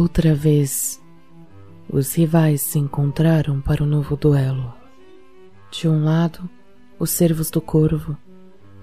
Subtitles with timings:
[0.00, 1.02] Outra vez,
[1.90, 4.72] os rivais se encontraram para o um novo duelo.
[5.72, 6.48] De um lado,
[7.00, 8.16] os servos do corvo,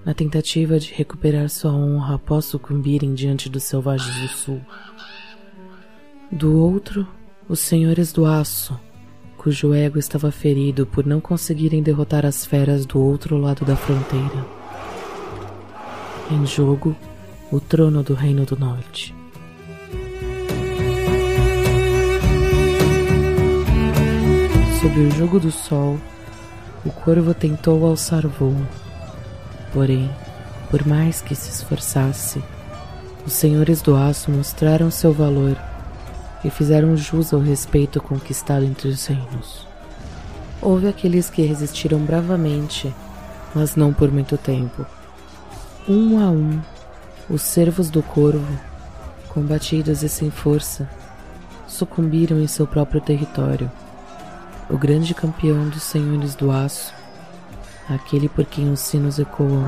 [0.04, 4.60] na tentativa de recuperar sua honra após sucumbirem diante dos selvagens do sul.
[6.30, 7.08] Do outro,
[7.48, 8.78] os senhores do aço,
[9.38, 14.46] cujo ego estava ferido por não conseguirem derrotar as feras do outro lado da fronteira.
[16.30, 16.94] Em jogo,
[17.50, 19.14] o trono do Reino do Norte.
[24.86, 25.98] Sob o jogo do sol,
[26.84, 28.54] o corvo tentou alçar voo.
[29.72, 30.08] Porém,
[30.70, 32.40] por mais que se esforçasse,
[33.26, 35.56] os senhores do aço mostraram seu valor
[36.44, 39.66] e fizeram jus ao respeito conquistado entre os reinos.
[40.62, 42.94] Houve aqueles que resistiram bravamente,
[43.52, 44.86] mas não por muito tempo.
[45.88, 46.60] Um a um,
[47.28, 48.56] os servos do corvo,
[49.30, 50.88] combatidos e sem força,
[51.66, 53.68] sucumbiram em seu próprio território.
[54.68, 56.92] O grande campeão dos senhores do aço,
[57.88, 59.64] aquele por quem os sinos ecoam,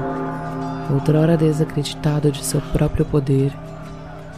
[0.93, 3.53] outrora desacreditado de seu próprio poder,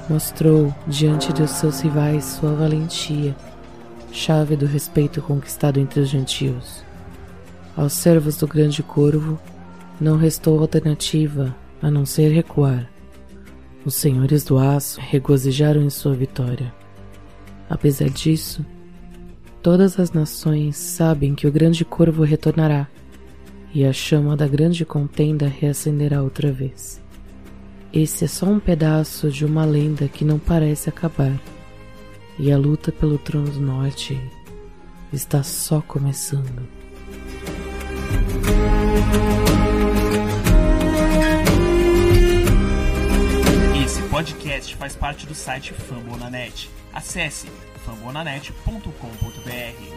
[0.09, 3.35] mostrou diante dos seus rivais sua valentia,
[4.13, 6.85] chave do respeito conquistado entre os gentios.
[7.75, 9.41] Aos servos do grande corvo
[9.99, 12.87] não restou alternativa a não ser recuar.
[13.83, 16.71] Os senhores do aço regozijaram em sua vitória.
[17.69, 18.63] Apesar disso,
[19.63, 22.89] todas as nações sabem que o grande corvo retornará
[23.73, 27.01] e a chama da grande contenda reacenderá outra vez.
[27.93, 31.41] Esse é só um pedaço de uma lenda que não parece acabar.
[32.39, 34.19] E a luta pelo trono do norte
[35.13, 36.67] está só começando.
[43.85, 46.71] Esse podcast faz parte do site Fambonanet.
[46.93, 47.49] Acesse
[47.91, 49.91] fambonanet.com.br.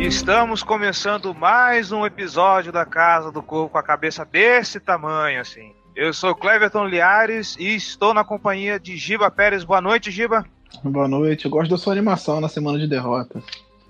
[0.00, 5.74] Estamos começando mais um episódio da Casa do Corvo com a cabeça desse tamanho, assim.
[5.94, 9.64] Eu sou Cleverton Liares e estou na companhia de Giba Pérez.
[9.64, 10.46] Boa noite, Giba.
[10.82, 11.44] Boa noite.
[11.44, 13.42] Eu gosto da sua animação na semana de derrota.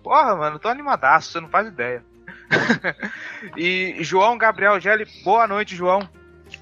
[0.02, 2.02] Porra, mano, tô animadaço, você não faz ideia.
[3.56, 6.08] e João Gabriel Gelli, boa noite, João.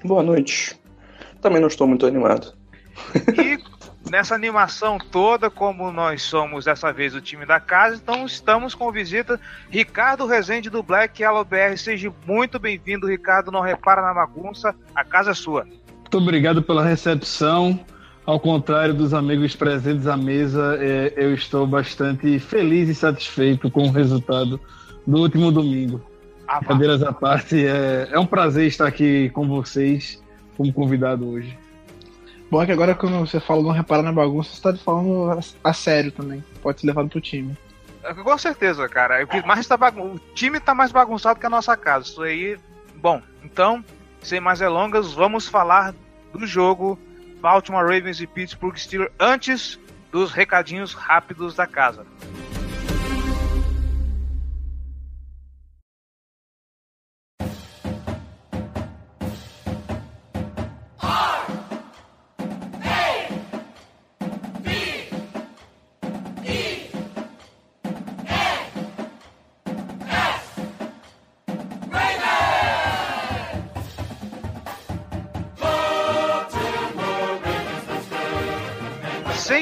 [0.03, 0.79] Boa noite.
[1.41, 2.53] Também não estou muito animado.
[3.37, 3.57] E
[4.09, 8.91] nessa animação toda, como nós somos dessa vez o time da casa, então estamos com
[8.91, 11.77] visita Ricardo Rezende do Black Yellow BR.
[11.77, 13.51] Seja muito bem-vindo, Ricardo.
[13.51, 15.63] Não repara na bagunça, a casa é sua.
[15.63, 17.79] Muito obrigado pela recepção.
[18.29, 23.87] Ao contrário dos amigos presentes à mesa, é, eu estou bastante feliz e satisfeito com
[23.87, 24.61] o resultado
[25.07, 25.99] do último domingo.
[26.47, 30.21] Ah, Cadeiras à parte, é, é um prazer estar aqui com vocês
[30.55, 31.57] como convidado hoje.
[32.51, 35.39] Bom é que agora quando você fala não reparar na bagunça, você tá falando a,
[35.67, 36.43] a sério também.
[36.61, 37.57] Pode ser levado pro time.
[38.03, 39.25] É, com certeza, cara.
[39.25, 40.13] O, mais tá bagun...
[40.13, 42.05] o time tá mais bagunçado que a nossa casa.
[42.05, 42.59] Isso aí.
[42.95, 43.83] Bom, então,
[44.21, 45.95] sem mais delongas, vamos falar
[46.31, 46.99] do jogo
[47.41, 49.79] Baltimore Ravens e Pittsburgh Steelers antes
[50.11, 52.05] dos recadinhos rápidos da casa.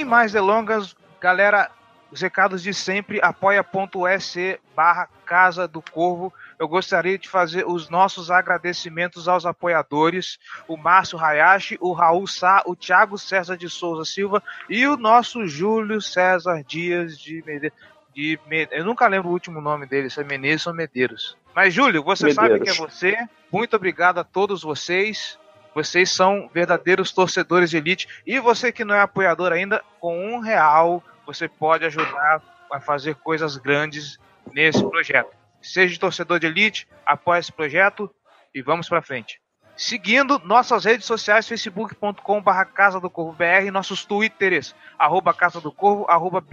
[0.07, 1.69] Mais delongas, galera,
[2.11, 6.33] os recados de sempre, apoia.se barra Casa do Corvo.
[6.57, 12.63] Eu gostaria de fazer os nossos agradecimentos aos apoiadores, o Márcio Hayashi, o Raul Sá,
[12.65, 17.77] o Thiago César de Souza Silva e o nosso Júlio César Dias de Medeiros.
[18.15, 18.39] De
[18.71, 21.37] Eu nunca lembro o último nome dele, se é Menezes ou Medeiros.
[21.53, 22.53] Mas, Júlio, você Medeiros.
[22.53, 23.29] sabe que é você.
[23.51, 25.37] Muito obrigado a todos vocês.
[25.77, 28.07] Vocês são verdadeiros torcedores de elite.
[28.25, 32.41] E você que não é apoiador ainda, com um real você pode ajudar
[32.71, 34.17] a fazer coisas grandes
[34.51, 35.29] nesse projeto.
[35.61, 38.09] Seja torcedor de elite, apoie esse projeto
[38.55, 39.39] e vamos para frente.
[39.77, 46.07] Seguindo nossas redes sociais, facebook.com.br Casa do Corvo BR, nossos twitters, arroba Casa do Corvo,
[46.09, 46.43] arroba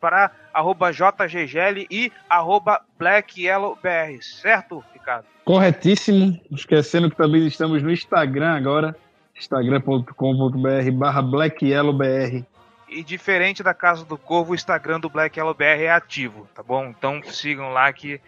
[0.00, 5.26] Pará, arroba JGGL e arroba Black Yellow BR, certo, Ricardo?
[5.44, 8.96] Corretíssimo, esquecendo que também estamos no Instagram agora,
[9.36, 12.46] instagram.com.br barra BlackYellowBR.
[12.88, 16.62] E diferente da Casa do Corvo, o Instagram do Black Yellow BR é ativo, tá
[16.62, 16.86] bom?
[16.86, 18.18] Então sigam lá que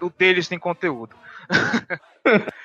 [0.00, 1.14] o deles tem conteúdo.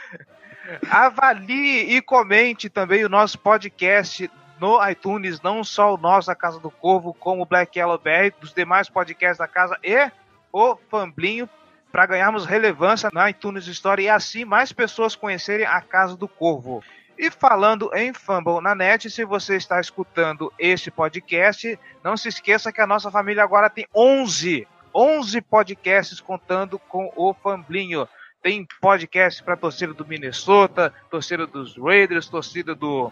[0.89, 4.29] Avalie e comente também o nosso podcast
[4.59, 8.33] no iTunes, não só o nosso, a Casa do Corvo, como o Black Yellow BR,
[8.39, 10.11] dos demais podcasts da casa e
[10.51, 11.47] o Famblinho,
[11.91, 16.83] para ganharmos relevância na iTunes Store e assim mais pessoas conhecerem a Casa do Corvo.
[17.17, 22.71] E falando em Fumble na net, se você está escutando este podcast, não se esqueça
[22.71, 28.07] que a nossa família agora tem 11, 11 podcasts contando com o Famblinho.
[28.41, 33.11] Tem podcast para torcida do Minnesota, torcida dos Raiders, torcida do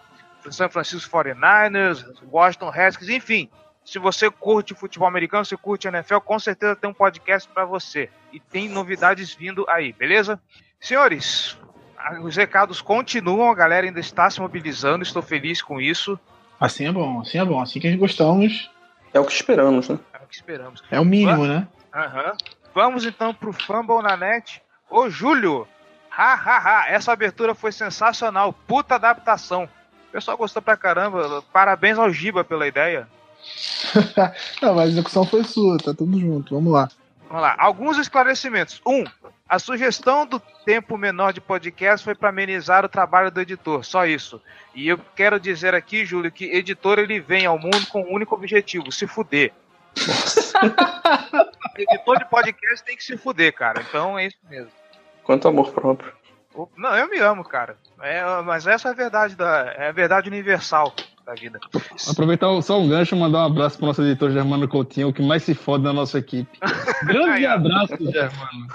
[0.52, 3.50] San Francisco 49ers, Washington Redskins, enfim.
[3.84, 8.10] Se você curte futebol americano, se curte NFL, com certeza tem um podcast para você.
[8.34, 10.40] E tem novidades vindo aí, beleza?
[10.80, 11.58] Senhores,
[12.22, 16.20] os recados continuam, a galera ainda está se mobilizando, estou feliz com isso.
[16.60, 18.72] Assim é bom, assim é bom, assim que a gente gostamos.
[19.14, 20.00] É o que esperamos, né?
[20.14, 20.84] É o que esperamos.
[20.90, 21.68] É o mínimo, né?
[21.94, 22.34] Aham.
[22.74, 24.62] Vamos então pro Fumble na net.
[24.90, 25.68] Ô, Júlio!
[26.12, 26.86] Ha, ha, ha!
[26.88, 28.54] Essa abertura foi sensacional.
[28.54, 29.66] Puta adaptação.
[30.10, 31.44] O pessoal gostou pra caramba.
[31.52, 33.08] Parabéns ao Giba pela ideia.
[34.62, 36.56] Não, mas a execução foi sua, tá tudo junto.
[36.56, 36.90] Vamos lá.
[37.28, 37.56] Vamos lá.
[37.58, 38.82] Alguns esclarecimentos.
[38.86, 39.04] Um,
[39.48, 44.06] a sugestão do tempo menor de podcast foi para amenizar o trabalho do editor, só
[44.06, 44.42] isso.
[44.74, 48.34] E eu quero dizer aqui, Júlio, que editor ele vem ao mundo com um único
[48.36, 49.54] objetivo: se fuder.
[51.78, 53.82] editor de podcast tem que se fuder, cara.
[53.82, 54.72] Então é isso mesmo.
[55.24, 56.14] Quanto amor próprio.
[56.78, 57.78] Não, eu me amo, cara.
[58.02, 60.94] É, mas essa é a verdade da, é a verdade universal
[61.26, 61.60] da vida.
[62.10, 65.22] Aproveitar só um gancho e mandar um abraço pro nosso editor Germano Coutinho, o que
[65.22, 66.58] mais se fode na nossa equipe.
[67.04, 68.68] Grande abraço, Germano.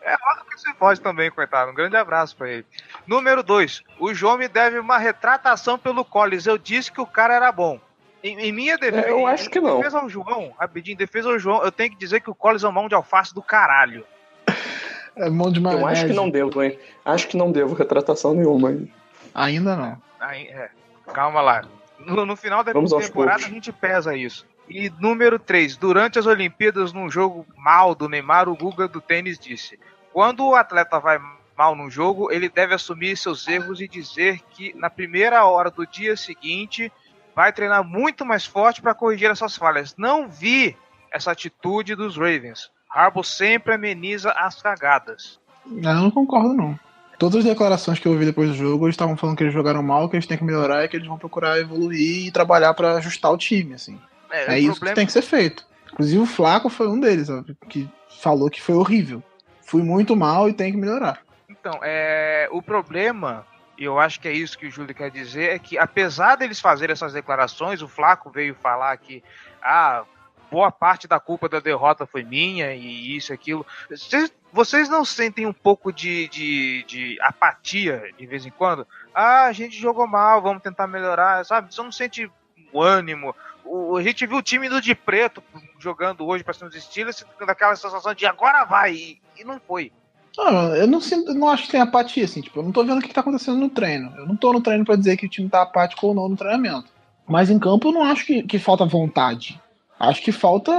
[0.00, 1.70] É óbvio que se pode também, coitado.
[1.70, 2.66] Um grande abraço para ele.
[3.06, 3.82] Número 2.
[3.98, 6.46] O João me deve uma retratação pelo Collins.
[6.46, 7.80] Eu disse que o cara era bom.
[8.24, 9.06] Em, em minha defesa.
[9.06, 9.76] É, eu acho que não.
[9.76, 12.68] defesa ao João, rapidinho, defesa ao João, eu tenho que dizer que o Collins é
[12.68, 14.04] um mão de alface do caralho.
[15.16, 15.92] É mão de Eu maionese.
[15.92, 16.76] acho que não devo, hein?
[17.04, 18.72] Acho que não devo retratação nenhuma.
[18.72, 18.92] hein?
[19.32, 20.02] Ainda não.
[20.18, 20.70] Aí, é,
[21.12, 21.64] calma lá.
[22.00, 24.44] No, no final da Vamos aos temporada a gente pesa isso.
[24.68, 25.76] E número 3.
[25.76, 29.78] Durante as Olimpíadas, num jogo mal do Neymar, o Guga do tênis disse:
[30.12, 31.20] Quando o atleta vai
[31.56, 35.86] mal num jogo, ele deve assumir seus erros e dizer que na primeira hora do
[35.86, 36.90] dia seguinte
[37.34, 39.94] vai treinar muito mais forte para corrigir essas falhas.
[39.96, 40.76] Não vi
[41.12, 42.70] essa atitude dos Ravens.
[42.90, 45.40] Harbaugh sempre ameniza as cagadas.
[45.66, 46.78] Eu não concordo, não.
[47.18, 49.82] Todas as declarações que eu ouvi depois do jogo, eles estavam falando que eles jogaram
[49.82, 52.96] mal, que eles têm que melhorar e que eles vão procurar evoluir e trabalhar pra
[52.96, 54.00] ajustar o time, assim.
[54.30, 55.64] É, o isso problema- que tem que ser feito.
[55.92, 57.28] Inclusive o Flaco foi um deles,
[57.68, 57.88] que
[58.20, 59.22] falou que foi horrível.
[59.64, 61.20] Fui muito mal e tem que melhorar.
[61.48, 63.46] Então, é, o problema,
[63.76, 66.60] e eu acho que é isso que o Júlio quer dizer, é que apesar deles
[66.60, 69.22] fazerem essas declarações, o Flaco veio falar que
[69.62, 70.04] ah,
[70.50, 73.66] boa parte da culpa da derrota foi minha e isso aquilo.
[73.90, 78.86] Vocês, vocês não sentem um pouco de, de, de apatia de vez em quando?
[79.12, 81.74] Ah, a gente jogou mal, vamos tentar melhorar, sabe?
[81.74, 82.30] Você não sente
[82.72, 83.34] o ânimo.
[83.64, 85.42] O, a gente viu o time do de preto
[85.80, 89.92] jogando hoje para cima dos Steelers, daquela sensação de agora vai, e, e não foi.
[90.38, 92.98] Ah, eu não, sinto, não acho que tem apatia, assim, tipo, eu não tô vendo
[92.98, 94.12] o que tá acontecendo no treino.
[94.16, 96.36] Eu não tô no treino pra dizer que o time tá apático ou não no
[96.36, 96.92] treinamento.
[97.26, 99.60] Mas em campo eu não acho que, que falta vontade.
[99.98, 100.72] Acho que falta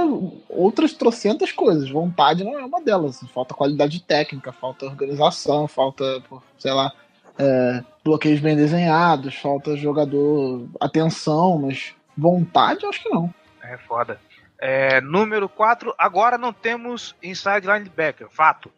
[0.48, 1.90] outras trocentas coisas.
[1.90, 3.16] Vontade não é uma delas.
[3.16, 3.26] assim.
[3.26, 6.22] Falta qualidade técnica, falta organização, falta,
[6.58, 6.92] sei lá,
[7.38, 13.32] é, bloqueios bem desenhados, falta jogador atenção, mas vontade acho que não.
[13.62, 14.20] É foda.
[14.58, 18.70] É, número 4, agora não temos inside linebacker, fato.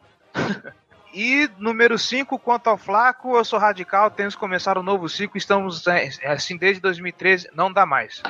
[1.13, 5.39] E número 5, quanto ao Flaco, eu sou radical, temos que começar um novo ciclo,
[5.39, 8.23] estamos é, assim desde 2013, não dá mais.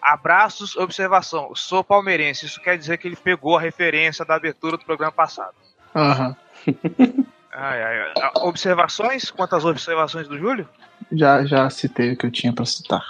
[0.00, 4.84] Abraços, observação, sou palmeirense, isso quer dizer que ele pegou a referência da abertura do
[4.84, 5.54] programa passado.
[5.94, 6.36] Aham.
[7.54, 8.12] Ai, ai, ai.
[8.16, 9.30] Ah, Observações?
[9.30, 10.66] Quantas observações do Júlio?
[11.12, 13.04] Já, já citei o que eu tinha pra citar.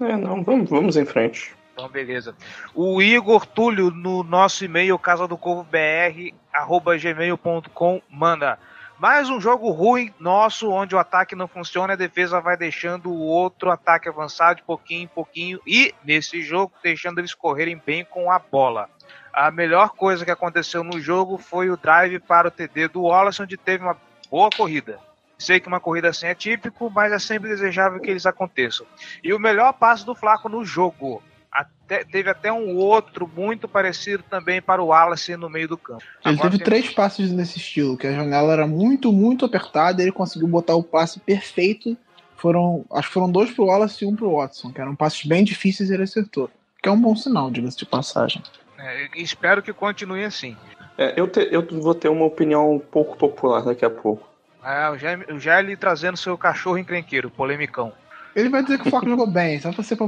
[0.00, 1.53] É, não, vamos, vamos em frente.
[1.74, 2.36] Então, beleza.
[2.72, 8.58] O Igor Túlio, no nosso e-mail, casa do corvo br, arroba gmail.com, manda.
[8.96, 13.10] Mais um jogo ruim nosso, onde o ataque não funciona e a defesa vai deixando
[13.10, 18.04] o outro ataque avançar de pouquinho em pouquinho e, nesse jogo, deixando eles correrem bem
[18.04, 18.88] com a bola.
[19.32, 23.42] A melhor coisa que aconteceu no jogo foi o drive para o TD do Wallace,
[23.42, 23.96] onde teve uma
[24.30, 25.00] boa corrida.
[25.36, 28.86] Sei que uma corrida assim é típico, mas é sempre desejável que eles aconteçam.
[29.24, 31.20] E o melhor passe do Flaco no jogo.
[31.54, 36.02] Até- teve até um outro muito parecido também para o Wallace no meio do campo.
[36.24, 40.02] Ele Agora teve tem- três passes nesse estilo, que a janela era muito, muito apertada,
[40.02, 41.96] e ele conseguiu botar o passe perfeito.
[42.36, 45.44] Foram, acho que foram dois pro Wallace e um pro Watson, que eram passes bem
[45.44, 46.50] difíceis e ele acertou.
[46.82, 48.42] que é um bom sinal, diga-se de passagem.
[48.76, 50.54] É, espero que continue assim.
[50.98, 54.28] É, eu, te, eu vou ter uma opinião um pouco popular daqui a pouco.
[54.62, 54.98] É, o
[55.38, 57.92] Jaime, o trazendo seu cachorro encrenqueiro, polemicão.
[58.34, 59.98] Ele vai dizer que o Foco jogou bem, só pra ser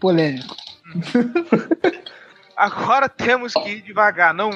[0.00, 0.54] polêmico.
[2.56, 4.32] Agora temos que ir devagar.
[4.32, 4.50] Não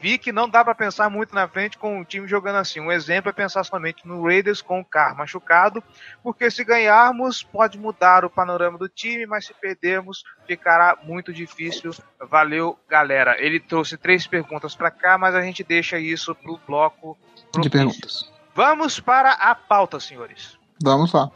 [0.00, 2.80] vi que não dá para pensar muito na frente com o time jogando assim.
[2.80, 5.82] Um exemplo é pensar somente no Raiders com o Carr machucado,
[6.22, 11.92] porque se ganharmos pode mudar o panorama do time, mas se perdermos ficará muito difícil.
[12.20, 13.36] Valeu, galera.
[13.38, 17.16] Ele trouxe três perguntas para cá, mas a gente deixa isso pro bloco
[17.52, 17.62] propício.
[17.62, 18.32] de perguntas.
[18.54, 20.58] Vamos para a pauta, senhores.
[20.82, 21.30] Vamos lá.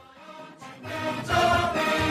[0.82, 2.01] Don't be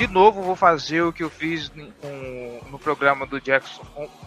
[0.00, 1.70] de novo vou fazer o que eu fiz
[2.70, 3.82] no, programa do Jackson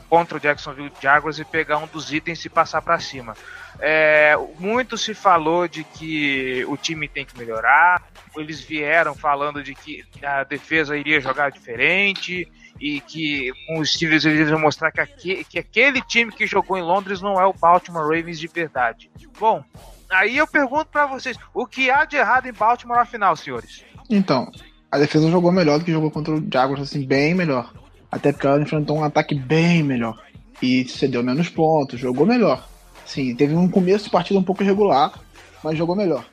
[0.07, 3.35] contra o Jacksonville Jaguars e pegar um dos itens e passar para cima.
[3.79, 8.03] É, muito se falou de que o time tem que melhorar.
[8.37, 12.47] Eles vieram falando de que a defesa iria jogar diferente
[12.79, 16.83] e que com os Steelers eles iam mostrar que, que aquele time que jogou em
[16.83, 19.09] Londres não é o Baltimore Ravens de verdade.
[19.39, 19.63] Bom,
[20.11, 23.83] aí eu pergunto para vocês, o que há de errado em Baltimore afinal, senhores?
[24.07, 24.51] Então,
[24.93, 27.73] a defesa jogou melhor do que jogou contra o Jaguars, assim, bem melhor.
[28.11, 30.21] Até porque ela enfrentou um ataque bem melhor.
[30.61, 32.69] E cedeu menos pontos, jogou melhor.
[33.03, 35.19] Sim, teve um começo de partida um pouco irregular,
[35.63, 36.23] mas jogou melhor.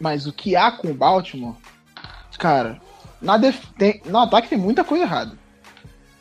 [0.00, 1.54] Mas o que há com o Baltimore,
[2.40, 2.80] cara,
[3.20, 3.66] na def...
[3.78, 4.02] tem...
[4.04, 5.38] no ataque tem muita coisa errada.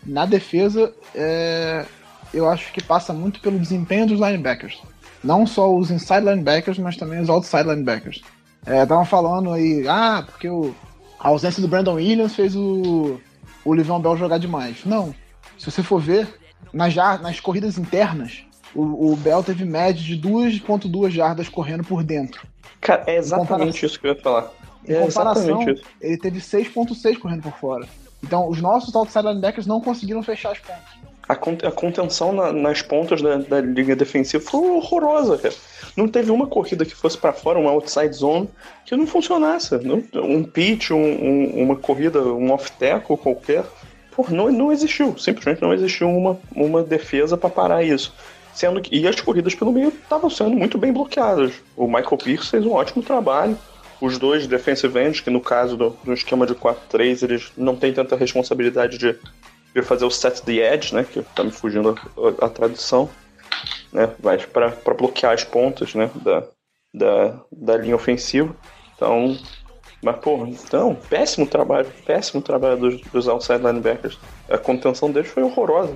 [0.05, 1.83] Na defesa, é...
[2.31, 4.79] eu acho que passa muito pelo desempenho dos linebackers.
[5.23, 8.21] Não só os inside linebackers, mas também os outside linebackers.
[8.61, 10.75] Estavam é, falando aí, ah, porque o
[11.21, 13.19] a ausência do Brandon Williams fez o,
[13.63, 14.83] o Livion Bell jogar demais.
[14.83, 15.13] Não.
[15.57, 16.27] Se você for ver,
[16.73, 22.47] nas, nas corridas internas, o, o Bell teve média de 2,2 jardas correndo por dentro.
[22.79, 24.51] Cara, é exatamente isso que eu ia falar.
[24.87, 25.63] Em é comparação,
[26.01, 27.87] ele teve 6,6 correndo por fora.
[28.23, 32.81] Então, os nossos outside linebackers não conseguiram fechar as pontas a, a contenção na, nas
[32.81, 35.55] pontas da, da linha defensiva foi horrorosa, cara.
[35.95, 38.49] Não teve uma corrida que fosse para fora, uma outside zone,
[38.85, 39.77] que não funcionasse.
[39.77, 43.63] Não, um pitch, um, um, uma corrida, um off-tackle qualquer.
[44.15, 45.17] Porra, não, não existiu.
[45.17, 48.13] Simplesmente não existiu uma, uma defesa para parar isso.
[48.53, 51.53] Sendo que, e as corridas pelo meio estavam sendo muito bem bloqueadas.
[51.75, 53.57] O Michael Pierce fez um ótimo trabalho.
[54.01, 57.93] Os dois defensive ends, que no caso do, do esquema de 4-3, eles não têm
[57.93, 59.15] tanta responsabilidade de
[59.73, 61.05] veio fazer o set the edge, né?
[61.09, 63.09] Que tá me fugindo a, a, a tradução,
[63.91, 64.09] né?
[64.21, 66.09] Mas para bloquear as pontas, né?
[66.15, 66.43] Da,
[66.93, 68.55] da, da linha ofensiva.
[68.95, 69.37] Então,
[70.03, 74.17] mas, pô, então, péssimo trabalho, péssimo trabalho dos, dos outside linebackers.
[74.49, 75.95] A contenção deles foi horrorosa.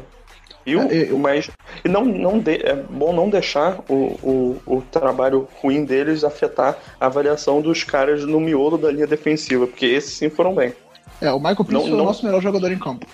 [0.66, 1.18] E o, é, eu...
[1.18, 1.50] mas
[1.84, 3.94] e não, não de, é bom não deixar o,
[4.24, 9.68] o, o trabalho ruim deles afetar a avaliação dos caras no miolo da linha defensiva,
[9.68, 10.74] porque esses sim foram bem.
[11.22, 13.06] É, o Michael Pierce foi o nosso melhor jogador em campo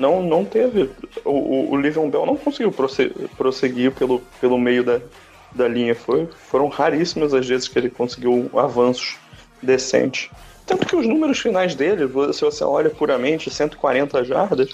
[0.00, 0.90] não, não teve.
[1.24, 2.72] O, o, o Bell não conseguiu
[3.36, 5.00] prosseguir pelo, pelo meio da,
[5.54, 5.94] da linha.
[5.94, 9.16] Foi, foram raríssimas as vezes que ele conseguiu avanços
[9.62, 10.30] decentes.
[10.66, 14.70] Tanto que os números finais dele, se você olha puramente 140 jardas,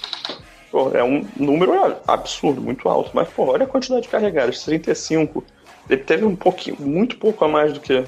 [0.71, 3.11] pô, é um número absurdo, muito alto.
[3.13, 5.43] Mas, pô, olha a quantidade de carregadas, 35.
[5.89, 8.03] Ele teve um pouquinho, muito pouco a mais do que,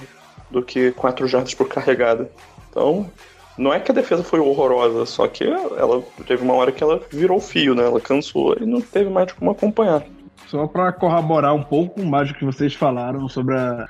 [0.50, 2.30] do que 4 jardas por carregada.
[2.70, 3.10] Então,
[3.60, 7.01] não é que a defesa foi horrorosa, só que ela teve uma hora que ela
[7.12, 7.84] virou fio, né?
[7.84, 10.01] Ela cansou e não teve mais como acompanhar.
[10.48, 13.86] Só para corroborar um pouco mais do que vocês falaram sobre a...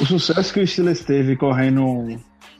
[0.00, 2.18] o sucesso que o Steelers teve correndo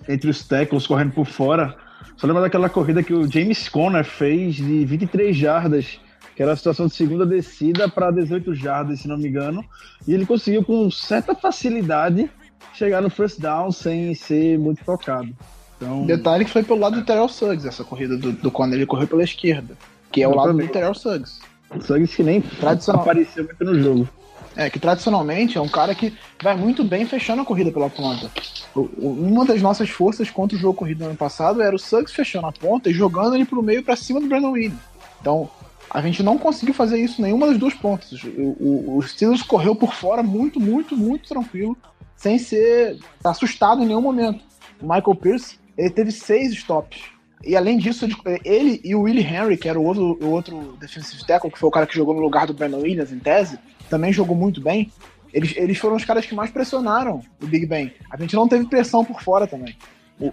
[0.09, 1.75] entre os tackles, correndo por fora.
[2.17, 6.01] Só lembra daquela corrida que o James Conner fez de 23 jardas,
[6.37, 9.65] que era a situação de segunda descida para 18 jardas, se não me engano.
[10.07, 12.31] E ele conseguiu com certa facilidade
[12.73, 15.35] chegar no first down sem ser muito tocado.
[15.83, 16.07] Então...
[16.07, 19.09] Detalhe que foi pelo lado do Terrell Suggs, essa corrida do, do Conner, ele correu
[19.09, 19.77] pela esquerda,
[20.11, 21.41] que é o lado do Terrell Suggs.
[21.81, 23.03] Suggs que nem Tradicional...
[23.03, 24.09] apareceu muito no jogo.
[24.55, 26.13] É, que tradicionalmente é um cara que
[26.43, 28.31] vai muito bem fechando a corrida pela ponta.
[28.75, 32.47] Uma das nossas forças contra o jogo corrido no ano passado era o Suggs fechando
[32.47, 34.79] a ponta e jogando ele pro meio para cima do Brandon Williams.
[35.23, 35.49] Então,
[35.91, 38.13] a gente não conseguiu fazer isso em nenhuma das duas pontas.
[38.23, 41.77] O, o, o Steelers correu por fora muito, muito, muito tranquilo,
[42.17, 44.45] sem ser assustado em nenhum momento.
[44.81, 47.01] O Michael Pierce ele teve seis stops.
[47.45, 48.07] E além disso,
[48.45, 51.69] ele e o Willie Henry, que era o outro, o outro defensive tackle, que foi
[51.69, 53.59] o cara que jogou no lugar do Brandon Williams em tese,
[53.91, 54.93] também jogou muito bem.
[55.33, 57.93] Eles, eles foram os caras que mais pressionaram o Big Ben.
[58.11, 59.77] A gente não teve pressão por fora também.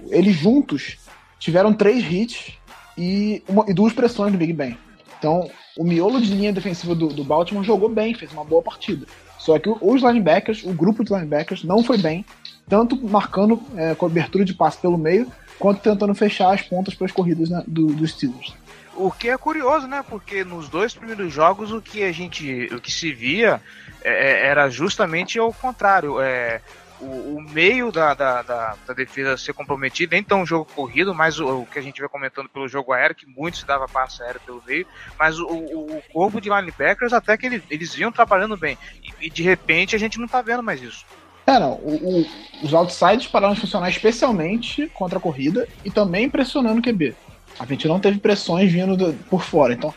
[0.09, 0.97] Eles juntos
[1.39, 2.53] tiveram três hits
[2.97, 4.77] e, uma, e duas pressões do Big Ben.
[5.17, 9.05] Então, o miolo de linha defensiva do, do Baltimore jogou bem, fez uma boa partida.
[9.37, 12.25] Só que os linebackers, o grupo de linebackers, não foi bem,
[12.69, 17.11] tanto marcando é, cobertura de passe pelo meio, quanto tentando fechar as pontas para as
[17.11, 18.53] corridas né, do, dos Steelers.
[18.95, 20.03] O que é curioso, né?
[20.07, 23.61] Porque nos dois primeiros jogos o que a gente, o que se via
[24.03, 26.19] é, é era justamente o contrário.
[26.21, 26.61] É,
[26.99, 31.39] o, o meio da, da, da, da, defesa ser comprometido, nem tão jogo corrido, mas
[31.39, 34.21] o, o, que a gente vê comentando pelo jogo aéreo, que muito se dava passo
[34.21, 34.85] aéreo pelo meio,
[35.17, 38.77] mas o, o, corpo de linebackers até que ele, eles iam trabalhando bem.
[39.01, 41.05] E, e, de repente a gente não tá vendo mais isso.
[41.49, 41.73] É, não.
[41.81, 42.25] O,
[42.61, 47.15] os outsides pararam de funcionar especialmente contra a corrida e também pressionando o QB.
[47.59, 49.73] A gente não teve pressões vindo do, por fora.
[49.73, 49.91] Então,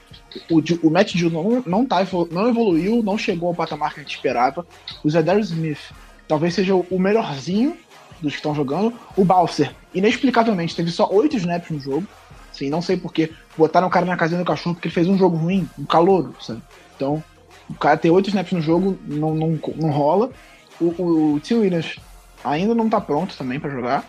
[0.50, 4.02] o, o Matt Judon não, não, tá, não evoluiu, não chegou ao patamar que a
[4.02, 4.66] gente esperava.
[5.04, 5.92] O Zedarius Smith
[6.26, 7.76] talvez seja o melhorzinho
[8.22, 8.94] dos que estão jogando.
[9.14, 12.06] O Balser, inexplicavelmente, teve só oito snaps no jogo.
[12.50, 13.30] Sim, não sei porquê.
[13.58, 16.32] Botaram o cara na casinha do cachorro porque ele fez um jogo ruim, um calor,
[16.40, 16.62] sabe?
[16.96, 17.22] Então,
[17.68, 20.30] o cara ter oito snaps no jogo não, não, não rola.
[20.82, 21.54] O, o, T.
[21.54, 21.96] Williams
[22.44, 24.04] ainda não tá pronto também para jogar.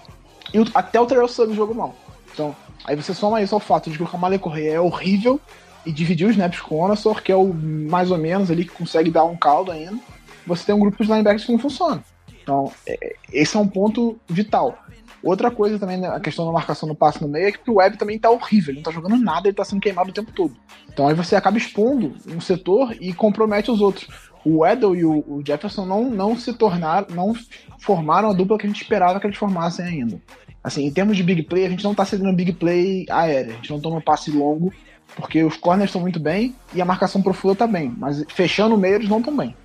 [0.54, 1.96] E o, até o Terrell Suggs jogou mal.
[2.34, 5.40] Então, aí você soma isso ao fato de que o Kamale Correia é horrível
[5.86, 8.72] e dividir os snaps com o Onassor, que é o mais ou menos ali que
[8.72, 10.00] consegue dar um caldo ainda.
[10.48, 12.04] Você tem um grupo de linebackers que não funciona.
[12.42, 14.78] Então, é, esse é um ponto vital.
[15.24, 17.76] Outra coisa também, né, a questão da marcação no passe no meio, é que o
[17.76, 20.34] Web também tá horrível, ele não tá jogando nada, ele tá sendo queimado o tempo
[20.34, 20.54] todo.
[20.92, 24.08] Então aí você acaba expondo um setor e compromete os outros.
[24.46, 27.34] O Edel e o, Jefferson não, não se tornaram, não
[27.80, 30.22] formaram a dupla que a gente esperava que eles formassem ainda.
[30.64, 33.56] Assim, em termos de big play, a gente não tá cedendo big play aérea, a
[33.56, 34.74] gente não toma passe longo,
[35.16, 38.78] porque os corners estão muito bem e a marcação profunda tá bem, mas fechando o
[38.78, 39.56] meio eles não estão bem.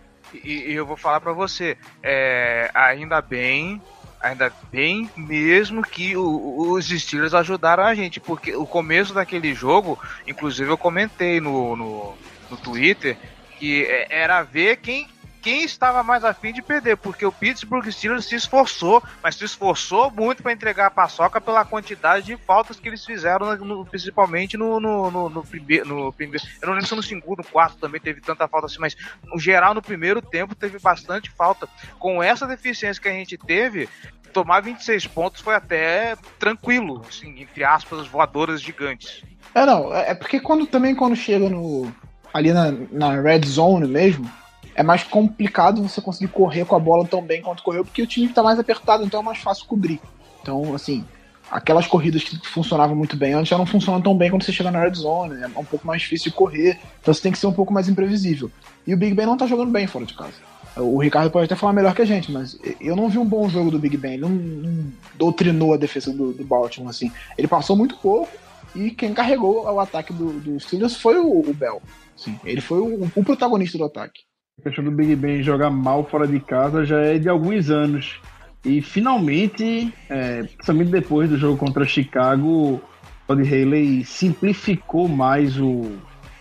[0.44, 3.80] E, e, eu vou falar para você, é, ainda bem,
[4.20, 9.98] ainda bem mesmo que o, os Steelers ajudaram a gente, porque o começo daquele jogo,
[10.26, 12.14] inclusive eu comentei no, no,
[12.50, 13.16] no Twitter,
[13.58, 15.08] que é, era ver quem
[15.40, 20.10] quem estava mais afim de perder, porque o Pittsburgh Steelers se esforçou, mas se esforçou
[20.10, 24.80] muito para entregar a paçoca pela quantidade de faltas que eles fizeram, no, principalmente no,
[24.80, 26.44] no, no, no, primeiro, no primeiro.
[26.60, 29.38] Eu não lembro se no segundo, no quarto também teve tanta falta assim, mas no
[29.38, 31.68] geral, no primeiro tempo, teve bastante falta.
[31.98, 33.88] Com essa deficiência que a gente teve,
[34.32, 39.22] tomar 26 pontos foi até tranquilo, assim, entre aspas, voadoras gigantes.
[39.54, 41.92] É, não, é, é porque quando também quando chega no
[42.32, 44.30] ali na, na red zone mesmo,
[44.74, 48.06] é mais complicado você conseguir correr com a bola tão bem quanto correu, porque o
[48.06, 50.00] time está mais apertado, então é mais fácil cobrir.
[50.40, 51.04] Então, assim,
[51.50, 54.70] aquelas corridas que funcionavam muito bem antes já não funcionam tão bem quando você chega
[54.70, 57.46] na red zone, é um pouco mais difícil de correr, então você tem que ser
[57.46, 58.50] um pouco mais imprevisível.
[58.86, 60.34] E o Big Ben não tá jogando bem fora de casa.
[60.76, 63.48] O Ricardo pode até falar melhor que a gente, mas eu não vi um bom
[63.48, 64.12] jogo do Big Ben.
[64.12, 64.84] Ele não, não
[65.16, 67.10] doutrinou a defesa do, do, Baltimore, assim.
[67.36, 68.30] Ele passou muito pouco
[68.74, 71.82] e quem carregou o ataque do, do Steelers foi o, o Bell.
[72.18, 74.22] Sim, ele foi o, o protagonista do ataque.
[74.58, 78.20] A questão do Big Ben jogar mal fora de casa já é de alguns anos.
[78.64, 82.80] E finalmente, é, principalmente depois do jogo contra Chicago,
[83.26, 85.92] Todd Haley simplificou mais o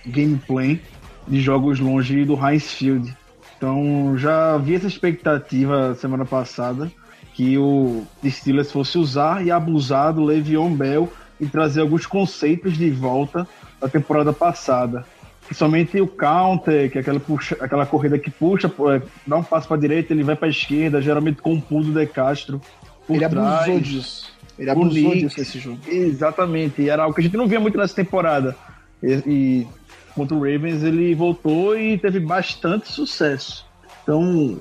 [0.03, 0.81] gameplay
[1.27, 3.15] de jogos longe do Heinz Field.
[3.55, 6.91] Então já havia essa expectativa semana passada
[7.33, 12.89] que o Steelers fosse usar e abusar do Le'Veon Bell e trazer alguns conceitos de
[12.89, 13.47] volta
[13.79, 15.05] da temporada passada
[15.47, 19.67] principalmente o counter, que é aquela, puxa, aquela corrida que puxa, é, dá um passo
[19.67, 22.61] para direita, ele vai para esquerda, geralmente com o pulo do De Castro.
[23.09, 24.33] ele trás, abusou disso.
[24.59, 25.79] Ele abusou disso nesse jogo.
[25.87, 28.55] Exatamente, e era algo que a gente não via muito nessa temporada.
[29.01, 29.67] E, e
[30.13, 33.65] contra o Ravens ele voltou e teve bastante sucesso.
[34.03, 34.59] Então,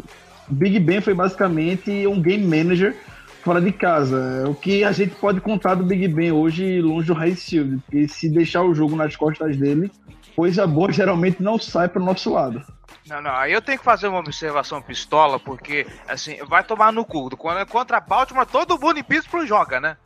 [0.49, 2.95] Big Ben foi basicamente um game manager
[3.43, 4.45] fora de casa.
[4.49, 8.07] O que a gente pode contar do Big Ben hoje longe do High Shield, porque
[8.07, 9.91] se deixar o jogo nas costas dele,
[10.37, 12.63] coisa boa geralmente não sai pro nosso lado.
[13.09, 17.05] Não, não, aí eu tenho que fazer uma observação pistola, porque, assim, vai tomar no
[17.05, 17.35] cu.
[17.37, 19.97] Quando é contra Baltimore, todo mundo em Pittsburgh joga, né?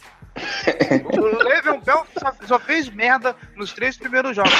[1.12, 4.53] o Le'Veon Bell só, só, fez merda nos três primeiros jogos.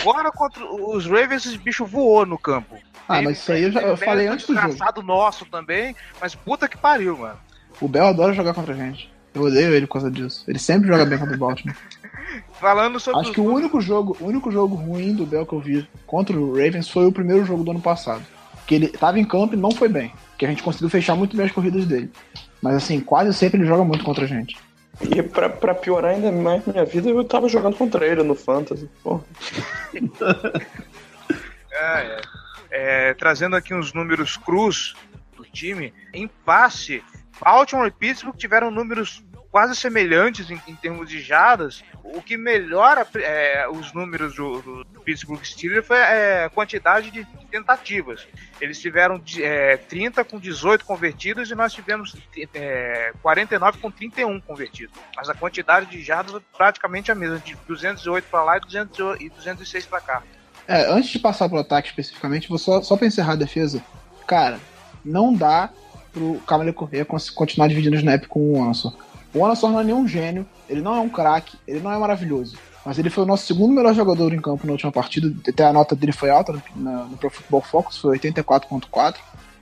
[0.00, 2.76] Agora contra os Ravens, esse bicho voou no campo.
[3.08, 5.02] Ah, mas isso aí eu já eu falei antes do jogo.
[5.02, 7.38] nosso também, mas puta que pariu, mano.
[7.80, 9.12] O Bell adora jogar contra a gente.
[9.34, 10.44] Eu odeio ele por causa disso.
[10.48, 11.76] Ele sempre joga bem contra o Baltimore.
[12.60, 13.20] Falando sobre.
[13.20, 16.38] Acho que o único jogo, o único jogo ruim do Bell que eu vi contra
[16.38, 18.24] o Ravens foi o primeiro jogo do ano passado.
[18.66, 20.12] Que ele tava em campo e não foi bem.
[20.38, 22.10] Que a gente conseguiu fechar muito bem as corridas dele.
[22.60, 24.56] Mas assim, quase sempre ele joga muito contra a gente.
[25.00, 28.88] E pra, pra piorar ainda mais minha vida, eu tava jogando contra ele no Fantasy.
[31.72, 32.20] é, é.
[32.74, 34.94] É, trazendo aqui uns números cruz
[35.36, 37.04] do time, em passe,
[37.38, 41.84] Baltimore e Pittsburgh tiveram números quase semelhantes em, em termos de jadas.
[42.02, 47.24] O que melhora é, os números do, do, Pittsburgh Steelers foi é, a quantidade de,
[47.50, 48.26] tentativas.
[48.60, 52.16] Eles tiveram é, 30 com 18 convertidos e nós tivemos
[52.54, 54.96] é, 49 com 31 convertidos.
[55.14, 59.20] Mas a quantidade de jadas é praticamente a mesma, de 208 para lá e, 200,
[59.20, 60.22] e 206 para cá.
[60.66, 63.84] É, antes de passar pro ataque especificamente, vou só, só pra encerrar a defesa.
[64.26, 64.58] Cara,
[65.04, 65.70] não dá
[66.12, 68.94] pro Camille Correa continuar dividindo o snap com o Ansor.
[69.34, 72.56] O Ansor não é nenhum gênio, ele não é um craque, ele não é maravilhoso.
[72.84, 75.32] Mas ele foi o nosso segundo melhor jogador em campo na última partida.
[75.48, 79.16] Até a nota dele foi alta no, no Pro Football Focus, foi 84.4.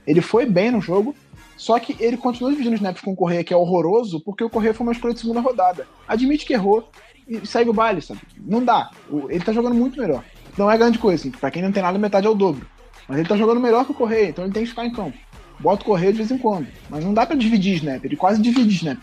[0.05, 1.15] Ele foi bem no jogo,
[1.55, 4.73] só que ele continua dividindo snaps com o Correia, que é horroroso, porque o Correia
[4.73, 5.87] foi uma escolha de segunda rodada.
[6.07, 6.89] Admite que errou
[7.27, 8.21] e segue o baile, sabe?
[8.37, 8.89] Não dá.
[9.29, 10.23] Ele tá jogando muito melhor.
[10.57, 11.31] Não é grande coisa, assim.
[11.31, 12.65] Pra quem não tem nada, metade é o dobro.
[13.07, 15.17] Mas ele tá jogando melhor que o Correia, então ele tem que ficar em campo.
[15.59, 16.67] Bota o Correia de vez em quando.
[16.89, 18.03] Mas não dá para dividir snap.
[18.03, 18.99] Ele quase divide snap.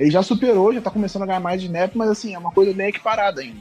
[0.00, 2.50] Ele já superou, já tá começando a ganhar mais de snap, mas assim, é uma
[2.50, 3.60] coisa meio que parada ainda.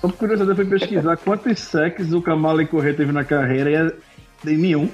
[0.00, 3.74] Só por curiosidade, eu fui pesquisar quantos sacks o Kamala Correia teve na carreira e
[3.76, 3.92] é
[4.44, 4.90] nenhum.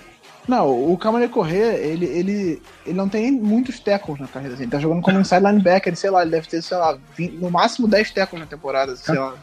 [0.46, 4.54] Não, o Kamala Correia, ele, ele, ele não tem muitos tackles na carreira.
[4.54, 4.64] Assim.
[4.64, 7.50] Ele tá jogando como inside linebacker, sei lá, ele deve ter, sei lá, 20, no
[7.50, 9.34] máximo 10 tackles na temporada, sei lá.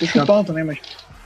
[0.00, 0.78] Tô chutando também, mas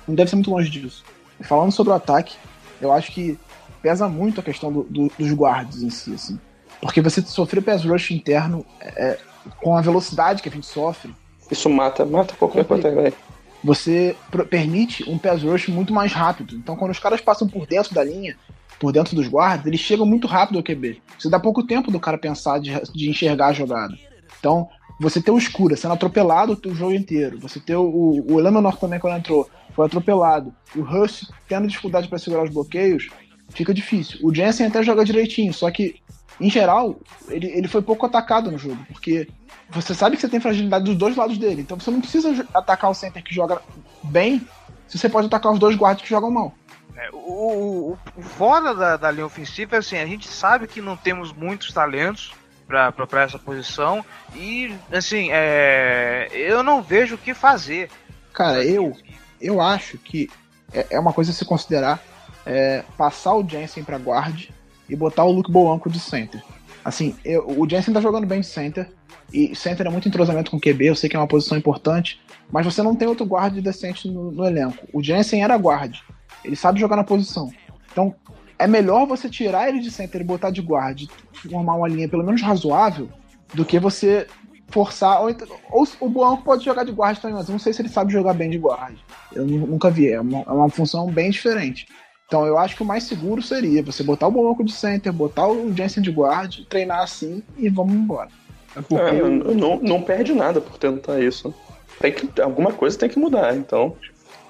[0.07, 1.03] não deve ser muito longe disso.
[1.41, 2.37] Falando sobre o ataque,
[2.79, 3.39] eu acho que
[3.81, 6.39] pesa muito a questão do, do, dos guards em si, assim.
[6.79, 9.19] Porque você sofrer pass rush interno é,
[9.61, 11.14] com a velocidade que a gente sofre.
[11.50, 13.16] Isso mata, mata qualquer quarterback.
[13.64, 14.16] Você
[14.50, 16.57] permite um pass rush muito mais rápido.
[16.57, 18.37] Então, quando os caras passam por dentro da linha,
[18.81, 21.00] por dentro dos guardas, eles chegam muito rápido ao QB.
[21.18, 23.96] Você dá pouco tempo do cara pensar de, de enxergar a jogada.
[24.40, 24.68] Então,
[25.00, 27.38] você ter o escura sendo atropelado o jogo inteiro.
[27.38, 30.52] Você ter o, o, o Eleanor também, quando entrou, foi atropelado.
[30.74, 33.09] E o Russ tendo dificuldade para segurar os bloqueios,
[33.50, 34.18] fica difícil.
[34.22, 35.96] O Jensen até joga direitinho, só que,
[36.42, 39.28] em geral, ele, ele foi pouco atacado no jogo, porque
[39.70, 41.62] você sabe que você tem fragilidade dos dois lados dele.
[41.62, 43.62] Então você não precisa atacar o center que joga
[44.02, 44.46] bem,
[44.88, 46.52] se você pode atacar os dois guardas que jogam mal.
[46.96, 50.81] É, o, o, o fora da, da linha ofensiva é assim, a gente sabe que
[50.81, 52.33] não temos muitos talentos
[52.66, 57.88] para essa posição e assim é, eu não vejo o que fazer.
[58.33, 58.96] Cara, eu
[59.40, 60.28] eu acho que
[60.72, 62.02] é, é uma coisa a se considerar
[62.44, 64.48] é, passar o Jensen para guard
[64.92, 66.42] e botar o Luke Boanco de center.
[66.85, 68.90] Assim, eu, o Jensen tá jogando bem de center
[69.33, 72.66] e center é muito entrosamento com QB, eu sei que é uma posição importante, mas
[72.66, 74.87] você não tem outro guard decente no, no elenco.
[74.92, 75.96] O Jensen era guard,
[76.44, 77.50] ele sabe jogar na posição.
[77.90, 78.14] Então,
[78.59, 81.05] é melhor você tirar ele de center e botar de guard,
[81.50, 83.09] formar uma linha pelo menos razoável,
[83.55, 84.26] do que você
[84.68, 85.22] forçar.
[85.22, 85.35] Ou,
[85.70, 88.12] ou o Buanco pode jogar de guard também, mas eu não sei se ele sabe
[88.12, 88.96] jogar bem de guard.
[89.33, 91.87] Eu nunca vi, é uma, é uma função bem diferente.
[92.33, 95.47] Então eu acho que o mais seguro seria você botar o Buanco de center, botar
[95.49, 98.31] o Jensen de guard, treinar assim e vamos embora.
[98.75, 101.55] É porque é, não, não perde nada por tentar isso.
[102.01, 103.95] Tem que, alguma coisa tem que mudar, então.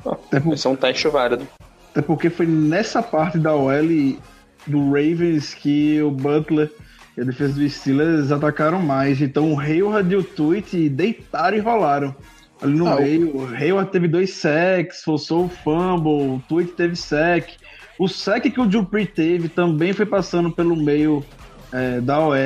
[0.04, 0.54] Ó, é por...
[0.54, 1.44] Esse é um teste válido.
[1.90, 4.16] Até porque foi nessa parte da OL
[4.64, 6.70] do Ravens que o Butler
[7.16, 9.20] e a defesa dos Steelers atacaram mais.
[9.20, 12.14] Então o Hayward e o Tweet deitaram e rolaram.
[12.62, 16.94] Ali no ah, meio, o Hayward teve dois sacks, forçou o fumble, o Tweet teve
[16.94, 17.60] sack.
[17.98, 21.24] O sack que o Dupree teve também foi passando pelo meio
[21.72, 22.36] é, da OL.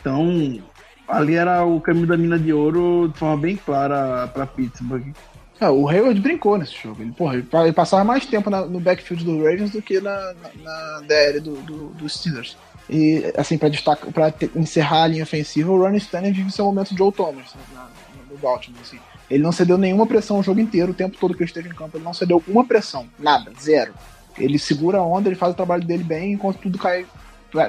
[0.00, 0.62] Então,
[1.06, 5.12] ali era o caminho da mina de ouro de forma bem clara para Pittsburgh.
[5.60, 7.02] É, o Hayward brincou nesse jogo.
[7.02, 10.50] Ele, porra, ele passava mais tempo na, no backfield do Ravens do que na, na,
[10.62, 12.56] na DL do, do, do, Steelers.
[12.88, 16.96] E, assim, para destacar, para encerrar a linha ofensiva, o Ronnie Stanley vive seu momento
[16.96, 17.86] Joe Thomas né,
[18.30, 18.80] no Baltimore.
[18.80, 19.00] Assim.
[19.28, 21.74] Ele não cedeu nenhuma pressão o jogo inteiro, o tempo todo que ele esteve em
[21.74, 23.92] campo, ele não cedeu uma pressão, nada, zero.
[24.38, 27.06] Ele segura a onda, ele faz o trabalho dele bem, enquanto tudo cai,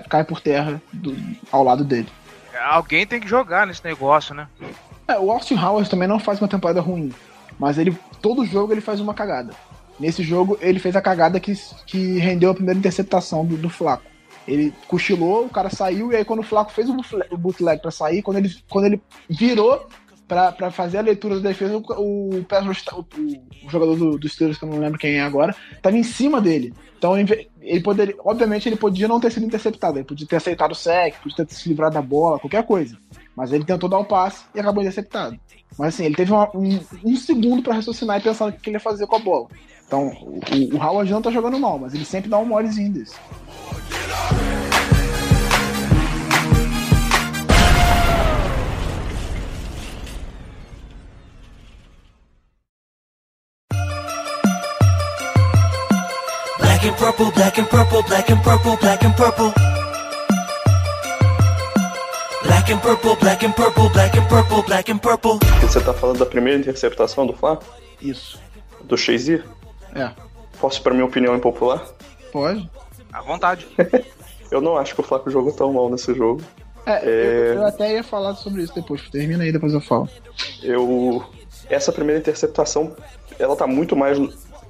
[0.09, 1.15] cai por terra do,
[1.51, 2.07] ao lado dele.
[2.67, 4.47] Alguém tem que jogar nesse negócio, né?
[5.07, 7.13] É, o Austin Howard também não faz uma temporada ruim.
[7.57, 9.53] Mas ele todo jogo ele faz uma cagada.
[9.99, 11.53] Nesse jogo ele fez a cagada que,
[11.85, 14.03] que rendeu a primeira interceptação do, do Flaco.
[14.47, 18.21] Ele cochilou, o cara saiu, e aí quando o Flaco fez o bootleg para sair,
[18.21, 19.87] quando ele, quando ele virou
[20.29, 24.63] para fazer a leitura da defesa, o, o, o, o jogador do, do Steelers, que
[24.63, 26.71] eu não lembro quem é agora, estava em cima dele.
[26.97, 30.75] Então ele poderia, obviamente ele podia não ter sido interceptado, ele podia ter aceitado o
[30.75, 32.95] sec, podia ter se livrado da bola, qualquer coisa.
[33.35, 35.39] Mas ele tentou dar o um passe e acabou interceptado.
[35.77, 38.75] Mas assim, ele teve uma, um, um, segundo para raciocinar e pensar o que ele
[38.75, 39.47] ia fazer com a bola.
[39.87, 43.15] Então, o, o Howard não tá jogando mal, mas ele sempre dá um molezinho desse.
[56.89, 59.53] And purple, black and purple, black and purple, black and purple.
[62.43, 65.39] Black and purple, black and purple, black and purple, black and purple.
[65.61, 67.63] Você tá falando da primeira interceptação do Flaco?
[68.01, 68.39] Isso.
[68.83, 69.43] Do Shazier?
[69.93, 70.09] É.
[70.59, 71.85] Posso pra minha opinião impopular?
[72.31, 72.69] Pode.
[73.13, 73.67] À vontade.
[74.49, 76.41] Eu não acho que o Flaco jogou tão mal nesse jogo.
[76.87, 79.07] É, Eu, eu até ia falar sobre isso depois.
[79.11, 80.09] Termina aí, depois eu falo.
[80.63, 81.23] Eu.
[81.69, 82.95] Essa primeira interceptação,
[83.37, 84.17] ela tá muito mais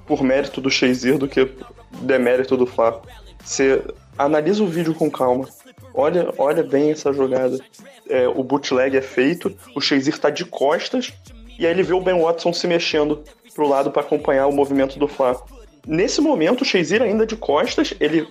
[0.05, 1.49] por mérito do Shazier do que
[1.91, 3.07] demérito do Flaco.
[3.43, 3.81] Você
[4.17, 5.47] analisa o vídeo com calma.
[5.93, 7.59] Olha, olha bem essa jogada.
[8.07, 11.13] É, o bootleg é feito, o Shazier tá de costas,
[11.57, 13.23] e aí ele vê o Ben Watson se mexendo
[13.53, 15.47] pro lado para acompanhar o movimento do Flaco.
[15.85, 18.27] Nesse momento, o Shazier ainda de costas, ele,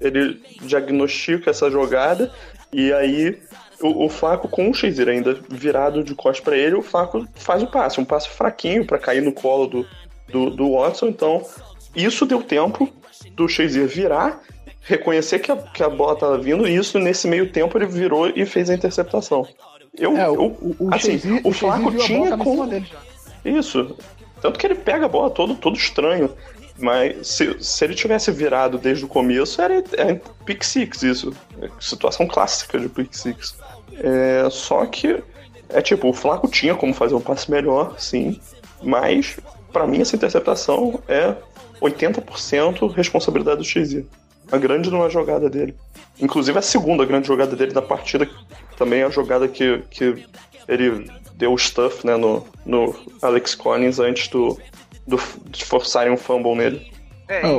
[0.00, 2.32] ele diagnostica essa jogada,
[2.72, 3.38] e aí
[3.80, 7.62] o, o Flaco com o Shazier ainda virado de costas para ele, o Flaco faz
[7.62, 9.86] o passe, um passe fraquinho para cair no colo do,
[10.28, 11.44] do, do Watson, então
[11.94, 12.88] isso deu tempo
[13.32, 14.40] do Shazier virar,
[14.82, 18.28] reconhecer que a, que a bola estava vindo, e isso nesse meio tempo ele virou
[18.28, 19.46] e fez a interceptação.
[19.96, 22.68] Eu, É, o, eu, o, o assim, Shazier- o Flaco tinha como.
[23.44, 23.96] Isso.
[24.40, 26.30] Tanto que ele pega a bola todo, todo estranho.
[26.80, 31.32] Mas se, se ele tivesse virado desde o começo, era, era pick six isso.
[31.80, 33.56] Situação clássica de pick six.
[33.94, 35.20] É, só que,
[35.70, 38.40] é tipo, o Flaco tinha como fazer um passe melhor, sim.
[38.80, 39.40] Mas,
[39.72, 41.34] pra mim, essa interceptação é
[41.80, 44.04] 80% responsabilidade do Shazier.
[44.50, 45.74] A grande não é a jogada dele.
[46.20, 48.28] Inclusive a segunda grande jogada dele da partida,
[48.76, 50.26] também é a jogada que, que
[50.66, 54.58] ele deu o stuff né, no, no Alex Collins antes do,
[55.06, 56.90] do, de forçarem um fumble nele.
[57.28, 57.58] É, Ah,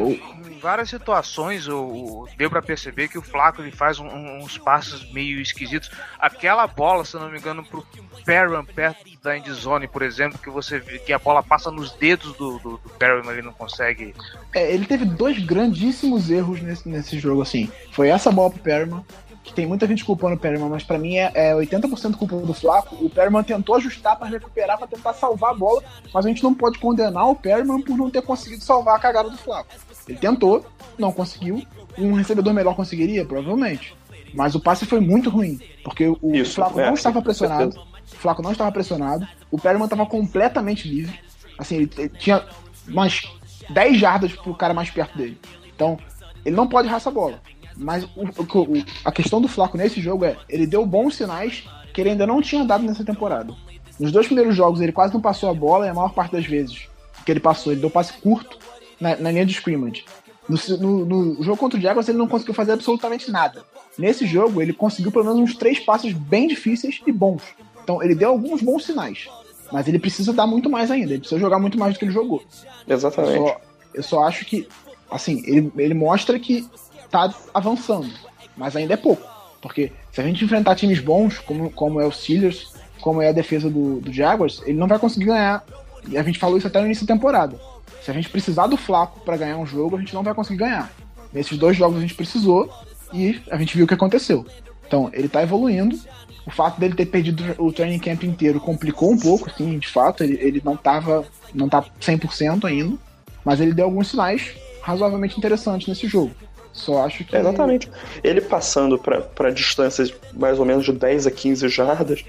[0.59, 4.07] em, várias situações o, deu pra perceber que o Flaco ele faz um-
[4.39, 5.89] uns passos meio esquisitos.
[6.19, 7.85] Aquela bola, se não me engano, pro
[8.25, 12.33] Perrin perto da endzone, por exemplo, que você vê que a bola passa nos dedos
[12.37, 14.13] do, do, do Perrin, ele não consegue.
[14.53, 17.71] É, ele teve dois grandíssimos erros nesse, nesse jogo, assim.
[17.91, 19.03] Foi essa bola pro Perryman,
[19.43, 22.53] que tem muita gente culpando o Perryman, mas pra mim é, é 80% culpa do
[22.53, 22.95] Flaco.
[23.03, 25.81] O Perryman tentou ajustar pra recuperar, pra tentar salvar a bola,
[26.13, 29.29] mas a gente não pode condenar o Perryman por não ter conseguido salvar a cagada
[29.29, 29.69] do Flaco.
[30.09, 30.65] Ele tentou,
[30.97, 31.63] não conseguiu.
[31.97, 33.23] Um recebedor melhor conseguiria?
[33.23, 33.95] Provavelmente.
[34.33, 37.79] Mas o passe foi muito ruim, porque o Isso, Flaco é, não estava pressionado.
[38.11, 39.27] O Flaco não estava pressionado.
[39.51, 41.19] O Perryman estava completamente livre.
[41.57, 42.43] Assim, ele tinha
[42.87, 43.23] umas
[43.69, 45.37] 10 jardas pro cara mais perto dele.
[45.75, 45.97] Então,
[46.45, 47.39] ele não pode errar essa bola.
[47.75, 52.01] Mas o- o- a questão do Flaco nesse jogo é, ele deu bons sinais que
[52.01, 53.53] ele ainda não tinha dado nessa temporada.
[53.99, 56.45] Nos dois primeiros jogos ele quase não passou a bola e a maior parte das
[56.45, 56.87] vezes
[57.25, 58.57] que ele passou, ele deu passe curto
[58.99, 60.05] na, na linha de scrimmage.
[60.47, 63.63] No, no- no jogo contra o Jaguars ele não conseguiu fazer absolutamente nada.
[63.97, 67.43] Nesse jogo ele conseguiu pelo menos uns três passes bem difíceis e bons.
[67.83, 69.27] Então ele deu alguns bons sinais.
[69.71, 72.11] Mas ele precisa dar muito mais ainda, ele precisa jogar muito mais do que ele
[72.11, 72.41] jogou.
[72.87, 73.37] Eu Exatamente.
[73.37, 73.61] só,
[73.93, 74.67] eu só acho que,
[75.11, 76.67] assim, ele, ele mostra que
[77.11, 78.09] tá avançando,
[78.57, 79.21] mas ainda é pouco.
[79.61, 83.31] Porque se a gente enfrentar times bons, como, como é o Steelers, como é a
[83.31, 85.63] defesa do, do Jaguars, ele não vai conseguir ganhar.
[86.07, 87.59] E a gente falou isso até no início da temporada.
[88.03, 90.59] Se a gente precisar do Flaco para ganhar um jogo, a gente não vai conseguir
[90.59, 90.91] ganhar.
[91.33, 92.71] Nesses dois jogos a gente precisou
[93.13, 94.45] e a gente viu o que aconteceu.
[94.87, 95.97] Então, ele tá evoluindo.
[96.45, 100.23] O fato dele ter perdido o training camp inteiro complicou um pouco, assim, de fato.
[100.23, 101.23] Ele, ele não tava.
[101.53, 102.97] não tá 100% ainda.
[103.45, 106.31] Mas ele deu alguns sinais razoavelmente interessantes nesse jogo.
[106.73, 107.35] Só acho que.
[107.35, 107.89] Exatamente.
[108.23, 112.23] Ele passando para distâncias mais ou menos de 10 a 15 jardas,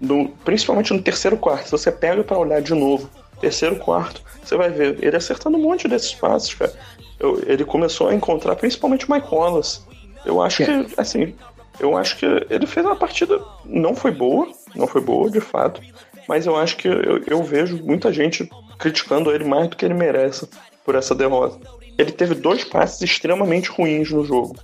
[0.00, 1.64] no- principalmente no terceiro quarto.
[1.66, 3.10] Se você pega para olhar de novo,
[3.44, 6.72] terceiro quarto, você vai ver ele acertando um monte desses passes, cara.
[7.18, 9.80] Eu- ele começou a encontrar principalmente o Mike Wallace.
[10.24, 10.66] Eu acho É.
[10.84, 11.34] que, assim,
[11.78, 13.40] eu acho que ele fez uma partida.
[13.64, 15.80] Não foi boa, não foi boa de fato,
[16.28, 19.94] mas eu acho que eu, eu vejo muita gente criticando ele mais do que ele
[19.94, 20.48] merece
[20.84, 21.58] por essa derrota.
[21.98, 24.56] Ele teve dois passes extremamente ruins no jogo.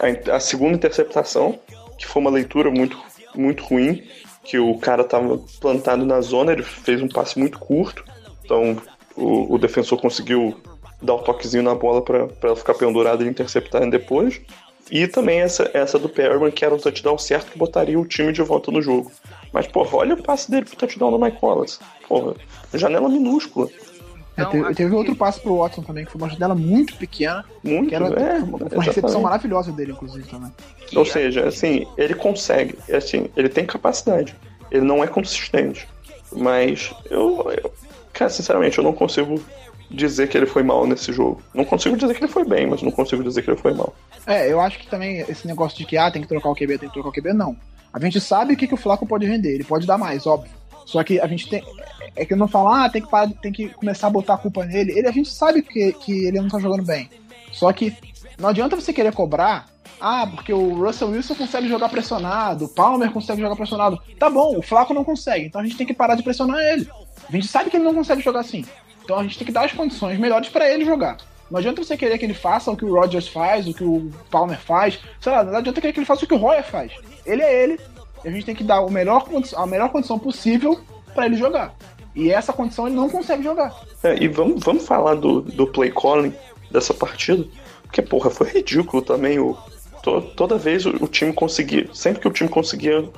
[0.00, 1.58] A, a segunda interceptação,
[1.98, 2.96] que foi uma leitura muito,
[3.34, 4.02] muito ruim,
[4.44, 8.02] que o cara tava plantado na zona, ele fez um passe muito curto,
[8.48, 8.78] então
[9.14, 10.56] o, o defensor conseguiu
[11.02, 14.40] dar o toquezinho na bola para ela ficar pendurada e interceptar depois.
[14.90, 18.32] E também essa, essa do Perriman, que era um touchdown certo que botaria o time
[18.32, 19.12] de volta no jogo.
[19.52, 21.78] Mas, porra, olha o passe dele pro touchdown do Mike Wallace.
[22.08, 22.34] Porra,
[22.72, 23.68] janela minúscula.
[24.34, 27.44] É, Então, teve, teve outro passe pro Watson também, que foi uma janela muito pequena.
[27.62, 30.50] Muito, Que era é, uma, uma recepção maravilhosa dele, inclusive, também.
[30.96, 34.34] Ou seja, assim, ele consegue, assim, ele tem capacidade.
[34.70, 35.86] Ele não é consistente.
[36.32, 37.72] Mas eu, eu-
[38.18, 39.40] cara, sinceramente, eu não consigo
[39.90, 41.42] dizer que ele foi mal nesse jogo.
[41.54, 43.94] Não consigo dizer que ele foi bem, mas não consigo dizer que ele foi mal.
[44.26, 46.78] É, eu acho que também esse negócio de que ah, tem que trocar o QB,
[46.78, 47.56] tem que trocar o QB, não.
[47.92, 50.50] A gente sabe o que, que o Flaco pode render, ele pode dar mais, óbvio.
[50.84, 51.62] Só que a gente tem.
[52.16, 54.64] É que não falo, ah, tem que, parar, tem que começar a botar a culpa
[54.64, 54.98] nele.
[54.98, 57.08] Ele, a gente sabe que, que ele não tá jogando bem.
[57.52, 57.96] Só que
[58.38, 59.66] não adianta você querer cobrar
[60.00, 64.00] Ah, porque o Russell Wilson consegue jogar pressionado, o Palmer consegue jogar pressionado.
[64.18, 66.88] Tá bom, o Flaco não consegue, então a gente tem que parar de pressionar ele.
[67.28, 68.64] A gente sabe que ele não consegue jogar assim.
[69.04, 71.16] Então a gente tem que dar as condições melhores para ele jogar.
[71.50, 74.10] Não adianta você querer que ele faça o que o Rodgers faz, o que o
[74.30, 74.98] Palmer faz.
[75.20, 76.92] Sei lá, não adianta querer que ele faça o que o Royer faz.
[77.24, 77.80] Ele é ele.
[78.24, 80.78] A gente tem que dar o melhor, a melhor condição possível
[81.14, 81.74] para ele jogar.
[82.14, 83.74] E essa condição ele não consegue jogar.
[84.02, 86.34] É, e vamos, vamos falar do, do play calling
[86.70, 87.46] dessa partida.
[87.82, 89.56] Porque, porra, foi ridículo também o.
[90.02, 91.88] To, toda vez o, o, time conseguia.
[91.94, 93.08] Sempre que o time conseguia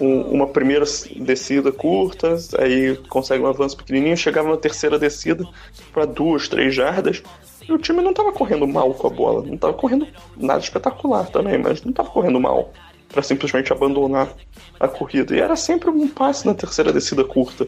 [0.00, 0.84] um, uma primeira
[1.16, 5.44] descida curta, aí consegue um avanço pequenininho, chegava na terceira descida
[5.92, 7.22] para duas, três jardas.
[7.68, 9.44] E o time não tava correndo mal com a bola.
[9.46, 12.72] Não tava correndo nada espetacular também, mas não tava correndo mal
[13.08, 14.32] para simplesmente abandonar
[14.78, 15.36] a corrida.
[15.36, 17.66] E era sempre um passe na terceira descida curta.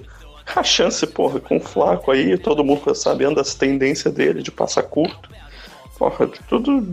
[0.57, 4.83] A chance, porra, com o Flaco aí, todo mundo sabendo das tendências dele de passar
[4.85, 5.31] curto.
[5.99, 6.85] Porra, tudo.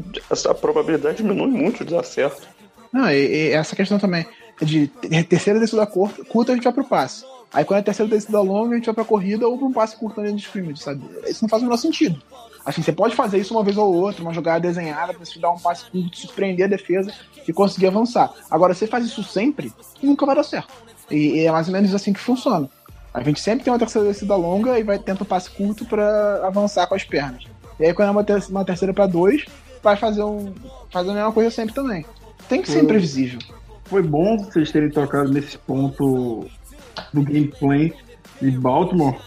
[0.48, 2.48] A probabilidade diminui muito de dar certo.
[2.94, 4.26] Não, e, e essa questão também
[4.62, 4.88] de
[5.24, 7.26] terceira descida curta, curta a gente vai pro passe.
[7.54, 9.96] Aí quando é terceira descida longa, a gente vai pra corrida ou pra um passe
[9.96, 11.02] curto ali de scrimmage, sabe?
[11.28, 12.22] Isso não faz o menor sentido.
[12.66, 15.52] Assim, você pode fazer isso uma vez ou outra, uma jogada desenhada pra você dar
[15.52, 17.12] um passe curto, surpreender a defesa
[17.48, 18.32] e conseguir avançar.
[18.52, 20.72] Agora, você faz isso sempre, nunca vai dar certo.
[21.10, 22.70] E, e é mais ou menos assim que funciona.
[23.14, 26.46] A gente sempre tem uma terceira descida longa e vai tentar um passe curto para
[26.46, 27.46] avançar com as pernas.
[27.80, 29.46] E aí, quando é uma, ter uma terceira para dois,
[29.82, 30.54] vai fazer, um,
[30.92, 32.06] fazer a mesma coisa sempre também.
[32.48, 33.40] Tem que ser imprevisível.
[33.90, 36.46] Foi bom vocês terem tocado nesse ponto
[37.12, 37.92] do gameplay
[38.40, 39.18] de Baltimore.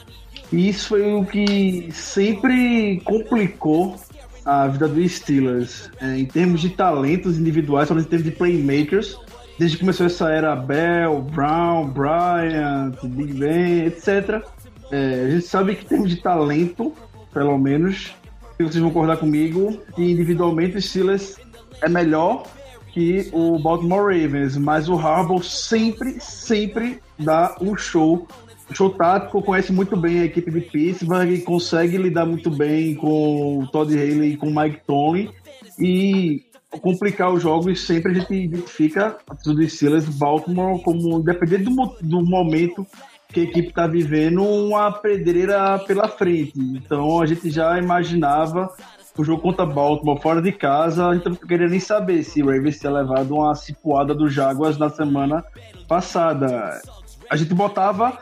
[0.53, 3.97] E isso foi o que sempre complicou
[4.45, 5.91] a vida dos Steelers.
[6.01, 9.19] É, em termos de talentos individuais, em termos de playmakers,
[9.59, 14.45] desde que começou essa era Bell, Brown, Bryant, Big Ben, etc.
[14.93, 16.93] É, a gente sabe que em termos de talento,
[17.35, 18.15] pelo menos,
[18.59, 21.37] vocês vão concordar comigo, que individualmente o Steelers
[21.81, 22.45] é melhor
[22.93, 28.27] que o Baltimore Ravens, mas o Harbaugh sempre, sempre dá um show.
[28.71, 33.59] Um show tático, conhece muito bem a equipe de Pittsburgh, consegue lidar muito bem com
[33.59, 35.31] o Todd Haley e com o Mike Tomlin
[35.79, 36.43] e
[36.81, 42.25] complicar os jogos sempre a gente identifica a do Steelers Baltimore como, dependendo do, do
[42.25, 42.87] momento
[43.29, 46.53] que a equipe está vivendo, uma pedreira pela frente.
[46.57, 48.69] Então a gente já imaginava
[49.17, 52.47] o jogo contra Baltimore fora de casa, a gente não queria nem saber se o
[52.47, 55.45] Ravens tinha levado uma cipuada do Jaguars na semana
[55.87, 56.81] passada.
[57.29, 58.19] A gente botava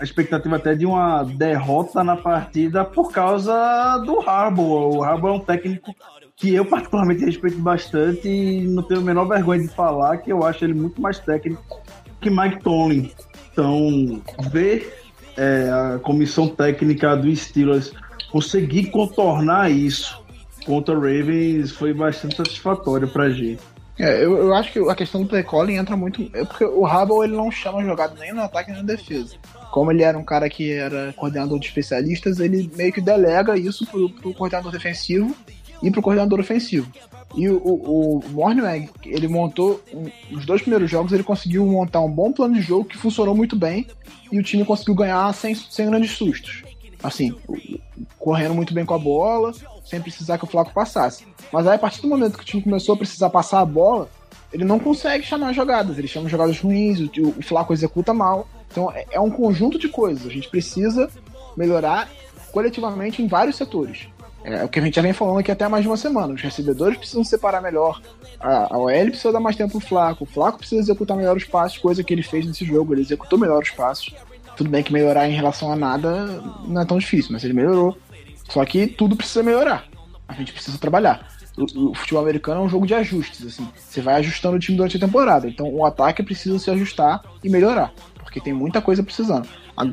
[0.00, 4.96] a expectativa até de uma derrota na partida por causa do Harbour.
[4.96, 5.94] O Harbour é um técnico
[6.34, 10.44] que eu particularmente respeito bastante e não tenho a menor vergonha de falar que eu
[10.44, 11.80] acho ele muito mais técnico
[12.20, 13.10] que Mike Tomlin.
[13.52, 14.92] Então, ver
[15.36, 17.92] é, a comissão técnica do Steelers
[18.36, 20.22] conseguir contornar isso
[20.66, 23.62] contra o Ravens foi bastante satisfatório pra gente.
[23.98, 26.30] É, eu, eu acho que a questão do play calling entra muito.
[26.34, 29.36] É porque o Hubble ele não chama jogada nem no ataque nem na defesa.
[29.70, 33.86] Como ele era um cara que era coordenador de especialistas, ele meio que delega isso
[33.86, 35.34] pro, pro coordenador defensivo
[35.82, 36.92] e pro coordenador ofensivo.
[37.34, 38.50] E o, o, o
[39.06, 42.84] ele montou um, os dois primeiros jogos, ele conseguiu montar um bom plano de jogo
[42.84, 43.86] que funcionou muito bem
[44.30, 46.65] e o time conseguiu ganhar sem, sem grandes sustos
[47.06, 47.34] assim,
[48.18, 49.52] correndo muito bem com a bola,
[49.84, 51.26] sem precisar que o Flaco passasse.
[51.52, 54.08] Mas aí, a partir do momento que o time começou a precisar passar a bola,
[54.52, 58.48] ele não consegue chamar jogadas, ele chama jogadas ruins, o, o Flaco executa mal.
[58.70, 60.26] Então é, é um conjunto de coisas.
[60.26, 61.10] A gente precisa
[61.56, 62.08] melhorar
[62.52, 64.08] coletivamente em vários setores.
[64.44, 66.32] É o que a gente já vem falando aqui até mais de uma semana.
[66.32, 68.00] Os recebedores precisam separar melhor.
[68.38, 70.22] A, a OL precisa dar mais tempo pro Flaco.
[70.22, 72.94] O Flaco precisa executar melhor os passos, coisa que ele fez nesse jogo.
[72.94, 74.14] Ele executou melhor os passos.
[74.56, 77.96] Tudo bem que melhorar em relação a nada não é tão difícil, mas ele melhorou.
[78.48, 79.84] Só que tudo precisa melhorar.
[80.26, 81.28] A gente precisa trabalhar.
[81.56, 83.68] O, o, futebol americano é um jogo de ajustes, assim.
[83.76, 85.48] Você vai ajustando o time durante a temporada.
[85.48, 87.92] Então o ataque precisa se ajustar e melhorar.
[88.22, 89.48] Porque tem muita coisa precisando.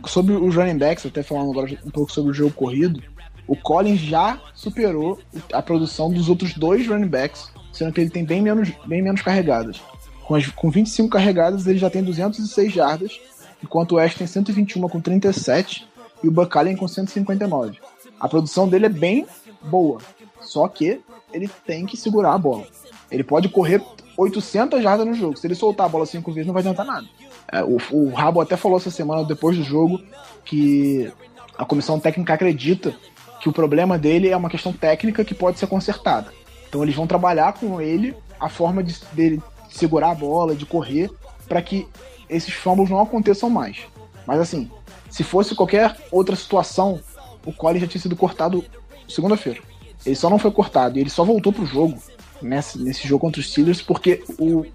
[0.07, 3.01] Sobre os running backs, até falando agora um pouco sobre o jogo corrido,
[3.47, 5.19] o Collins já superou
[5.51, 9.21] a produção dos outros dois running backs, sendo que ele tem bem menos, bem menos
[9.21, 9.81] carregadas.
[10.23, 13.19] Com, as, com 25 carregadas, ele já tem 206 jardas
[13.63, 15.87] enquanto o Ash tem 121 com 37
[16.23, 17.79] e o Allen com 159.
[18.19, 19.25] A produção dele é bem
[19.61, 19.99] boa,
[20.41, 21.01] só que
[21.31, 22.65] ele tem que segurar a bola.
[23.09, 23.81] Ele pode correr
[24.17, 25.37] 800 jardas no jogo.
[25.37, 27.07] Se ele soltar a bola cinco vezes, não vai adiantar nada.
[27.51, 30.01] É, o, o Rabo até falou essa semana, depois do jogo,
[30.45, 31.11] que
[31.57, 32.95] a comissão técnica acredita
[33.41, 36.31] que o problema dele é uma questão técnica que pode ser consertada.
[36.67, 41.11] Então eles vão trabalhar com ele a forma de, dele segurar a bola, de correr,
[41.47, 41.87] para que
[42.29, 43.79] esses fumbles não aconteçam mais.
[44.25, 44.69] Mas assim,
[45.09, 46.99] se fosse qualquer outra situação,
[47.45, 48.63] o Collins já tinha sido cortado
[49.07, 49.59] segunda-feira.
[50.05, 51.97] Ele só não foi cortado e ele só voltou pro jogo
[52.41, 54.65] nesse, nesse jogo contra os Steelers, porque o,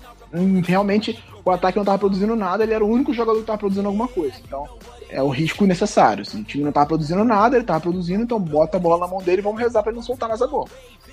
[0.65, 3.89] realmente o ataque não estava produzindo nada, ele era o único jogador que estava produzindo
[3.89, 4.37] alguma coisa.
[4.45, 4.69] Então,
[5.09, 6.23] é o risco necessário.
[6.23, 9.07] Assim, o time não estava produzindo nada, ele estava produzindo, então bota a bola na
[9.07, 10.69] mão dele e vamos rezar para ele não soltar mais a bola.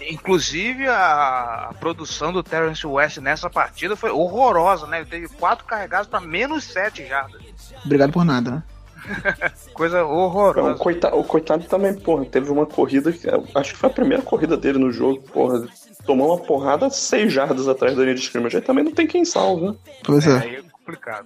[0.09, 4.97] Inclusive, a, a produção do Terrence West nessa partida foi horrorosa, né?
[4.99, 7.41] Ele teve quatro carregados para menos sete jardas.
[7.83, 8.63] Obrigado por nada, né?
[9.73, 10.75] Coisa horrorosa.
[10.75, 14.23] O coitado, o coitado também, porra, teve uma corrida que acho que foi a primeira
[14.23, 15.65] corrida dele no jogo, porra.
[16.05, 18.57] Tomou uma porrada seis jardas atrás da linha de scrimmage.
[18.57, 19.75] Aí também não tem quem salve, né?
[20.03, 20.55] Pois é.
[20.55, 21.25] É complicado.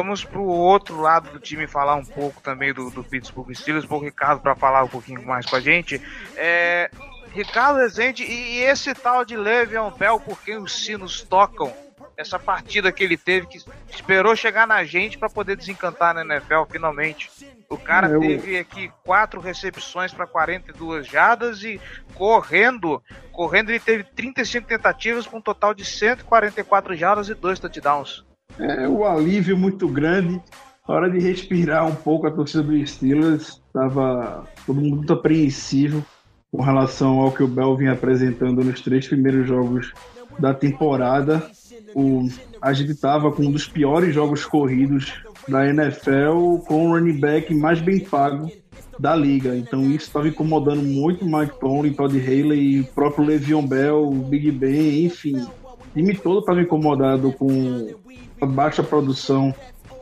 [0.00, 3.98] Vamos pro outro lado do time falar um pouco também do, do Pittsburgh Steelers, pro
[3.98, 6.00] Ricardo para falar um pouquinho mais com a gente.
[6.36, 6.90] É,
[7.34, 11.70] Ricardo Rezende e, e esse tal de Le'Veon Bell, por quem os sinos tocam,
[12.16, 13.58] essa partida que ele teve, que
[13.90, 17.30] esperou chegar na gente para poder desencantar na NFL finalmente.
[17.68, 21.78] O cara Eu- teve aqui quatro recepções para 42 jardas e
[22.14, 28.24] correndo, correndo ele teve 35 tentativas com um total de 144 jardas e dois touchdowns.
[28.60, 30.40] É um alívio muito grande.
[30.86, 33.60] Hora de respirar um pouco a torcida do Steelers.
[33.72, 36.04] Tava todo mundo muito apreensivo
[36.52, 39.92] com relação ao que o Bell vinha apresentando nos três primeiros jogos
[40.38, 41.42] da temporada.
[41.94, 42.28] O,
[42.60, 45.14] a gente tava com um dos piores jogos corridos
[45.48, 48.50] da NFL com o running back mais bem pago
[48.98, 49.56] da liga.
[49.56, 54.50] Então isso estava incomodando muito Mike Tomlin, Todd Haley, o próprio Le'Veon Bell, o Big
[54.50, 55.46] Ben, enfim.
[55.90, 57.94] O time todo estava incomodado com
[58.40, 59.54] a baixa produção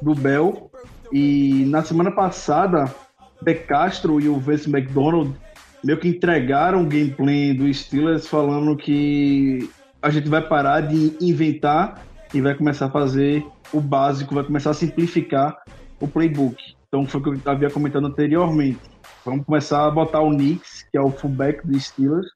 [0.03, 0.70] do Bell.
[1.11, 2.95] E na semana passada,
[3.41, 5.34] De Castro e o Vince McDonald
[5.82, 9.70] meio que entregaram o gameplay do Steelers falando que
[10.03, 12.03] a gente vai parar de inventar
[12.34, 15.57] e vai começar a fazer o básico, vai começar a simplificar
[16.01, 16.57] o playbook.
[16.89, 18.78] Então foi o que eu havia comentado anteriormente.
[19.24, 22.28] Vamos começar a botar o Knicks, que é o fullback do Steelers,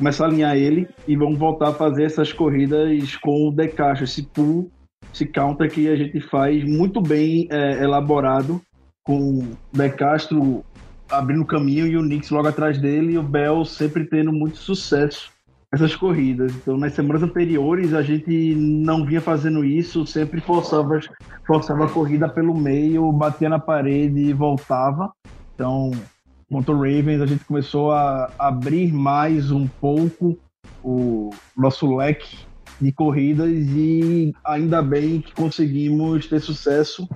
[0.00, 4.04] começar a alinhar ele e vamos voltar a fazer essas corridas com o De Castro,
[4.04, 4.70] esse pull,
[5.12, 8.62] esse counter que a gente faz muito bem é, elaborado,
[9.04, 10.64] com o De Castro
[11.10, 15.30] abrindo caminho e o Knicks logo atrás dele e o Bell sempre tendo muito sucesso
[15.70, 16.50] essas corridas.
[16.54, 20.98] Então, nas semanas anteriores, a gente não vinha fazendo isso, sempre forçava,
[21.46, 25.12] forçava a corrida pelo meio, batia na parede e voltava.
[25.54, 25.90] Então,
[26.50, 30.36] o Ravens, a gente começou a abrir mais um pouco
[30.82, 32.38] o nosso leque
[32.80, 37.08] de corridas e ainda bem que conseguimos ter sucesso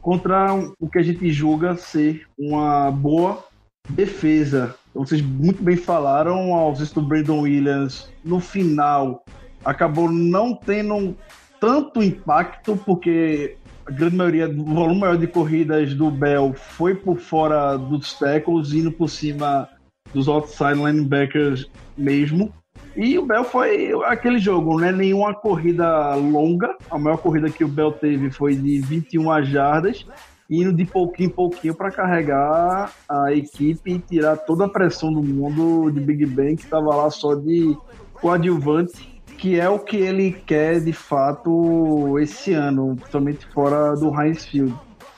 [0.00, 3.42] contra o que a gente julga ser uma boa
[3.88, 4.74] defesa.
[4.94, 9.24] Vocês muito bem falaram, a ausência do Brandon Williams no final
[9.64, 11.16] acabou não tendo
[11.58, 13.56] tanto impacto, porque
[13.86, 18.72] a grande maioria, o volume maior de corridas do Bell foi por fora dos tackles,
[18.72, 19.68] indo por cima
[20.14, 22.52] dos outside linebackers mesmo.
[22.96, 26.76] E o Bell foi aquele jogo, não é nenhuma corrida longa.
[26.90, 30.06] A maior corrida que o Bell teve foi de 21 jardas,
[30.48, 35.22] indo de pouquinho em pouquinho para carregar a equipe e tirar toda a pressão do
[35.22, 37.76] mundo de Big Ben, que estava lá só de
[38.12, 39.11] coadjuvante,
[39.42, 44.72] que é o que ele quer de fato esse ano, principalmente fora do Heinz Field.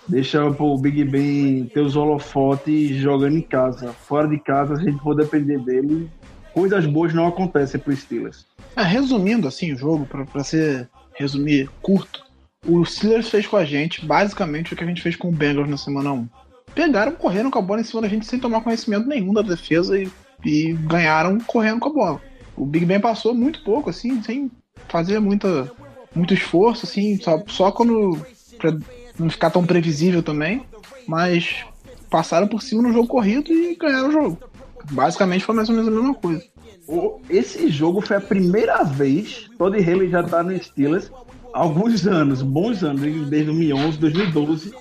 [0.09, 3.93] Deixa o Big Ben ter os holofotes jogando em casa.
[3.93, 6.11] Fora de casa, a gente for depender dele,
[6.55, 8.47] coisas boas não acontecem pro Steelers.
[8.75, 12.25] É, resumindo assim o jogo, pra ser resumir curto,
[12.67, 15.69] o Steelers fez com a gente basicamente o que a gente fez com o Bengals
[15.69, 16.29] na semana 1.
[16.75, 20.01] Pegaram, correram com a bola em cima da gente sem tomar conhecimento nenhum da defesa
[20.01, 20.11] e,
[20.43, 22.34] e ganharam correndo com a bola.
[22.57, 24.51] O Big Ben passou muito pouco, assim, sem
[24.89, 25.71] fazer muita,
[26.15, 28.21] muito esforço, assim, só, só quando.
[28.59, 28.77] pra
[29.19, 30.65] não ficar tão previsível também.
[31.07, 31.65] Mas
[32.11, 34.39] passaram por cima no jogo corrido e ganharam o jogo.
[34.91, 36.45] Basicamente foi mais ou menos a mesma coisa.
[37.29, 41.11] Esse jogo foi a primeira vez, Todd Haley já tá no Steelers
[41.55, 44.75] alguns anos, bons anos, desde 2011, 2012.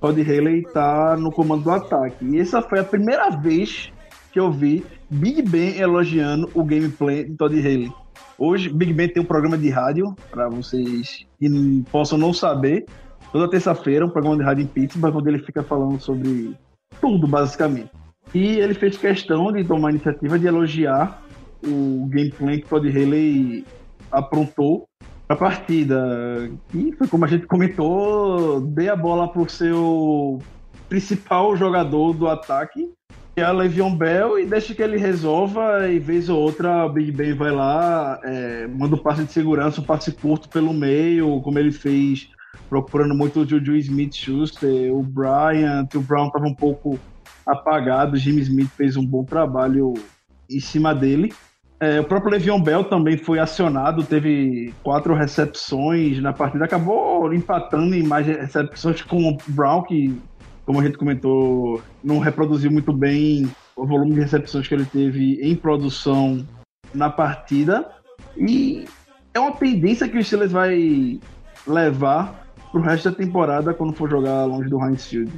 [0.00, 2.24] Todd Haley tá no comando do ataque.
[2.26, 3.90] E essa foi a primeira vez
[4.32, 7.92] que eu vi Big Ben elogiando o gameplay de Todd Haley.
[8.38, 12.86] Hoje, Big Ben tem um programa de rádio, para vocês que possam não saber.
[13.32, 16.56] Toda terça-feira, um programa de rádio em Pittsburgh, onde ele fica falando sobre
[17.00, 17.90] tudo, basicamente.
[18.32, 21.22] E ele fez questão de tomar a iniciativa de elogiar
[21.64, 23.64] o gameplay que Todd Haley
[24.10, 24.88] aprontou
[25.28, 26.50] a partida.
[26.72, 30.40] E foi como a gente comentou, dê a bola pro seu
[30.88, 36.28] principal jogador do ataque, que a Le'Veon Bell, e deixa que ele resolva, e vez
[36.28, 40.12] ou outra o Big Ben vai lá, é, manda um passe de segurança, um passe
[40.12, 42.28] curto pelo meio, como ele fez
[42.68, 46.98] procurando muito o Juju Smith-Schuster, o Bryant, o Brown estava um pouco
[47.46, 49.94] apagado, o Jimmy Smith fez um bom trabalho
[50.50, 51.32] em cima dele.
[51.80, 57.94] É, o próprio Le'Veon Bell também foi acionado, teve quatro recepções na partida, acabou empatando
[57.94, 60.16] em mais recepções com o Brown, que,
[60.64, 65.38] como a gente comentou, não reproduziu muito bem o volume de recepções que ele teve
[65.42, 66.46] em produção
[66.94, 67.90] na partida.
[68.36, 68.86] E
[69.32, 71.20] é uma tendência que o Steelers vai
[71.66, 75.32] levar pro resto da temporada quando for jogar longe do Heinz Field.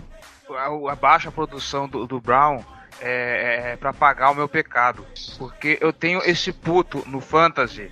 [0.50, 2.60] A, a baixa produção do, do Brown
[3.00, 5.04] é, é para pagar o meu pecado.
[5.38, 7.90] Porque eu tenho esse puto no Fantasy.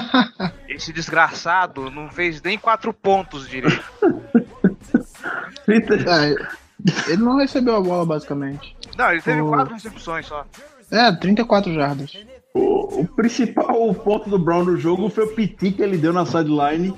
[0.68, 3.82] esse desgraçado não fez nem quatro pontos direito.
[7.08, 8.76] ele não recebeu a bola, basicamente.
[8.96, 9.48] Não, ele teve o...
[9.48, 10.44] quatro recepções só.
[10.90, 12.12] É, 34 jardas.
[12.52, 16.26] O, o, principal ponto do Brown no jogo foi o piti que ele deu na
[16.26, 16.92] sideline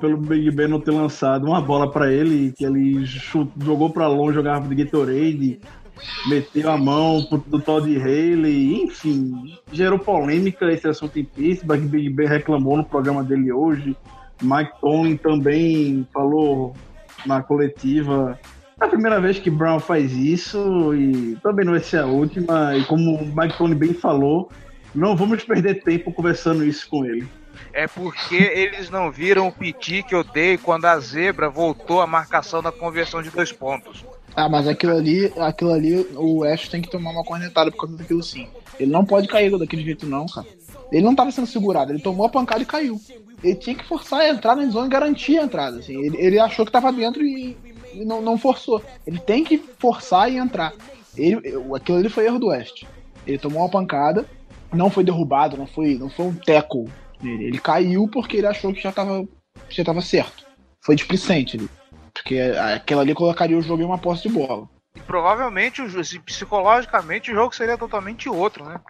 [0.00, 4.38] pelo Big Ben não ter lançado uma bola para ele, que ele jogou para longe
[4.38, 5.60] a garrafa de Gatorade
[6.26, 12.28] meteu a mão do Todd Haley, enfim, gerou polêmica esse assunto em Pittsburgh, Big Ben
[12.28, 13.96] reclamou no programa dele hoje,
[14.42, 16.74] Mike Tomlin também falou
[17.26, 18.38] na coletiva,
[18.80, 22.76] é a primeira vez que Brown faz isso e também não vai ser a última,
[22.76, 24.50] e como o Mike Tomlin bem falou,
[24.94, 27.26] não vamos perder tempo conversando isso com ele.
[27.72, 32.06] É porque eles não viram o piti que eu dei quando a zebra voltou à
[32.06, 34.04] marcação da conversão de dois pontos.
[34.34, 37.96] Ah, mas aquilo ali, aquilo ali, o Ash tem que tomar uma cornetada por causa
[37.96, 38.46] daquilo sim.
[38.78, 40.46] Ele não pode cair daquele jeito não, cara.
[40.92, 43.00] Ele não tava sendo segurado, ele tomou a pancada e caiu.
[43.42, 45.78] Ele tinha que forçar a entrar na zona e garantir a entrada.
[45.78, 45.96] Assim.
[46.04, 47.56] Ele, ele achou que tava dentro e,
[48.02, 48.82] e não, não, forçou.
[49.06, 50.72] Ele tem que forçar e entrar.
[51.16, 51.36] Ele,
[51.74, 52.84] aquilo ali foi erro do West.
[53.26, 54.24] Ele tomou uma pancada,
[54.72, 56.88] não foi derrubado, não foi, não foi um tackle
[57.22, 57.44] nele.
[57.44, 59.26] Ele caiu porque ele achou que já tava,
[59.68, 60.46] já tava certo.
[60.80, 61.68] Foi displicente ali.
[62.12, 64.68] Porque aquela ali colocaria o jogo em uma posse de bola.
[64.94, 65.82] E provavelmente,
[66.24, 68.80] psicologicamente, o jogo seria totalmente outro, né?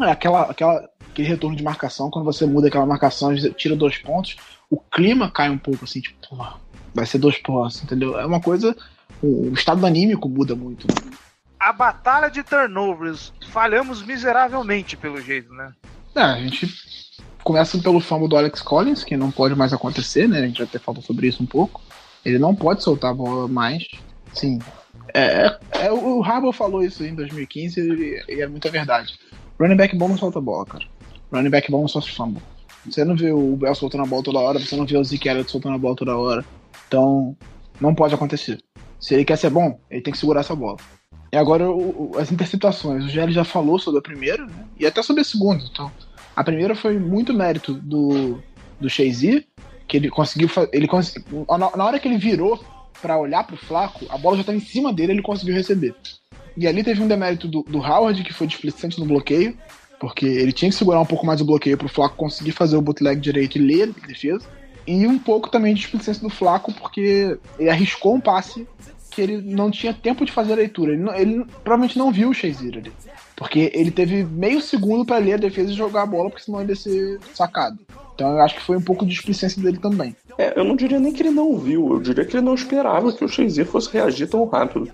[0.00, 4.36] É, aquela, aquela, aquele retorno de marcação, quando você muda aquela marcação tira dois pontos,
[4.68, 6.44] o clima cai um pouco, assim, tipo, pô,
[6.94, 8.18] vai ser dois pontos, entendeu?
[8.18, 8.76] É uma coisa.
[9.22, 10.86] O, o estado anímico muda muito.
[10.86, 11.10] Né?
[11.58, 15.72] A batalha de turnovers, falhamos miseravelmente, pelo jeito, né?
[16.14, 16.68] É, a gente
[17.42, 20.38] começa pelo famo do Alex Collins, que não pode mais acontecer, né?
[20.38, 21.82] A gente já até falou sobre isso um pouco.
[22.24, 23.86] Ele não pode soltar a bola mais.
[24.32, 24.58] Sim.
[25.12, 29.18] É, é, é o Harbour falou isso em 2015 e, e é muita verdade.
[29.60, 30.84] Running back bom não solta a bola, cara.
[31.32, 32.42] Running back bom só se fumble.
[32.86, 35.28] Você não vê o Bell soltando a bola toda hora, você não vê o Zeke
[35.28, 36.44] Elliott soltando a bola toda hora.
[36.94, 37.36] Então,
[37.80, 38.62] não pode acontecer.
[39.00, 40.76] Se ele quer ser bom, ele tem que segurar essa bola.
[41.32, 43.04] E agora, o, o, as interceptações.
[43.04, 44.64] O GL já falou sobre a primeira, né?
[44.78, 45.64] E até sobre a segunda.
[45.72, 45.90] Então,
[46.36, 48.38] a primeira foi muito mérito do,
[48.80, 49.44] do Shazier,
[49.88, 50.48] que ele conseguiu.
[50.72, 50.88] Ele
[51.76, 52.64] na, hora que ele virou
[53.02, 55.96] para olhar pro Flaco, a bola já estava em cima dele ele conseguiu receber.
[56.56, 59.58] E ali teve um demérito do, do Howard, que foi displicente no bloqueio,
[59.98, 62.80] porque ele tinha que segurar um pouco mais o bloqueio pro Flaco conseguir fazer o
[62.80, 64.46] bootleg direito e ler a defesa.
[64.86, 68.66] E um pouco também de displicência do Flaco, porque ele arriscou um passe
[69.10, 70.92] que ele não tinha tempo de fazer a leitura.
[70.92, 72.92] Ele, não, ele provavelmente não viu o Shazier ali.
[73.36, 76.60] Porque ele teve meio segundo para ler a defesa e jogar a bola, porque senão
[76.60, 77.78] ele ia ser sacado.
[78.14, 80.14] Então eu acho que foi um pouco de displicência dele também.
[80.36, 83.12] É, eu não diria nem que ele não viu, eu diria que ele não esperava
[83.12, 84.90] que o Shazier fosse reagir tão rápido.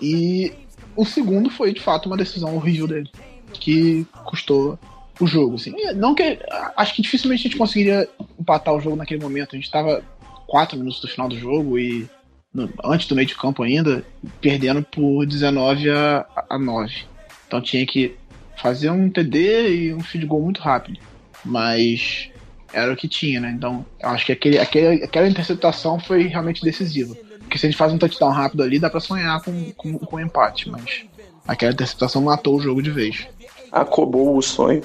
[0.00, 0.52] E
[0.96, 3.10] o segundo foi, de fato, uma decisão horrível dele,
[3.52, 4.78] que custou
[5.20, 5.56] o jogo.
[5.56, 5.72] Assim.
[5.94, 6.38] Não que,
[6.76, 8.08] acho que dificilmente a gente conseguiria
[8.38, 9.50] empatar o jogo naquele momento.
[9.52, 10.02] A gente estava
[10.46, 12.08] quatro minutos do final do jogo e
[12.52, 14.04] no, antes do meio de campo ainda,
[14.40, 17.04] perdendo por 19 a, a 9.
[17.46, 18.16] Então tinha que
[18.56, 20.98] fazer um TD e um field goal muito rápido.
[21.44, 22.30] Mas
[22.72, 23.52] era o que tinha, né?
[23.56, 27.14] Então, acho que aquele, aquele, aquela interceptação foi realmente decisiva.
[27.40, 30.16] Porque se a gente faz um touchdown rápido ali, dá para sonhar com, com, com
[30.16, 31.04] um empate, mas
[31.48, 33.26] aquela interceptação matou o jogo de vez.
[33.72, 34.82] Acabou o sonho.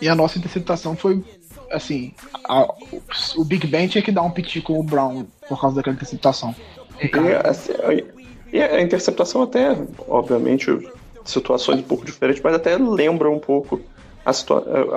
[0.00, 1.22] E a nossa interceptação foi,
[1.70, 2.12] assim,
[2.44, 2.68] a,
[3.36, 6.54] o Big Ben tinha que dar um piti com o Brown por causa daquela interceptação.
[7.00, 7.10] E,
[7.48, 7.72] assim,
[8.52, 9.76] e a interceptação até,
[10.08, 10.70] obviamente,
[11.24, 13.80] situações um pouco diferentes, mas até lembra um pouco
[14.24, 14.30] a,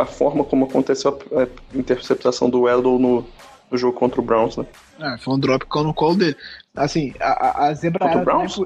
[0.02, 3.26] a forma como aconteceu a, interceptação do Edel no,
[3.70, 4.66] no jogo contra o Browns, né?
[5.00, 6.36] É, foi um drop no colo dele.
[6.76, 8.60] Assim, a, a, a zebra Contra o Browns?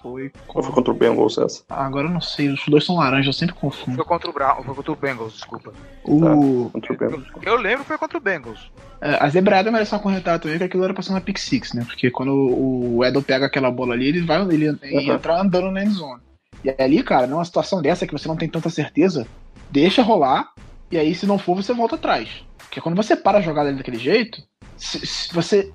[0.00, 1.64] Foi, Ou foi contra o Bengals essa?
[1.68, 3.96] Ah, agora eu não sei, os dois são laranja, eu sempre confundo.
[3.96, 5.72] Foi contra o Brown, foi contra o Bengals, desculpa.
[6.04, 7.26] O, Contra o Bengals.
[7.42, 8.70] Eu lembro que foi contra o Bengals.
[9.00, 11.84] é, a zebrada merece uma corretada também, que aquilo era ser uma pick six, né?
[11.84, 14.68] Porque quando o, Edel pega aquela bola ali, ele vai ele
[15.08, 15.14] Uhum.
[15.14, 16.20] entra andando na endzone.
[16.64, 19.26] E ali, cara, numa situação dessa que você não tem tanta certeza,
[19.70, 20.52] deixa rolar,
[20.90, 22.28] e aí se não for, você volta atrás.
[22.58, 24.38] Porque quando você para a jogada ali daquele jeito,
[24.76, 25.72] se- se você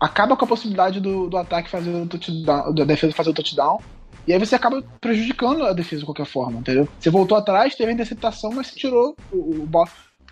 [0.00, 3.80] acaba com a possibilidade do, do ataque fazer o touchdown, da defesa fazer o touchdown,
[4.26, 6.88] e aí você acaba prejudicando a defesa de qualquer forma, entendeu?
[6.98, 9.68] Você voltou atrás, teve a interceptação, mas você tirou o, o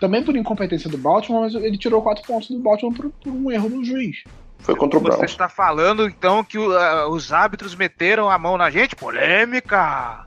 [0.00, 3.50] também por incompetência do Baltimore, mas ele tirou quatro pontos do Baltimore por, por um
[3.50, 4.24] erro do juiz.
[4.58, 5.30] Foi contra o Você Browns.
[5.30, 8.96] está falando então que o, ah, os árbitros meteram a mão na gente?
[8.96, 10.26] Polêmica!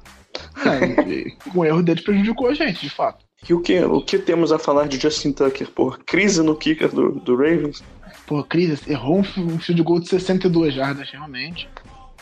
[0.65, 3.25] É, com o erro deles prejudicou a gente, de fato.
[3.47, 5.69] E o que, o que temos a falar de Justin Tucker?
[5.71, 7.83] Por crise no kicker do, do Ravens?
[8.27, 11.67] Pô, Cris, errou um, fi- um field goal de 62 jardas, realmente.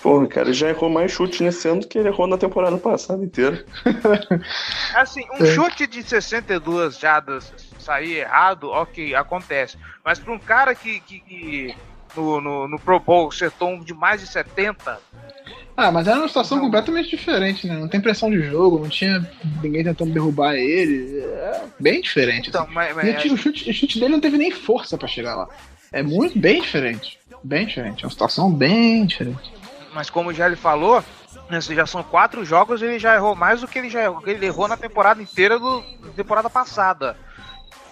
[0.01, 2.77] Porra, cara, ele já errou mais chutes nesse ano do que ele errou na temporada
[2.77, 3.65] passada inteira.
[4.95, 5.53] Assim, um É.
[5.55, 9.77] chute de 62 jadas sair errado, ok, acontece.
[10.03, 11.75] Mas para um cara que, que, que
[12.15, 14.99] no, no, no Pro Bowl acertou um de mais de 70,
[15.75, 16.65] Ah, mas era uma situação Não.
[16.65, 17.75] completamente diferente, né?
[17.77, 19.27] Não tem pressão de jogo, não tinha
[19.61, 21.19] ninguém tentando derrubar ele.
[21.19, 22.49] É bem diferente.
[22.49, 22.73] então, assim.
[22.73, 25.49] mas, E mas- o, chute, o chute dele não teve nem força pra chegar lá.
[25.95, 27.17] É muito bem diferente.
[27.43, 28.03] Bem diferente.
[28.03, 29.53] É uma situação bem diferente.
[29.93, 31.03] mas como já ele falou,
[31.51, 34.29] esses já são quatro jogos ele já errou mais do que ele já errou, que
[34.29, 37.15] ele errou na temporada inteira do da temporada passada.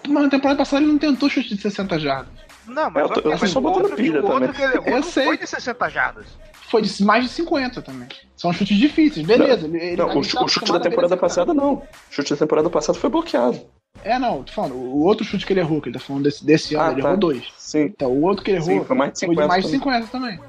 [0.07, 2.33] Mas na temporada passada ele não tentou chute de 60 jardas.
[2.67, 4.95] Não, mas, Eu tô- eu mas só outro, pilha o outro que ele errou Eu
[4.95, 5.23] não sei.
[5.25, 6.25] foi de 60 jardas.
[6.69, 8.07] Foi de mais de 50 também.
[8.35, 9.65] São chutes difíceis, beleza.
[9.67, 11.73] ele- ele- Não, chu- tá o chute da temporada passada não.
[11.75, 13.61] O chute da temporada passada foi bloqueado.
[14.03, 14.75] É, não, tô falando.
[14.75, 17.01] O outro chute que ele errou, que ele tá falando desse, desse ano, Ah, ele
[17.01, 17.07] tá.
[17.09, 17.43] errou dois.
[17.57, 17.81] Sim.
[17.83, 19.79] Então, o outro que ele errou Sim, foi mais de 50 mais de também.
[20.01, 20.39] 50 também.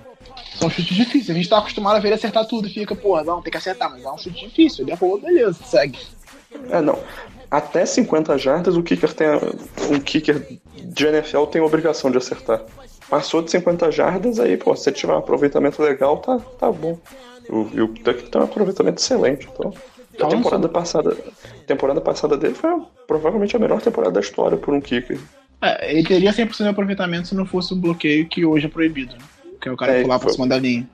[0.59, 1.31] São chutes difíceis.
[1.31, 3.57] A gente tá acostumado a ver ele acertar tudo e fica, porra, não, tem que
[3.57, 4.85] acertar, mas é um chute difícil.
[4.85, 5.99] Ele errou, beleza, segue.
[6.71, 6.99] É, não.
[7.51, 9.27] Até 50 jardas, o kicker tem.
[9.29, 9.41] a-
[9.91, 12.63] Um kicker de NFL tem a obrigação de acertar.
[13.09, 16.99] Passou de 50 jardas, aí, pô, se tiver um aproveitamento legal, tá, tá bom.
[17.49, 19.47] O, e o Tucker tem um aproveitamento excelente.
[19.53, 19.73] Então,
[20.21, 21.17] a temporada passada,
[21.67, 22.71] temporada passada dele foi
[23.07, 25.19] provavelmente a melhor temporada da história por um kicker.
[25.61, 29.15] É, ele teria 100% de aproveitamento se não fosse o bloqueio que hoje é proibido,
[29.15, 29.23] né?
[29.61, 30.89] Que é o cara É, pular pra foi- cima da linha.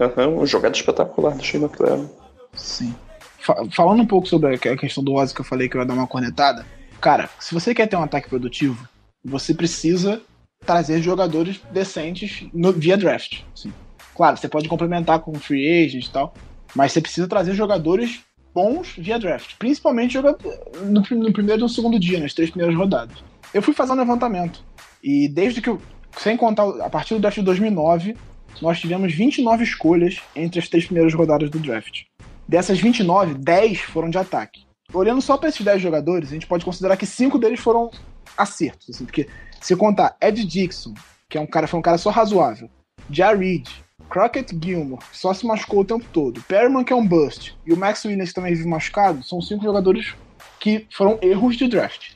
[0.00, 2.06] Aham, uma jogada espetacular do Shane McLaren.
[2.54, 2.94] Sim.
[3.38, 5.76] Fa- falando um pouco sobre a que- a questão do Ozzy que eu falei que
[5.76, 6.66] eu ia dar uma cornetada,
[7.00, 8.86] cara, se você quer ter um ataque produtivo,
[9.24, 10.20] você precisa
[10.64, 13.40] trazer jogadores decentes no- via draft.
[13.54, 13.72] assim.
[14.16, 16.34] Claro, você pode complementar com free agent e tal,
[16.74, 18.20] mas você precisa trazer jogadores
[18.56, 23.18] bons via draft, principalmente no, no primeiro e no segundo dia, nas três primeiras rodadas.
[23.52, 24.64] Eu fui fazer um levantamento
[25.02, 25.78] e desde que eu,
[26.16, 28.16] sem contar a partir do draft de 2009,
[28.62, 32.04] nós tivemos 29 escolhas entre as três primeiras rodadas do draft.
[32.48, 34.64] Dessas 29, 10 foram de ataque.
[34.90, 37.90] Olhando só para esses 10 jogadores, a gente pode considerar que 5 deles foram
[38.38, 38.88] acertos.
[38.88, 39.28] Assim, porque
[39.60, 40.94] se contar Ed Dixon,
[41.28, 42.70] que é um cara, foi um cara só razoável,
[43.10, 43.68] Jared,
[44.08, 47.72] Crockett Gilmore, que só se machucou o tempo todo, Perriman, que é um bust, e
[47.72, 50.14] o Max Williams, que também vive machucado, são cinco jogadores
[50.60, 52.12] que foram erros de draft.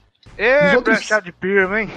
[0.69, 1.91] Os outros- Brechad Pirma, hein?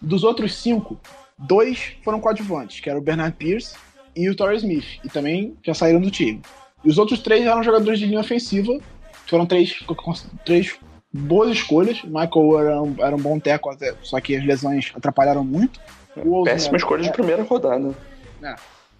[0.00, 0.98] Dos outros cinco,
[1.38, 3.76] dois foram coadjuvantes, que era o Bernard Pierce
[4.16, 6.40] e o Torrey Smith, e também já saíram do time.
[6.84, 8.78] E os outros três eram jogadores de linha ofensiva,
[9.26, 9.78] foram três,
[10.44, 10.76] três
[11.12, 12.02] boas escolhas.
[12.02, 15.78] Michael era um, era um bom teco, até, só que as lesões atrapalharam muito.
[16.44, 17.94] Péssima escolha de primeira rodada.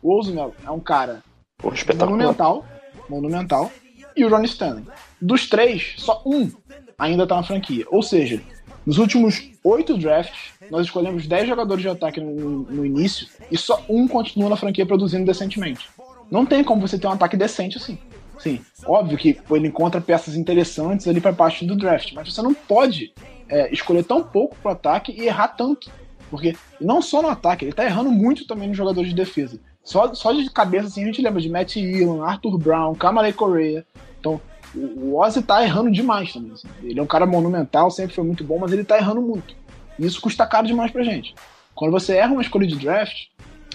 [0.02, 1.22] O Ousmane é um cara
[1.58, 1.76] Porra,
[2.06, 2.64] monumental,
[3.08, 3.70] monumental,
[4.16, 4.84] e o Ronnie Stanley.
[5.20, 6.50] Dos três, só um
[6.98, 7.84] ainda tá na franquia.
[7.90, 8.40] Ou seja,
[8.86, 13.84] nos últimos oito drafts, nós escolhemos 10 jogadores de ataque no, no início e só
[13.88, 15.88] um continua na franquia produzindo decentemente.
[16.30, 17.98] Não tem como você ter um ataque decente assim.
[18.38, 22.54] Sim, óbvio que ele encontra peças interessantes ali para parte do draft, mas você não
[22.54, 23.12] pode
[23.48, 25.90] é, escolher tão pouco pro ataque e errar tanto.
[26.30, 29.60] Porque não só no ataque, ele tá errando muito também nos jogadores de defesa.
[29.82, 33.84] Só, só de cabeça assim a gente lembra de Matt Elam, Arthur Brown, Kamalei Correa.
[34.18, 34.40] Então,
[34.74, 36.52] o Ozzy tá errando demais também.
[36.52, 36.68] assim.
[36.82, 39.54] Ele é um cara monumental, sempre foi muito bom, mas ele tá errando muito.
[39.98, 41.34] E isso custa caro demais pra gente.
[41.74, 43.26] Quando você erra uma escolha de draft,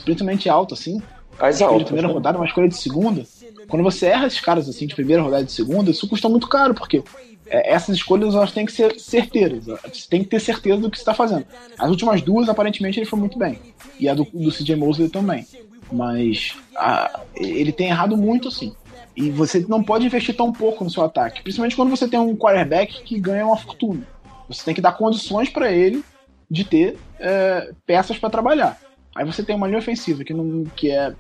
[0.04, 1.02] principalmente alta assim,
[1.40, 2.14] As escolha de primeira né?
[2.14, 3.24] rodada, uma escolha de segunda.
[3.68, 6.48] Quando você erra esses caras assim de primeira rodada e de segunda, isso custa muito
[6.48, 7.04] caro, porque
[7.48, 9.66] é, essas escolhas elas têm que ser certeiras.
[9.66, 11.46] Você tem que ter certeza do que você está fazendo.
[11.78, 13.60] As últimas duas, aparentemente, ele foi muito bem.
[14.00, 15.46] E a do, do CJ Mosley também.
[15.92, 18.74] Mas a- ele tem errado muito, assim.
[19.16, 21.42] E você não pode investir tão pouco no seu ataque.
[21.42, 24.02] Principalmente quando você tem um quarterback que ganha uma fortuna.
[24.48, 26.04] Você tem que dar condições para ele
[26.50, 28.80] de ter é, peças para trabalhar.
[29.16, 31.14] Aí você tem uma linha ofensiva que, não, que é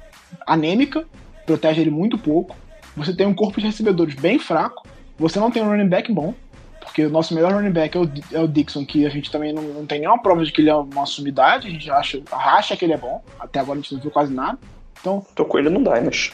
[0.45, 1.05] anêmica,
[1.45, 2.55] protege ele muito pouco.
[2.97, 4.85] Você tem um corpo de recebedores bem fraco.
[5.17, 6.33] Você não tem um running back bom,
[6.95, 9.51] porque o nosso melhor running back é o, é o Dixon, que a gente também
[9.51, 11.67] não, não, tem nenhuma prova de que ele é uma sumidade.
[11.67, 13.21] A gente acha, acha que ele é bom.
[13.37, 14.57] Até agora a gente não viu quase nada.
[15.01, 16.33] Então, Tô com ele no Dynasty.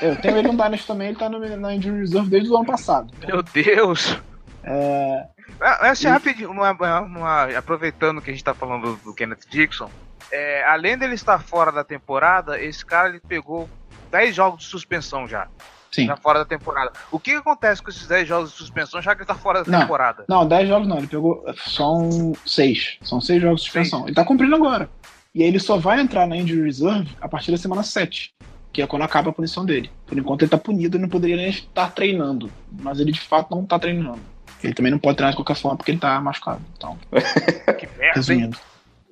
[0.00, 2.64] eu tenho ele no Dynasty também, ele tá no, na Injury Reserve desde o ano
[2.66, 3.12] passado.
[3.26, 4.16] Meu Deus!
[4.62, 5.24] É,
[5.60, 9.48] Ah, Assim, rapidinho, uma- uma- uma- aproveitando que a gente tá falando do, do Kenneth
[9.50, 9.90] Dixon,
[10.30, 13.68] é, além dele estar fora da temporada, esse cara ele pegou
[14.12, 15.48] 10 jogos de suspensão já.
[15.96, 16.06] Sim.
[16.06, 16.92] Já fora da temporada.
[17.10, 19.70] O que, acontece com esses 10 jogos de suspensão já que ele tá fora da
[19.70, 19.80] Não.
[19.80, 20.24] temporada?
[20.28, 21.44] Não, 10 jogos não, ele pegou.
[21.66, 22.98] São 6.
[23.02, 24.04] São 6 jogos de suspensão.
[24.06, 24.88] Ele tá cumprindo agora.
[25.34, 28.32] E aí ele só vai entrar na Injury Reserve a partir da semana 7,
[28.72, 29.90] que é quando acaba a punição dele.
[30.06, 32.50] Por enquanto ele tá punido e não poderia nem estar treinando.
[32.70, 34.20] Mas ele de fato não tá treinando.
[34.64, 36.62] Ele também não pode treinar de qualquer forma porque ele tá machucado.
[36.76, 36.96] Então,
[37.78, 38.50] Que merda, hein?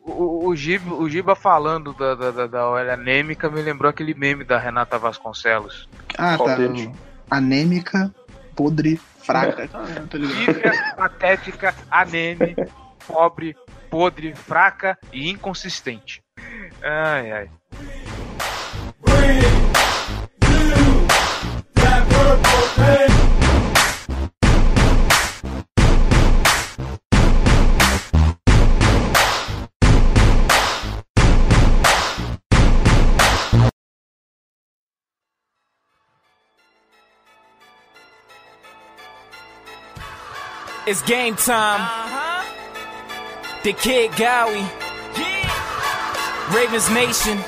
[0.04, 4.12] O, o, Giba, o Giba falando da, da, da, da OL anêmica me lembrou aquele
[4.12, 5.88] meme da Renata Vasconcelos.
[6.18, 6.56] Ah, Qual tá.
[6.56, 6.90] deles?
[7.30, 8.14] Anêmica,
[8.54, 9.62] podre, fraca.
[9.62, 10.28] Ligado.
[10.28, 12.54] Física, patética, aneme,
[13.06, 13.56] pobre,
[13.88, 16.22] podre, fraca e inconsistente.
[16.82, 17.50] Ai, ai.
[40.86, 41.80] It's game time.
[43.62, 44.68] The Kid Gowie.
[46.54, 47.38] Ravens Nation.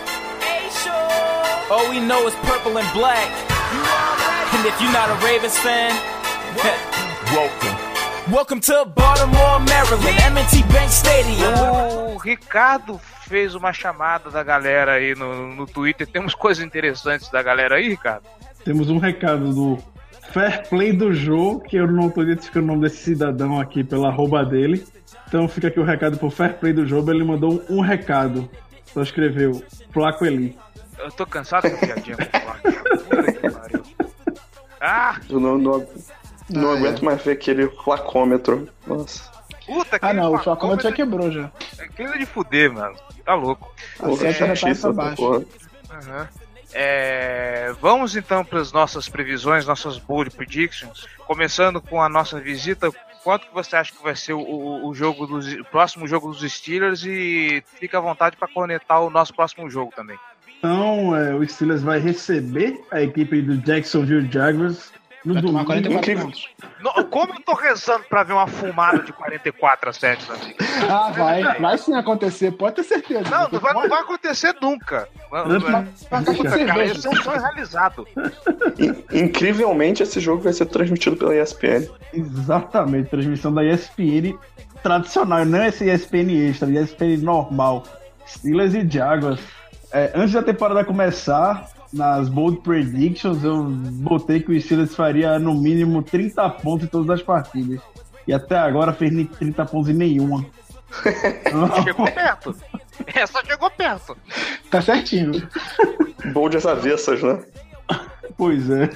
[1.71, 3.29] All we know is purple and black.
[4.55, 5.93] And if you're not a Ravens fan,
[7.35, 8.33] welcome.
[8.33, 12.15] Welcome to Baltimore, Maryland, M&T Bank Stadium.
[12.15, 16.07] O Ricardo fez uma chamada da galera aí no, no Twitter.
[16.07, 18.25] Temos coisas interessantes da galera aí, Ricardo?
[18.65, 19.79] Temos um recado do
[20.33, 24.09] Fair Play do Jô, que eu não tô identificando o nome desse cidadão aqui pela
[24.09, 24.87] arroba dele.
[25.29, 26.99] Então fica aqui o recado pro Fair Play do Jô.
[27.11, 28.49] Ele mandou um recado.
[28.93, 29.63] Só escreveu
[29.93, 30.57] Flaco Eli.
[30.99, 32.83] Eu tô cansado com piadinha com o Flávio.
[33.05, 33.83] Puta que pariu.
[34.81, 35.87] Ah, Eu não, não,
[36.51, 38.69] não Ah, aguento mais ver aquele flacômetro.
[38.87, 39.31] Nossa.
[39.67, 41.51] puta que Ah, não, o flacômetro já quebrou já.
[41.79, 42.95] Aquilo é de fuder, mano.
[43.25, 43.73] Tá louco.
[43.99, 45.47] A Porra, já tá chatice pra essa baixo.
[46.75, 51.07] É, vamos então para as nossas previsões, nossas bold predictions.
[51.27, 52.91] Começando com a nossa visita,
[53.25, 56.29] quanto que você acha que vai ser o, o- o jogo dos o próximo jogo
[56.33, 60.19] dos Steelers e fica à vontade para conectar o nosso próximo jogo também.
[60.59, 64.93] Então, é, o Steelers vai receber a equipe do Jacksonville Jaguars
[65.27, 65.67] no Vai tomar domingo.
[65.67, 66.25] 44 incrível.
[66.25, 66.49] pontos.
[66.81, 70.57] No- como eu tô rezando para ver uma fumada de 44 a 7, meu amigo?
[70.89, 71.43] Ah, vai.
[71.61, 73.29] Vai sim acontecer, pode ter certeza.
[73.29, 75.09] Não, não vai, não vai acontecer nunca.
[75.29, 78.07] Puta, acontecer cara, esse é um sonho realizado.
[78.79, 81.89] In- Incrivelmente, esse jogo vai ser transmitido pela ESPN.
[82.13, 84.39] Exatamente, transmissão da ESPN
[84.83, 87.85] tradicional, não esse ESPN extra, ESPN normal.
[88.27, 89.41] Steelers e Jaguars.
[89.93, 95.55] É, antes da temporada começar, nas Bold Predictions, eu botei que o Steelers faria no
[95.55, 97.81] mínimo 30 pontos em todas as partidas.
[98.27, 100.45] E até agora fez nem 30 pontos em nenhuma.
[101.85, 102.57] Chegou perto.
[103.15, 104.17] Essa chegou perto.
[104.71, 105.47] Tá certinho.
[106.33, 107.43] Bold avessas, né?
[108.37, 108.89] Pois é.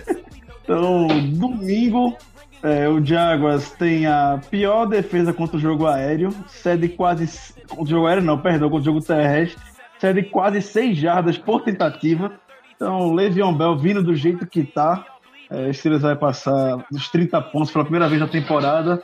[0.62, 2.16] Então, domingo,
[2.62, 7.54] é, o Jaguars tem a pior defesa contra o jogo aéreo, cede quase.
[7.68, 9.60] Contra o jogo aéreo, não, perdão, contra o jogo terrestre,
[9.98, 12.32] cede quase 6 jardas por tentativa.
[12.80, 15.04] Então, o Le'Veon Bell vindo do jeito que tá.
[15.50, 19.02] É, Steelers vai passar dos 30 pontos pela primeira vez na temporada.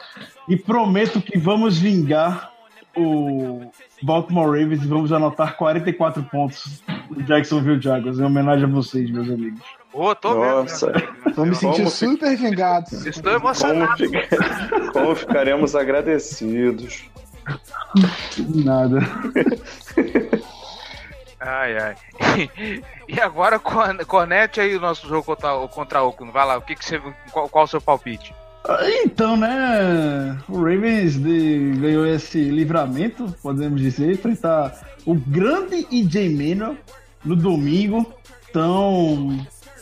[0.49, 2.53] E prometo que vamos vingar
[2.97, 3.70] o
[4.03, 9.29] Baltimore Ravens e vamos anotar 44 pontos no Jacksonville Jaguars, em homenagem a vocês, meus
[9.29, 9.61] amigos.
[9.93, 10.91] Ô, tô Nossa.
[10.93, 11.35] vendo.
[11.35, 12.87] Tô me sentindo Como fica- super vingado.
[13.07, 13.97] Estou Como, emocionado.
[13.99, 14.29] fica-
[14.95, 17.05] Como ficaremos agradecidos.
[18.55, 19.01] Nada.
[21.47, 21.94] Ai, ai.
[23.09, 26.32] E agora, con- conecte aí o nosso jogo contra, o- Oakland.
[26.32, 28.34] Vai lá, o que que você, qual, qual o seu palpite?
[29.05, 30.36] Então, né?
[30.49, 34.76] O Ravens de- ganhou esse livramento, podemos dizer, enfrentar
[35.07, 36.76] o grande EJ Manuel
[37.24, 38.12] no domingo.
[38.51, 39.38] Então,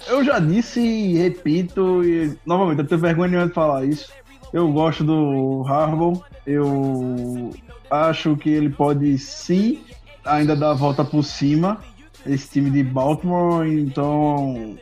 [0.06, 4.12] eu já disse e repito, e novamente, eu tenho vergonha nenhuma de falar isso.
[4.52, 7.50] Eu gosto do Harbaugh, eu
[7.90, 9.82] acho que ele pode sim
[10.24, 11.80] ainda dar a volta por cima,
[12.26, 14.78] esse time de Baltimore, então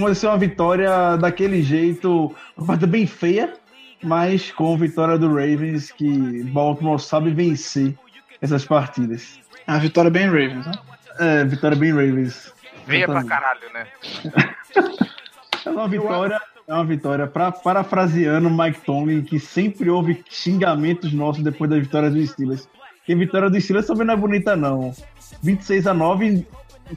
[0.00, 3.54] vai ser uma vitória daquele jeito, uma partida bem feia,
[4.02, 7.94] mas com vitória do Ravens, que Baltimore sabe vencer
[8.40, 9.38] essas partidas.
[9.66, 10.72] É uma vitória bem Ravens, né?
[11.18, 12.52] É, vitória bem Ravens.
[12.86, 13.86] Venha pra caralho, né?
[15.62, 21.12] É uma vitória, é uma vitória, pra, parafraseando o Mike Tomlin, que sempre houve xingamentos
[21.12, 22.66] nossos depois da vitória dos Steelers.
[23.10, 24.94] Que a vitória dos Steelers também não é bonita, não.
[25.42, 26.46] 26 a 9,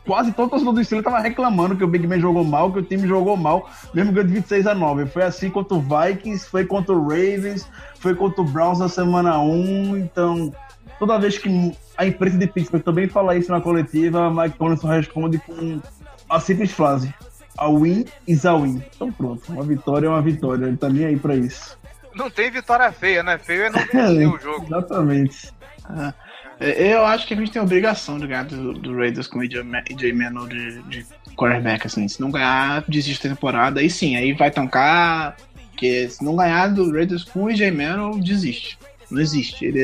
[0.06, 2.84] quase todo torcedor do Steelers tava reclamando que o Big Ben jogou mal, que o
[2.84, 5.08] time jogou mal, mesmo ganhando de 26 a 9.
[5.08, 9.40] Foi assim contra o Vikings, foi contra o Ravens, foi contra o Browns na semana
[9.40, 10.54] 1, então
[11.00, 14.90] toda vez que a imprensa de Pittsburgh também fala isso na coletiva, Mike Tomlin só
[14.90, 15.82] responde com
[16.30, 17.12] a simples frase:
[17.58, 18.84] a win is a win.
[18.96, 21.76] Então pronto, uma vitória é uma vitória, ele tá nem aí pra isso.
[22.14, 23.40] Não tem vitória feia, né?
[23.40, 24.68] Feio é não vencer o jogo.
[24.68, 25.52] Exatamente.
[26.60, 29.40] É, Eu acho que a gente tem a obrigação de ganhar do, do Raiders com
[29.40, 31.06] o AJ Ma- AJ Manuel de, de
[31.36, 32.08] quarterback, assim.
[32.08, 33.80] Se não ganhar, desiste da temporada.
[33.80, 35.36] Aí sim, aí vai tancar.
[35.72, 38.78] Porque se não ganhar do Raiders com o AJ Manuel, desiste.
[39.10, 39.66] Não existe.
[39.66, 39.80] Ele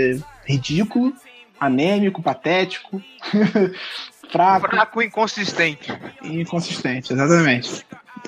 [0.47, 1.14] é ridículo,
[1.60, 3.02] anêmico, patético,
[4.32, 5.91] fraco Fraco e inconsistente.
[6.24, 7.12] inconsistente.
[7.14, 7.86] Exatamente.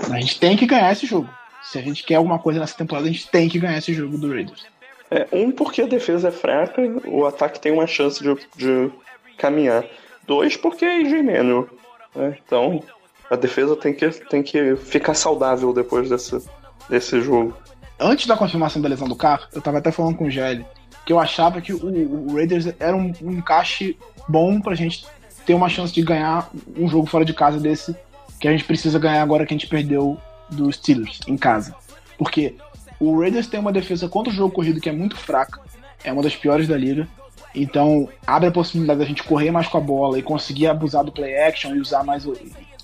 [0.09, 1.29] A gente tem que ganhar esse jogo.
[1.63, 4.17] Se a gente quer alguma coisa nessa temporada, a gente tem que ganhar esse jogo
[4.17, 4.65] do Raiders.
[5.11, 8.89] É, um, porque a defesa é fraca, o ataque tem uma chance de, de
[9.37, 9.83] caminhar.
[10.25, 11.67] Dois, porque é Manuel.
[12.15, 12.37] né?
[12.45, 12.81] Então,
[13.29, 16.41] a defesa tem que, tem que ficar saudável depois desse,
[16.89, 17.53] desse jogo.
[17.99, 20.65] antes da confirmação da lesão do carro, eu tava até falando com o Gelli,
[21.05, 23.97] que eu achava que o, o Raiders era um, um encaixe
[24.29, 25.05] bom pra gente
[25.45, 27.93] ter uma chance de ganhar um jogo fora de casa desse,
[28.39, 30.17] que a gente precisa ganhar agora que a gente perdeu
[30.49, 31.75] dos Steelers em casa.
[32.17, 32.55] Porque
[33.01, 35.59] o Raiders tem uma defesa contra o jogo corrido que é muito fraca,
[36.03, 37.07] é uma das piores da liga.
[37.53, 41.11] Então, abre a possibilidade da gente correr mais com a bola e conseguir abusar do
[41.11, 42.25] play action e usar mais,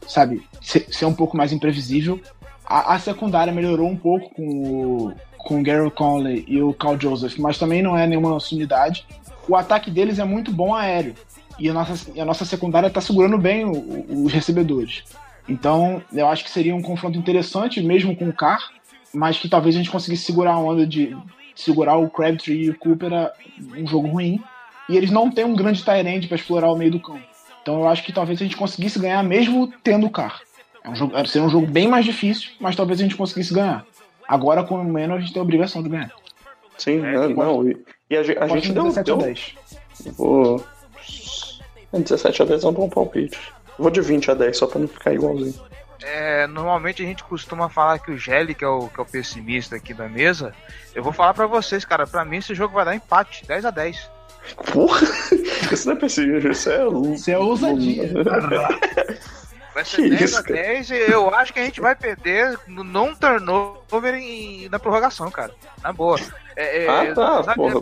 [0.08, 2.20] sabe, ser, um pouco mais imprevisível.
[2.66, 7.00] A, a secundária melhorou um pouco com o, com o Gary Conley e o Carl
[7.00, 9.06] Joseph, mas também não é nenhuma unidade.
[9.48, 11.16] O ataque deles é muito bom aéreo.
[11.58, 15.04] E a nossa, a nossa secundária está segurando bem o- o- os recebedores.
[15.48, 18.60] Então, eu acho que seria um confronto interessante, mesmo com o Carr,
[19.14, 21.16] mas que talvez a gente conseguisse segurar a onda de
[21.56, 23.32] segurar o Crabtree e o Cooper a
[23.76, 24.42] um jogo ruim.
[24.88, 27.24] E eles não têm um grande Tyrande para explorar o meio do campo.
[27.62, 30.40] Então eu acho que talvez a gente conseguisse ganhar mesmo tendo o Carr.
[30.84, 33.86] É um jogo, seria um jogo bem mais difícil, mas talvez a gente conseguisse ganhar.
[34.26, 36.12] Agora com o Mano a gente tem a obrigação de ganhar.
[36.78, 37.28] Sim, É, né?
[37.28, 37.68] que não.
[37.68, 37.78] E,
[38.10, 38.84] e a, a gente deu.
[38.84, 39.56] 17 a deu 10.
[40.16, 40.64] vou...
[41.92, 43.38] É, 17 a 10 é um bom palpite.
[43.78, 45.54] Vou de 20 a 10, só pra não ficar igualzinho.
[46.02, 49.06] É, normalmente a gente costuma falar que o Gelli, que é o, que é o
[49.06, 50.54] pessimista aqui da mesa,
[50.94, 53.72] eu vou falar pra vocês, cara, pra mim esse jogo vai dar empate, 10 a
[53.72, 54.18] 10
[54.72, 55.02] Porra!
[55.72, 56.88] Isso não é pessimista, isso é.
[57.14, 58.10] Isso é ousadia.
[59.74, 62.58] Vai ser Que 10 isso, a 10 e eu acho que a gente vai perder
[62.68, 65.54] no não turnover em, na prorrogação, cara.
[65.84, 66.18] Na boa.
[66.56, 67.82] É, é, Ah, tá, sabe, porra.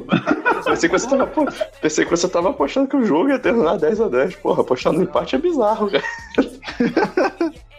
[0.65, 1.45] Pensei que, você tava, pô,
[1.81, 4.91] pensei que você tava apostando que o jogo ia terminar 10 a 10 Porra, apostar
[4.91, 6.03] no empate é bizarro, cara.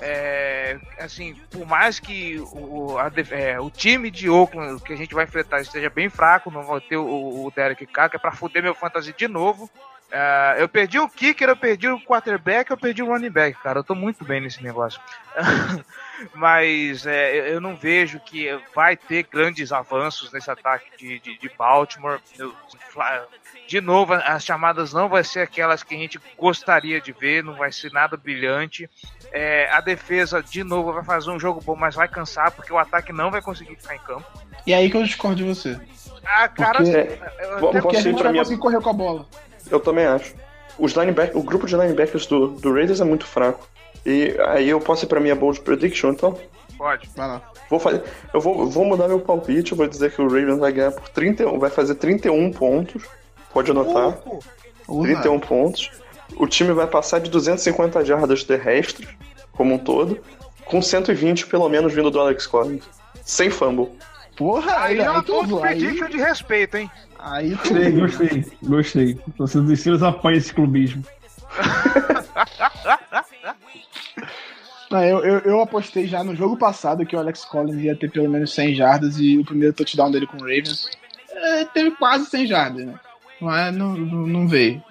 [0.00, 5.14] É, assim, por mais que o, a é, o time de Oakland que a gente
[5.14, 7.04] vai enfrentar esteja bem fraco, não vai ter o,
[7.46, 9.68] o Derek Carr, que é pra fuder meu fantasy de novo.
[10.10, 13.80] É, eu perdi o kicker, eu perdi o quarterback, eu perdi o running back, cara.
[13.80, 14.98] Eu tô muito bem nesse negócio.
[16.34, 21.38] Mas é, eu- eu não vejo que vai ter grandes avanços nesse ataque de, de,
[21.38, 22.20] de Baltimore.
[22.38, 22.54] Eu-
[23.68, 27.54] de novo, as chamadas não vai ser aquelas que a gente gostaria de ver, não
[27.54, 28.88] vai ser nada brilhante.
[29.30, 32.78] É, a defesa, de novo, vai fazer um jogo bom, mas vai cansar, porque o
[32.78, 34.24] ataque não vai conseguir ficar em campo.
[34.66, 35.78] E aí que eu discordo de você.
[36.24, 38.92] Ah, cara, Porque- eu até Porque a gente pra vai minha- conseguir correr com a
[38.94, 39.26] bola.
[39.70, 40.34] Eu também acho.
[40.78, 43.68] Os lineback, o grupo de linebackers do, do Raiders é muito fraco.
[44.06, 46.38] E aí eu posso ir pra minha bold prediction, então?
[46.78, 47.10] pode.
[47.16, 47.42] Vai lá.
[47.68, 48.02] Vou fazer,
[48.32, 51.08] eu vou, vou mudar meu palpite, eu vou dizer que o Ravens vai ganhar por
[51.08, 53.02] 31, vai fazer 31 pontos.
[53.52, 54.18] Pode anotar.
[54.86, 55.14] Usa.
[55.14, 55.90] 31 pontos.
[56.36, 59.08] O time vai passar de 250 jardas terrestres,
[59.52, 60.20] como um todo,
[60.64, 62.84] com 120 pelo menos vindo do Alex Collins.
[63.22, 63.90] Sem fumble.
[64.36, 66.90] Porra, Aí aí, é uma aí, prediction de respeito, hein?
[67.18, 69.14] aí Gostei, gostei, gostei.
[69.36, 71.02] Torcedor dos Steelers apanha esse clubismo.
[74.90, 78.10] Não, eu, eu, eu apostei já no jogo passado que o Alex Collins ia ter
[78.10, 80.88] pelo menos 100 jardas e o primeiro touchdown dele com o Ravens
[81.30, 82.94] é, teve quase 100 jardas, né?
[83.40, 84.82] Mas não, não, não veio.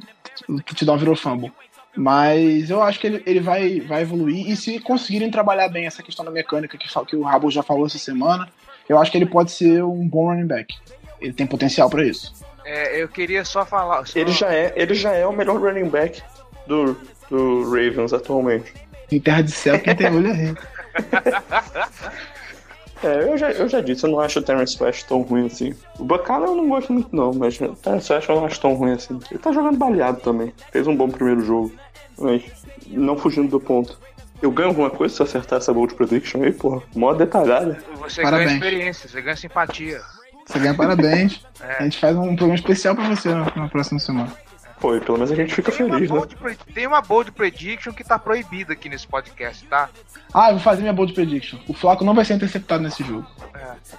[0.48, 1.52] O touchdown virou fumble.
[1.96, 6.04] Mas eu acho que ele, ele vai, vai evoluir e se conseguirem trabalhar bem essa
[6.04, 8.48] questão da mecânica que, que o Rabo já falou essa semana,
[8.88, 10.76] eu acho que ele pode ser um bom running back.
[11.20, 12.34] Ele tem potencial pra isso.
[12.64, 14.06] É, eu queria só falar.
[14.06, 16.22] só- Ele já é, ele já é o melhor running back
[16.68, 16.96] do,
[17.30, 18.72] do Ravens atualmente.
[19.12, 20.56] Em terra de céu, quem tem olho é rei.
[23.04, 25.74] É, eu já, eu já disse, eu não acho o Terence West tão ruim assim.
[26.00, 28.74] O Bacana eu não gosto muito não, mas o Terence West eu não acho tão
[28.74, 29.20] ruim assim.
[29.30, 30.54] Ele tá jogando baleado também.
[30.72, 31.72] Fez um bom primeiro jogo.
[32.18, 32.44] Mas
[32.88, 34.00] não fugindo do ponto.
[34.42, 36.82] Eu ganho alguma coisa se eu acertar essa bold prediction aí, porra?
[36.96, 37.78] Mó detalhada.
[38.00, 38.50] Você Parabéns.
[38.50, 40.02] ganha experiência, você ganha simpatia.
[40.46, 41.46] Você ganha parabéns.
[41.60, 41.78] É.
[41.80, 44.32] A gente faz um programa especial pra você na, na próxima semana.
[44.80, 46.22] Pô, e pelo menos a gente fica Tem feliz, né?
[46.40, 49.90] pre- tem uma bold prediction que tá proibida aqui nesse podcast, tá?
[50.34, 51.58] Ah, eu vou fazer minha bold prediction.
[51.68, 53.26] O Flaco não vai ser interceptado nesse jogo.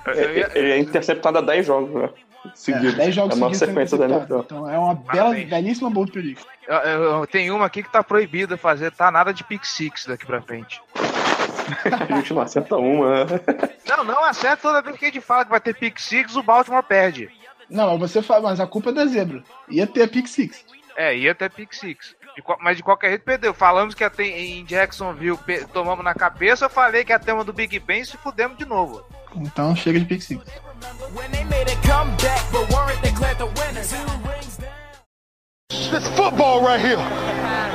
[0.07, 2.09] Eu- eu ia- Ele é interceptado a 10 jogos, né?
[2.55, 2.95] Seguidos.
[2.95, 4.05] É, 10 jogos é uma sequência da.
[4.09, 4.39] NFL.
[4.39, 5.51] Então é uma bela, Parabéns.
[5.51, 6.47] belíssima bold prediction.
[6.69, 9.11] eu- eu- eu- tem uma aqui que tá proibida fazer, tá?
[9.11, 10.81] Nada de pick six daqui pra frente.
[12.09, 13.41] A gente não acerta uma, né?
[13.89, 16.43] Não, não acerta toda vez que a gente fala que vai ter pick six, o
[16.43, 17.29] Baltimore perde.
[17.71, 19.43] Não, mas você fala, mas a culpa é da zebra.
[19.69, 20.65] Ia ter a pick six.
[20.97, 22.17] É, ia até pick six.
[22.35, 23.55] De mas de qualquer jeito perdeu.
[23.55, 25.39] Falamos que ter em Jacksonville,
[25.73, 26.65] tomamos na cabeça.
[26.65, 29.05] Eu falei que ia ter uma do Big Ben e se fudemos de novo.
[29.37, 30.43] Então chega de pick six.
[30.43, 30.69] A.
[35.71, 36.99] This football right here.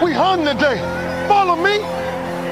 [0.04, 0.78] We hunting today.
[1.28, 1.80] Follow me.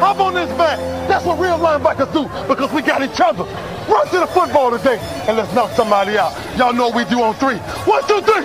[0.02, 0.80] Hop on this back.
[1.08, 3.46] That's what real linebackers do because we got each other.
[3.86, 4.98] Run to the football today
[5.30, 6.34] and let's knock somebody out.
[6.58, 7.58] Y'all know what we do on three.
[7.86, 8.42] One, two, three.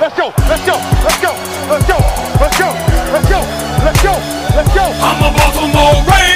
[0.00, 0.32] Let's go.
[0.48, 0.80] Let's go.
[1.04, 1.36] Let's go.
[1.68, 1.98] Let's go.
[2.40, 2.68] Let's go.
[3.12, 3.40] Let's go.
[3.84, 4.12] Let's go.
[4.56, 4.84] Let's go.
[5.04, 6.34] I'm a Baltimore Raven.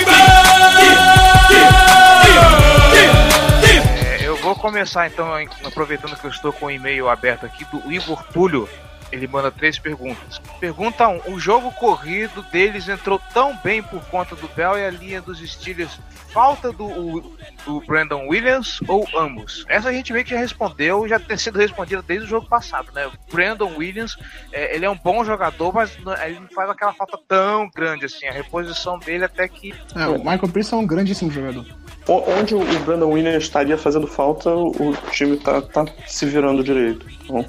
[3.65, 5.27] É, eu vou começar então,
[5.65, 8.69] aproveitando que eu estou com o e-mail aberto aqui do Igor Túlio.
[9.11, 10.39] Ele manda três perguntas.
[10.61, 11.13] Pergunta 1.
[11.29, 15.21] Um, o jogo corrido deles entrou tão bem por conta do Bell e a linha
[15.23, 15.99] dos Steelers.
[16.31, 19.65] Falta do, o- do Brandon Williams ou ambos?
[19.67, 22.93] Essa a gente meio que já respondeu, já tem sido respondida desde o jogo passado,
[22.93, 23.07] né?
[23.07, 24.17] O Brandon Williams,
[24.53, 28.05] é, ele é um bom jogador, mas não- ele não faz aquela falta tão grande
[28.05, 28.27] assim.
[28.27, 31.65] A reposição dele até que É, o Michael Pierce é um grandíssimo jogador.
[32.07, 36.63] O- Onde o Brandon Williams estaria fazendo falta, o o time tá, tá se virando
[36.63, 37.07] direito.
[37.25, 37.45] Então,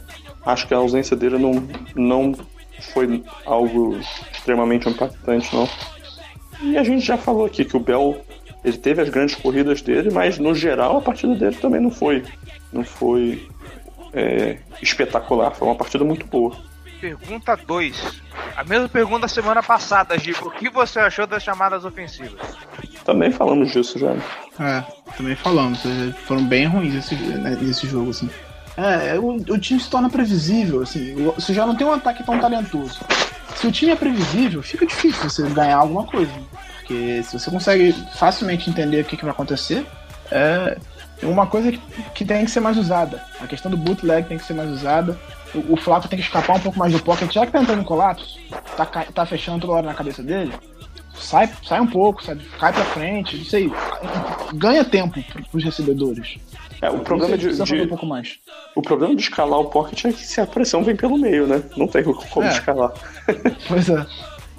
[0.46, 2.34] acho que a ausência dele não, não
[2.94, 4.00] foi algo
[4.32, 5.70] extremamente impactante, não.
[6.62, 8.22] E a gente já falou aqui que o Bell
[8.64, 12.24] ele teve as grandes corridas dele, mas no geral a partida dele também não foi,
[12.74, 13.48] não foi
[14.14, 15.52] é, espetacular.
[15.52, 16.56] Foi uma partida muito boa.
[17.00, 18.22] Pergunta 2.
[18.58, 20.50] A mesma pergunta da semana passada, Gico.
[20.50, 22.40] O que você achou das chamadas ofensivas?
[23.06, 24.12] Também falamos disso já.
[24.60, 24.84] É,
[25.16, 25.80] também falamos.
[26.26, 28.30] Foram bem ruins esse, né, nesse jogo, assim.
[28.80, 31.16] É, o, o time se torna previsível, assim.
[31.36, 33.00] Você já não tem um ataque tão talentoso.
[33.56, 36.32] Se o time é previsível, fica difícil você ganhar alguma coisa.
[36.78, 39.86] Porque se você consegue facilmente entender o que, que vai acontecer,
[40.32, 40.78] é
[41.24, 41.80] uma coisa que,
[42.16, 43.22] que tem que ser mais usada.
[43.42, 45.20] A questão do bootleg tem que ser mais usada.
[45.54, 47.32] O, o Flaco tem que escapar um pouco mais do pocket.
[47.34, 48.38] Já que tá entrando em colapso,
[48.78, 50.54] tá, tá fechando toda hora na cabeça dele,
[51.14, 52.44] sai, sai um pouco, sabe?
[52.60, 53.70] Cai pra frente, não sei.
[54.54, 56.38] Ganha tempo pro- pros recebedores.
[56.82, 58.40] É, o problema de, de- um pouco mais.
[58.76, 61.62] o problema de escalar o pocket é que se a pressão vem pelo meio, né?
[61.76, 62.52] Não tem como É.
[62.52, 62.94] escalar.
[63.68, 64.06] Pois é.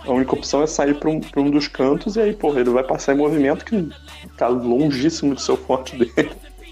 [0.06, 2.70] A única opção é sair para um, pra um dos cantos e aí, porra, ele
[2.70, 3.88] vai passar em movimento que
[4.36, 6.30] tá longíssimo de ser o forte dele.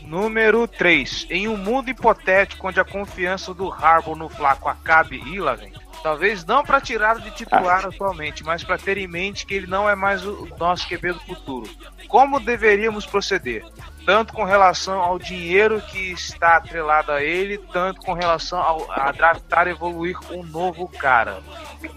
[0.09, 1.27] Número 3.
[1.29, 5.71] Em um mundo hipotético onde a confiança do Harbour no Flaco acabe e lá vem.
[6.03, 9.89] Talvez não para tirá-lo de titular atualmente, mas para ter em mente que ele não
[9.89, 11.69] é mais o nosso QB do futuro.
[12.07, 13.63] Como deveríamos proceder?
[14.07, 19.13] Tanto com relação ao dinheiro que está atrelado a ele, tanto com relação ao, a
[19.13, 21.41] draftar e evoluir um novo cara.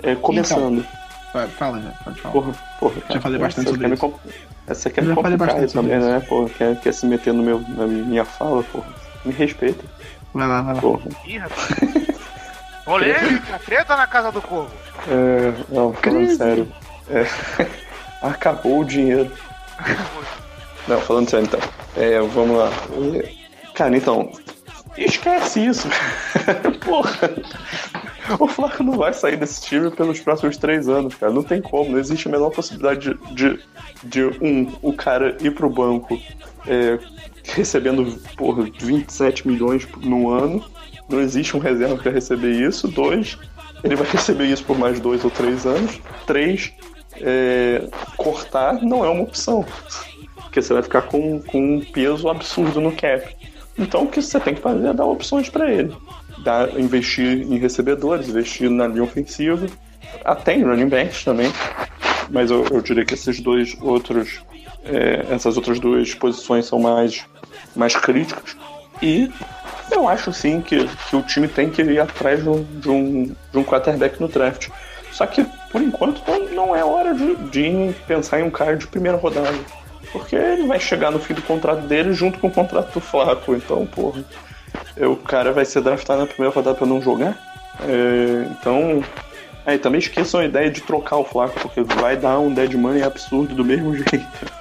[0.04, 0.86] É, começando.
[1.34, 2.34] Vai, Fala, já, pode falar.
[2.34, 3.02] Porra, porra.
[3.02, 4.14] cara, falei bastante sobre isso.
[4.66, 6.20] Comp- Você quer Eu me já falei complicar aí bastante sobre também, né?
[6.28, 8.88] Porra, quer, quer se meter no meu, na minha fala, porra.
[9.26, 9.84] Me respeita,
[10.34, 10.82] Vai lá, vai lá.
[10.82, 11.04] porra.
[11.26, 11.68] Ih, rapaz.
[12.86, 14.72] Polêmica, treta na casa do corvo.
[15.08, 16.68] É, não, falando sério.
[17.10, 17.26] É,
[18.26, 19.32] acabou o dinheiro.
[20.88, 21.60] Não, falando sério então.
[21.96, 22.70] É, vamos lá.
[23.16, 23.42] É,
[23.74, 24.32] Cara, então.
[24.98, 25.88] Esquece isso.
[26.84, 27.32] Porra.
[28.40, 31.32] O Flaco não vai sair desse time pelos próximos três anos, cara.
[31.32, 31.92] Não tem como.
[31.92, 33.60] Não existe a menor possibilidade de, de,
[34.04, 36.20] de, um, o cara ir pro banco
[36.68, 37.00] é,
[37.44, 40.64] recebendo, porra, 27 milhões no ano.
[41.10, 42.88] Não existe um reserva para receber isso.
[42.88, 43.38] Dois,
[43.84, 46.00] ele vai receber isso por mais dois ou três anos.
[46.26, 46.74] Três,
[47.20, 47.88] é,
[48.18, 49.66] cortar não é uma opção.
[50.36, 53.41] Porque você vai ficar com, com um peso absurdo no cap.
[53.82, 55.94] Então o que você tem que fazer é dar opções para ele.
[56.44, 59.66] Dar, investir em recebedores, investir na linha ofensiva,
[60.24, 61.52] até em running backs também.
[62.30, 64.40] Mas eu, eu diria que esses dois outros,
[64.86, 67.26] é, essas outras duas posições são mais,
[67.76, 68.56] mais críticas.
[69.02, 69.32] E
[69.92, 73.24] eu acho sim que, que o time tem que ir atrás de um, de um,
[73.52, 74.70] de um quarterback no draft.
[75.12, 78.88] Só que, por enquanto, não, não é hora de, de pensar em um cara de
[78.88, 79.81] primeira rodada.
[80.12, 83.56] Porque ele vai chegar no fim do contrato dele junto com o contrato do Flaco.
[83.56, 84.24] Então, porra,
[84.98, 87.38] o cara vai ser draftado na primeira rodada pra não jogar.
[87.82, 89.04] É, então.
[89.64, 93.04] É, também esqueçam a ideia de trocar o Flaco, porque vai dar um dead money
[93.04, 94.52] absurdo do mesmo jeito.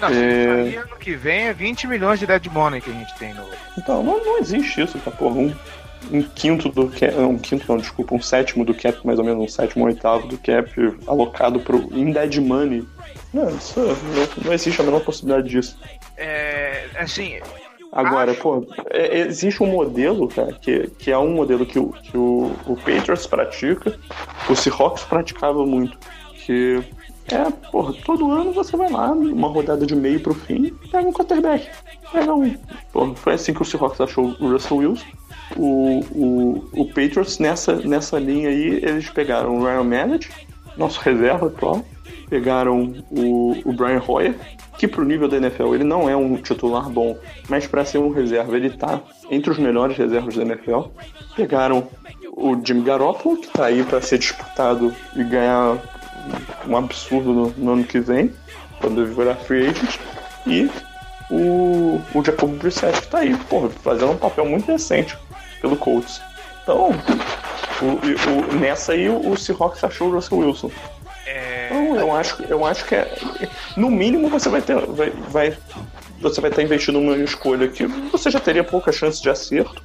[0.00, 0.76] Não, é...
[0.76, 3.44] ano que vem é 20 milhões de dead money que a gente tem no.
[3.78, 5.10] Então, não, não existe isso, tá?
[5.10, 5.54] Porra, um,
[6.10, 7.14] um quinto do cap.
[7.16, 10.26] Um quinto não, desculpa, um sétimo do cap, mais ou menos, um sétimo, um oitavo
[10.26, 10.70] do cap
[11.06, 12.86] alocado pro, em dead money.
[13.32, 15.78] Não, isso não, não existe a menor possibilidade disso.
[16.16, 16.86] É.
[16.96, 17.38] Assim,
[17.92, 18.40] Agora, Acho...
[18.40, 22.52] pô, é, existe um modelo, cara, que, que é um modelo que, o, que o,
[22.66, 23.98] o Patriots pratica,
[24.48, 25.98] o Seahawks praticava muito,
[26.34, 26.80] que
[27.32, 31.12] é, porra, todo ano você vai lá, uma rodada de meio pro fim, pega um
[31.12, 31.68] quarterback.
[32.12, 32.56] Pega um.
[32.92, 35.06] Porra, foi assim que o Seahawks achou o Russell Wilson.
[35.56, 40.30] O, o, o Patriots, nessa, nessa linha aí, eles pegaram o Ryan Mallett,
[40.76, 41.84] nosso reserva atual,
[42.30, 44.34] pegaram o, o Brian Hoyer,
[44.78, 47.18] que pro nível da NFL ele não é um titular bom,
[47.48, 49.00] mas para ser um reserva ele tá
[49.30, 50.84] entre os melhores reservas da NFL.
[51.36, 51.88] Pegaram
[52.32, 55.76] o Jimmy Garoppolo, que tá aí para ser disputado e ganhar
[56.66, 58.32] um absurdo no, no, ano que vem,
[58.80, 59.98] quando virar free agent,
[60.46, 60.70] e
[61.30, 65.16] o, o Jacob Brissett, que tá aí, porra, fazendo um papel muito decente
[65.60, 66.20] pelo Colts.
[66.62, 66.90] Então,
[67.82, 70.70] o, o, nessa aí o Seahawks achou o Russell Wilson.
[71.96, 73.10] Eu acho, eu acho que é.
[73.76, 74.74] No mínimo você vai ter.
[74.74, 75.56] Vai, vai,
[76.20, 79.82] você vai estar investindo numa escolha que você já teria pouca chance de acerto.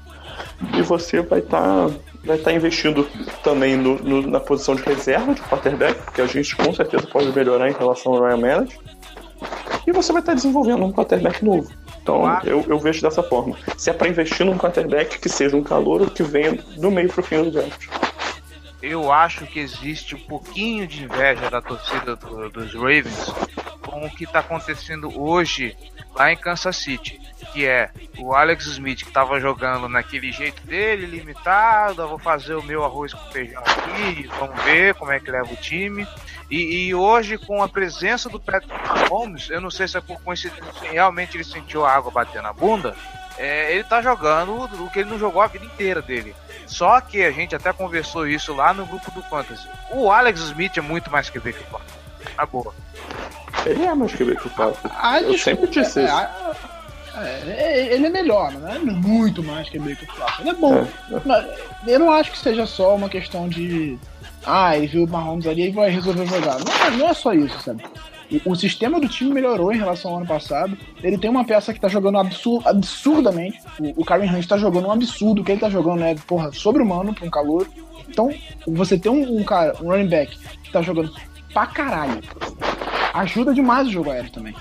[0.78, 1.90] E você vai estar.
[2.24, 3.08] Vai estar investindo
[3.44, 7.32] também no, no, na posição de reserva de quarterback, porque a gente com certeza pode
[7.32, 8.80] melhorar em relação ao Ryan Mallett.
[9.86, 11.70] E você vai estar desenvolvendo um quarterback novo.
[12.02, 13.56] Então eu, eu vejo dessa forma.
[13.78, 17.22] Se é para investir num quarterback que seja um calor que venha do meio para
[17.22, 17.88] o fim do draft
[18.86, 23.34] eu acho que existe um pouquinho de inveja da torcida do, dos Ravens
[23.82, 25.76] com o que está acontecendo hoje
[26.16, 27.20] lá em Kansas City,
[27.52, 32.56] que é o Alex Smith que estava jogando naquele jeito dele, limitado, eu vou fazer
[32.56, 36.08] o meu arroz com feijão aqui, vamos ver como é que leva o time.
[36.50, 40.22] E, e hoje, com a presença do Patrick Mahomes, eu não sei se é por
[40.22, 42.96] coincidência, realmente ele sentiu a água bater na bunda,
[43.38, 46.36] é, ele tá jogando o que ele não jogou a vida inteira dele.
[46.66, 49.68] Só que a gente até conversou isso lá no grupo do Fantasy.
[49.92, 51.84] O Alex Smith é muito mais que o Baker Park.
[52.38, 52.74] Na boa.
[53.66, 54.78] Ele é mais que o Baker Park.
[54.90, 56.66] Ah, eu sempre disse é, isso.
[57.18, 60.40] É, é, ele é melhor, não é muito mais que o Baker Park.
[60.40, 60.76] Ele é bom.
[60.76, 60.88] É,
[61.24, 61.46] mas
[61.88, 63.98] eu não acho que seja só uma questão de.
[64.46, 66.58] Ah, ele viu o Mahomes ali e vai resolver jogar.
[66.60, 67.84] Não, não é só isso, sabe?
[68.46, 70.78] O, sistema do time melhorou em relação ao ano passado.
[71.04, 73.60] Ele tem uma peça que tá jogando absur absurdamente.
[73.80, 75.42] O, o Karen Hunt tá jogando um absurdo.
[75.42, 77.68] O que ele tá jogando é, porra, sobre-humano pra um calor.
[78.10, 78.32] Então,
[78.68, 81.12] você ter um, um, cara, um running back que tá jogando
[81.54, 82.22] pra caralho,
[83.14, 84.56] ajuda demais o jogo aéreo também.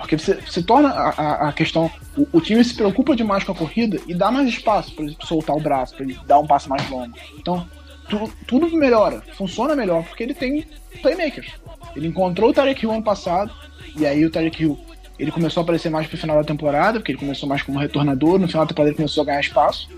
[0.00, 1.90] Porque você, você torna a, a, a questão.
[2.16, 5.16] O, o, time se preocupa demais com a corrida e dá mais espaço para ele
[5.22, 7.14] soltar o braço, para ele dar um passo mais longo.
[7.38, 7.66] Então,
[8.10, 10.66] tu, tudo melhora, funciona melhor, porque ele tem
[11.00, 11.52] playmakers.
[11.96, 13.52] Ele encontrou o Tarek Hill ano passado,
[13.96, 14.78] e aí o Tarek Hill
[15.18, 18.38] ele começou a aparecer mais pro final da temporada, porque ele começou mais como retornador,
[18.38, 19.88] no final da temporada ele começou a ganhar espaço,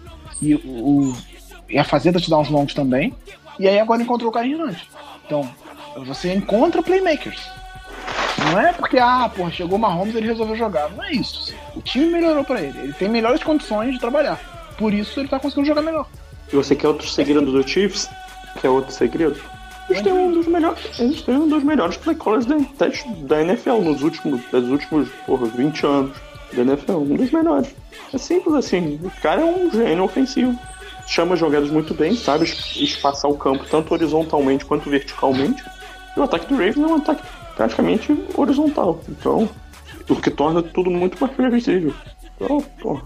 [0.40, 1.16] e, o,
[1.68, 3.14] e a fazer touchdowns longos também,
[3.58, 4.78] e aí agora encontrou o Karim Hunt.
[5.24, 5.48] Então,
[6.04, 7.48] você encontra playmakers.
[8.38, 10.90] Não é porque, ah, porra, chegou o Mahomes ele resolveu jogar.
[10.90, 11.54] Não é isso.
[11.76, 12.78] O time melhorou para ele.
[12.78, 14.40] Ele tem melhores condições de trabalhar.
[14.76, 16.08] Por isso ele tá conseguindo jogar melhor.
[16.52, 18.10] E você quer outro segredo do Chiefs?
[18.60, 19.40] Quer outro segredo?
[19.88, 22.56] Eles têm um dos melhores, eles têm um dos melhores play callers da,
[23.26, 26.16] da NFL nos últimos, nos últimos porra, 20 anos
[26.52, 26.92] da NFL.
[26.92, 27.74] Um dos melhores.
[28.12, 29.00] É simples assim.
[29.02, 30.58] O cara é um gênio ofensivo.
[31.06, 35.64] Chama jogadas muito bem, sabe espaçar o campo tanto horizontalmente quanto verticalmente.
[36.16, 37.22] E o ataque do Ravens é um ataque
[37.56, 39.00] praticamente horizontal.
[39.08, 39.48] Então,
[40.08, 41.92] o que torna tudo muito mais previsível.
[42.36, 43.02] Então, porra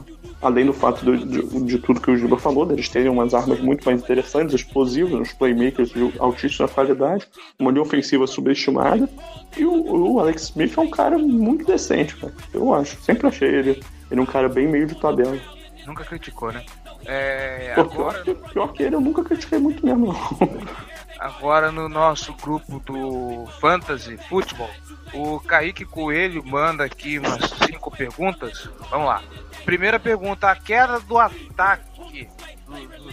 [0.46, 3.60] além do fato de, de, de, tudo que o Giba falou, deles terem umas armas
[3.60, 7.26] muito mais interessantes, explosivas, uns playmakers de altíssima qualidade,
[7.58, 9.08] uma linha ofensiva subestimada,
[9.56, 13.00] e o, o, Alex Smith é um cara muito decente, cara, eu acho.
[13.02, 15.38] Sempre achei ele, ele um cara bem meio de tabela.
[15.86, 16.64] Nunca criticou, né?
[17.04, 18.22] É, Pô, agora...
[18.22, 20.16] pior, pior que ele, eu nunca critiquei muito mesmo, não.
[21.18, 24.70] Agora no nosso grupo do Fantasy Futebol,
[25.14, 28.68] o Kaique Coelho manda aqui umas cinco perguntas.
[28.90, 29.22] Vamos lá.
[29.64, 32.28] Primeira pergunta: a queda do ataque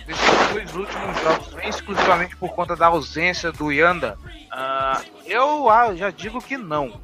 [0.06, 4.18] desses dois últimos jogos vem exclusivamente por conta da ausência do Yanda?
[4.52, 7.00] Uh, eu ah, já digo que não.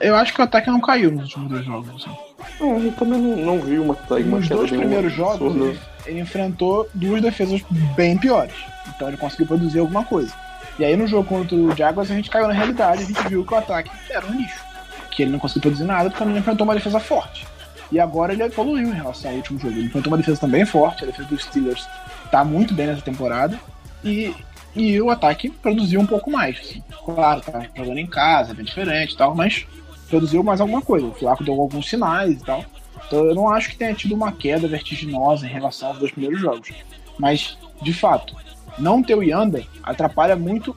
[0.00, 2.02] Eu acho que o ataque não caiu nos últimos dois jogos.
[2.02, 2.16] Assim.
[2.60, 6.88] É, eu também não, não vi uma, uma Nos dois primeiros jogos, ele, ele enfrentou
[6.94, 7.60] duas defesas
[7.94, 8.54] bem piores.
[8.88, 10.32] Então ele conseguiu produzir alguma coisa.
[10.78, 13.44] E aí no jogo contra o Jaguars a gente caiu na realidade, a gente viu
[13.44, 14.64] que o ataque era um lixo.
[15.10, 17.46] que ele não conseguiu produzir nada porque ele enfrentou uma defesa forte.
[17.90, 19.74] E agora ele evoluiu em relação ao último jogo.
[19.74, 21.88] Ele enfrentou uma defesa também forte, a defesa dos Steelers
[22.30, 23.58] tá muito bem nessa temporada.
[24.04, 24.34] E,
[24.76, 26.58] e o ataque produziu um pouco mais.
[26.60, 26.82] Assim.
[27.04, 29.66] Claro, tá jogando em casa, é bem diferente e tal, mas
[30.08, 31.06] produziu mais alguma coisa.
[31.06, 32.64] O Flaco deu alguns sinais e tal.
[33.08, 36.40] Então eu não acho que tenha tido uma queda vertiginosa em relação aos dois primeiros
[36.40, 36.70] jogos.
[37.18, 38.36] Mas, de fato,
[38.78, 40.76] não ter o Yanda atrapalha muito,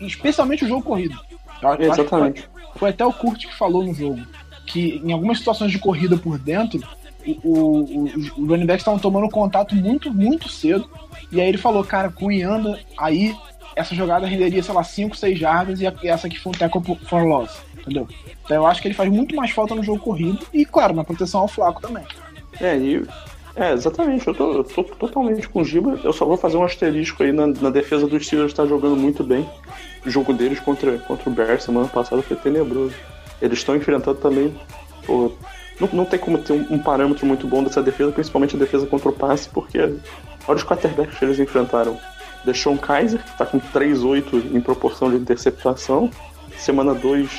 [0.00, 1.18] especialmente o jogo corrido.
[1.62, 2.42] Eu, Exatamente.
[2.52, 4.20] Foi, foi, até o Kurt que falou no jogo
[4.66, 6.80] que em algumas situações de corrida por dentro,
[7.42, 10.88] o, o, os running backs estavam tomando contato muito, muito cedo.
[11.32, 13.34] E aí ele falou, cara, com o Yanda, aí
[13.76, 17.24] essa jogada renderia, sei lá, 5, 6 jardas e essa aqui foi um tackle for
[17.24, 18.08] loss, entendeu?
[18.44, 21.04] Então eu acho que ele faz muito mais falta no jogo corrido e, claro, na
[21.04, 22.04] proteção ao flaco também.
[22.60, 23.06] É, e
[23.58, 24.26] é, exatamente.
[24.26, 25.98] Eu tô, eu tô, totalmente com o Giba.
[26.04, 29.24] Eu só vou fazer um asterisco aí na, na defesa dos Steelers, tá jogando muito
[29.24, 29.48] bem.
[30.06, 32.94] O jogo deles contra, contra o Bears semana passada foi tenebroso.
[33.42, 34.54] Eles estão enfrentando também.
[35.08, 38.86] Não, não tem como ter um, um, parâmetro muito bom dessa defesa, principalmente a defesa
[38.86, 41.98] contra o passe, porque olha os quarterbacks que eles enfrentaram.
[42.48, 46.10] Deixou um Kaiser, que tá com 3-8 em proporção de interceptação.
[46.56, 47.30] Semana 2,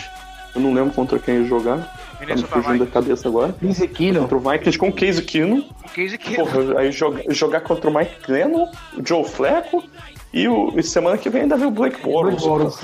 [0.53, 1.97] eu não lembro contra quem ia jogar.
[2.19, 3.53] Tá me fugindo da cabeça agora.
[3.53, 4.27] Case Keenum.
[4.27, 5.63] Contra o Vikings com o Case Keenum.
[5.95, 6.45] Case Keenum.
[6.45, 9.83] Porra, aí joga, jogar contra o Mike Lennon, o Joe Fleco
[10.31, 12.77] e, o, e semana que vem ainda vem o Blake Bortles.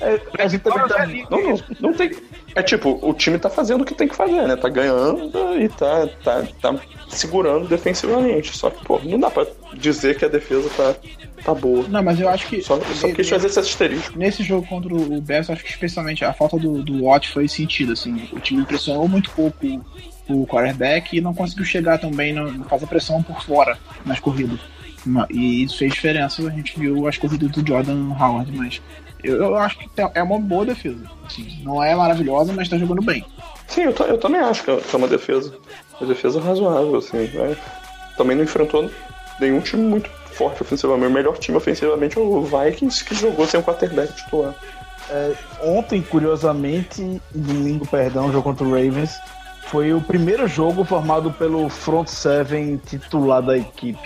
[0.00, 2.10] É, a gente também tá, não, não, não tem.
[2.54, 4.56] É tipo, o time tá fazendo o que tem que fazer, né?
[4.56, 8.56] Tá ganhando e tá, tá, tá segurando defensivamente.
[8.56, 10.94] Só que, pô, não dá pra dizer que a defesa tá,
[11.44, 11.86] tá boa.
[11.88, 12.62] Não, mas eu acho que.
[12.62, 14.18] Só, só quis fazer esse asterisco.
[14.18, 17.92] Nesse jogo contra o Bears, acho que especialmente a falta do, do Watt foi sentido,
[17.92, 18.28] assim.
[18.32, 19.84] O time impressionou muito pouco
[20.28, 24.58] o quarterback e não conseguiu chegar também, não fazer pressão por fora nas corridas.
[25.30, 28.80] E isso fez diferença, a gente viu as corridas do Jordan Howard, mas
[29.24, 31.04] eu, eu acho que é uma boa defesa.
[31.24, 33.24] Assim, não é maravilhosa, mas tá jogando bem.
[33.66, 35.56] Sim, eu, eu também acho que é uma defesa.
[36.00, 37.28] Uma defesa razoável, assim.
[37.28, 37.56] Né?
[38.16, 38.90] Também não enfrentou
[39.40, 41.06] nenhum time muito forte ofensivamente.
[41.06, 44.54] O melhor time ofensivamente é o Vikings, que jogou sem o quarterback titular.
[45.10, 45.32] É,
[45.62, 49.18] ontem, curiosamente, domingo, perdão, jogo contra o Ravens,
[49.66, 53.98] foi o primeiro jogo formado pelo front seven titular da equipe.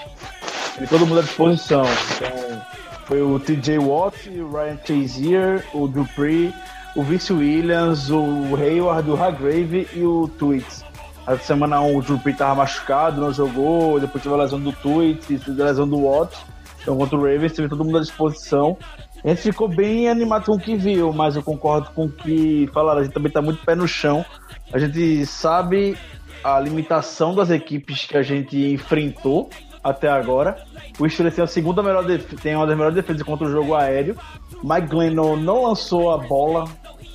[0.81, 1.83] E todo mundo à disposição.
[2.17, 2.63] Então,
[3.09, 6.53] foi o TJ Watt, o Ryan Chazier, o Dupree,
[6.95, 10.85] o Vince Williams, o Hayward, o Hargrave e o Tweets.
[11.27, 14.73] A semana 1 um, o Dupree estava machucado, não jogou, depois teve a lesão do
[14.73, 16.37] Tweets, a lesão do Watt.
[16.83, 18.77] Então contra o Ravens teve todo mundo à disposição.
[19.25, 22.69] A gente ficou bem animado com o que viu, mas eu concordo com o que
[22.75, 23.01] falaram.
[23.01, 24.23] A gente também está muito pé no chão.
[24.71, 25.97] A gente sabe
[26.45, 29.49] a limitação das equipes que a gente enfrentou
[29.83, 30.57] até agora.
[30.99, 32.05] O Steelers tem a segunda melhor
[32.43, 34.17] tem uma das melhores defesas contra o jogo aéreo.
[34.63, 36.65] Mike Glennon não lançou a bola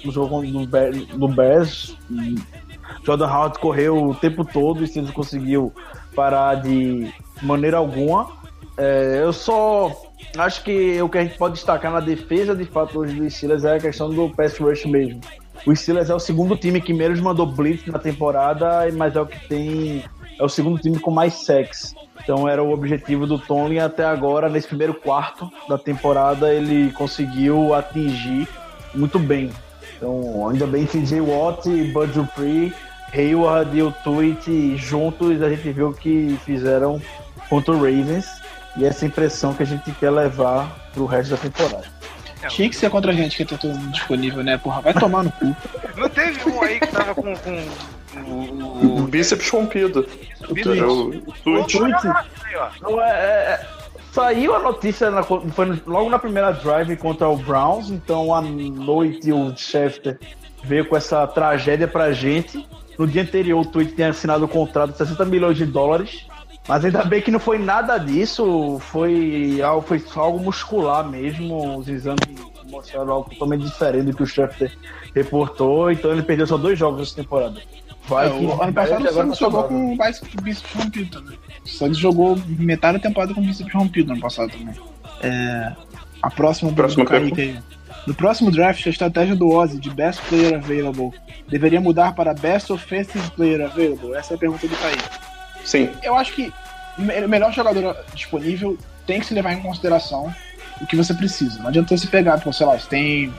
[0.03, 0.65] no jogo no,
[1.17, 1.97] no Bears.
[3.03, 5.73] Jordan Howard correu o tempo todo e Steelers conseguiu
[6.15, 7.11] parar de
[7.41, 8.31] maneira alguma.
[8.77, 9.91] É, eu só
[10.37, 13.63] acho que o que a gente pode destacar na defesa de fato hoje do Steelers
[13.63, 15.21] é a questão do pass rush mesmo.
[15.65, 19.25] O Steelers é o segundo time que menos mandou blitz na temporada, mas é o
[19.25, 20.03] que tem
[20.39, 21.93] é o segundo time com mais sacks.
[22.21, 27.73] Então era o objetivo do Tony até agora, nesse primeiro quarto da temporada, ele conseguiu
[27.73, 28.47] atingir
[28.93, 29.51] muito bem.
[29.97, 32.73] Então, ainda bem que TJ Watt, Bud Dupree,
[33.13, 37.01] Hayward e o Tweet juntos, a gente viu que fizeram
[37.49, 38.25] contra o Ravens.
[38.75, 41.83] E essa impressão que a gente quer levar pro resto da temporada.
[42.49, 44.57] Tinha que ser contra a gente que tá todo disponível, né?
[44.57, 45.55] Porra, vai tomar no cu.
[45.95, 47.65] Não teve um aí que tava com, com
[48.21, 50.07] o, o bíceps rompido.
[50.49, 50.81] O tweet.
[52.81, 53.67] Não, é, é,
[54.11, 59.31] saiu a notícia na, foi logo na primeira drive contra o Browns, então à noite
[59.31, 60.19] o Schefter
[60.63, 62.67] veio com essa tragédia pra gente.
[62.97, 66.27] No dia anterior o Tweet tinha assinado o um contrato de 60 milhões de dólares.
[66.67, 71.77] Mas ainda bem que não foi nada disso, foi algo, foi algo muscular mesmo.
[71.77, 72.21] Os exames
[72.69, 74.71] mostraram algo totalmente diferente do que o Schefter
[75.13, 77.61] reportou, então ele perdeu só dois jogos essa temporada.
[78.07, 79.97] Vai é, o ano passado o Santos jogou com o
[80.41, 81.39] bíceps rompido também.
[81.63, 84.75] O Santos jogou metade da temporada com o bíceps rompido no ano passado também.
[85.21, 85.73] É,
[86.21, 87.05] a próxima do, próximo.
[88.05, 91.11] No próximo draft, a estratégia do Ozzy de Best Player Available
[91.47, 94.13] deveria mudar para Best Offensive Player Available?
[94.13, 95.03] Essa é a pergunta do Kaique.
[95.63, 95.89] Sim.
[96.01, 96.51] Eu acho que
[96.97, 98.77] o melhor jogador disponível
[99.07, 100.33] tem que se levar em consideração
[100.81, 101.59] o que você precisa.
[101.59, 103.33] Não adianta você pegar, sei lá, você tem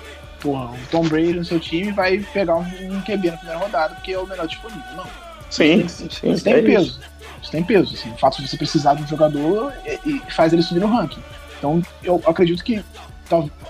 [0.45, 3.95] porra, o Tom Brady no seu time vai pegar um, um QB na primeira rodada,
[3.95, 4.85] porque é o melhor disponível.
[4.95, 5.07] Não.
[5.51, 6.33] Sim, isso tem, sim.
[6.33, 6.87] Isso tem é peso.
[6.87, 7.01] Isso.
[7.43, 7.51] isso.
[7.51, 7.95] tem peso.
[7.95, 10.87] Assim, o fato de você precisar de um jogador e, e faz ele subir no
[10.87, 11.23] ranking.
[11.59, 12.85] Então, eu acredito que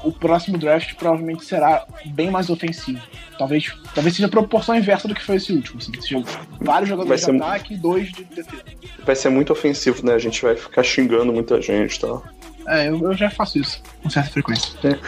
[0.02, 3.00] o próximo draft provavelmente será bem mais ofensivo.
[3.38, 5.78] Talvez, talvez seja a proporção inversa do que foi esse último.
[5.78, 6.22] Assim, seja
[6.60, 8.64] vários jogadores Vai de ser- ataque e dois de defesa.
[9.04, 10.14] Vai ser muito ofensivo, né?
[10.14, 12.24] A gente vai ficar xingando muita gente e tal.
[12.66, 14.72] É, eu, eu já faço isso com certa frequência.
[14.82, 14.98] É.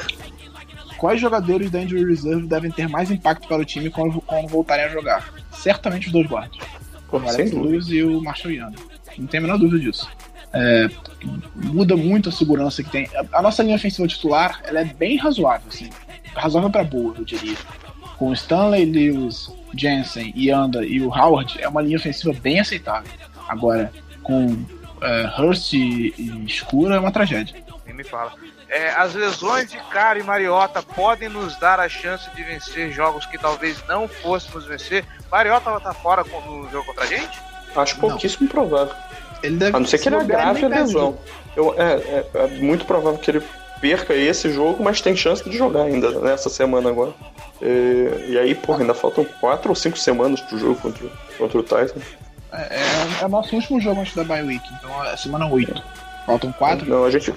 [0.96, 4.86] Quais jogadores da Injury Reserve devem ter mais impacto para o time quando, quando voltarem
[4.86, 5.32] a jogar?
[5.52, 6.58] Certamente os dois guardas.
[7.08, 7.52] Pô, O Alex.
[7.52, 8.78] Lewis e o Marshall Yanda.
[9.18, 10.08] Não tem a menor dúvida disso.
[10.52, 10.88] É,
[11.54, 13.08] muda muito a segurança que tem.
[13.32, 15.90] A, nossa linha ofensiva titular ela é bem razoável, assim.
[16.34, 17.56] Razoável para boa, eu diria.
[18.16, 23.10] Com Stanley, Lewis, Jensen, Yanda e o Howard, é uma linha ofensiva bem aceitável.
[23.48, 23.92] Agora,
[24.22, 24.56] com
[25.02, 27.54] é, Hurst e, e Escura, é uma tragédia.
[27.96, 28.32] Me fala.
[28.68, 33.24] É, as lesões de Cara e Mariota podem nos dar a chance de vencer jogos
[33.24, 35.02] que talvez não fôssemos vencer.
[35.32, 37.40] Mariota vai estar fora com- no jogo contra a gente?
[37.74, 38.94] Acho pouquíssimo provável.
[39.42, 41.18] Ele deve A não ser que ele agrave a lesão.
[41.56, 43.42] Eu, é, é- é muito provável que ele
[43.80, 47.14] perca esse jogo, mas tem chance de jogar ainda nessa semana agora.
[47.62, 51.06] É, e aí, porra, ainda faltam quatro ou cinco semanas pro jogo contra,
[51.38, 52.00] contra o Titan.
[52.52, 55.82] É, é, é o nosso último jogo antes da bye week, então é semana 8.
[56.24, 56.88] Faltam 4.
[56.88, 57.32] Não, a gente,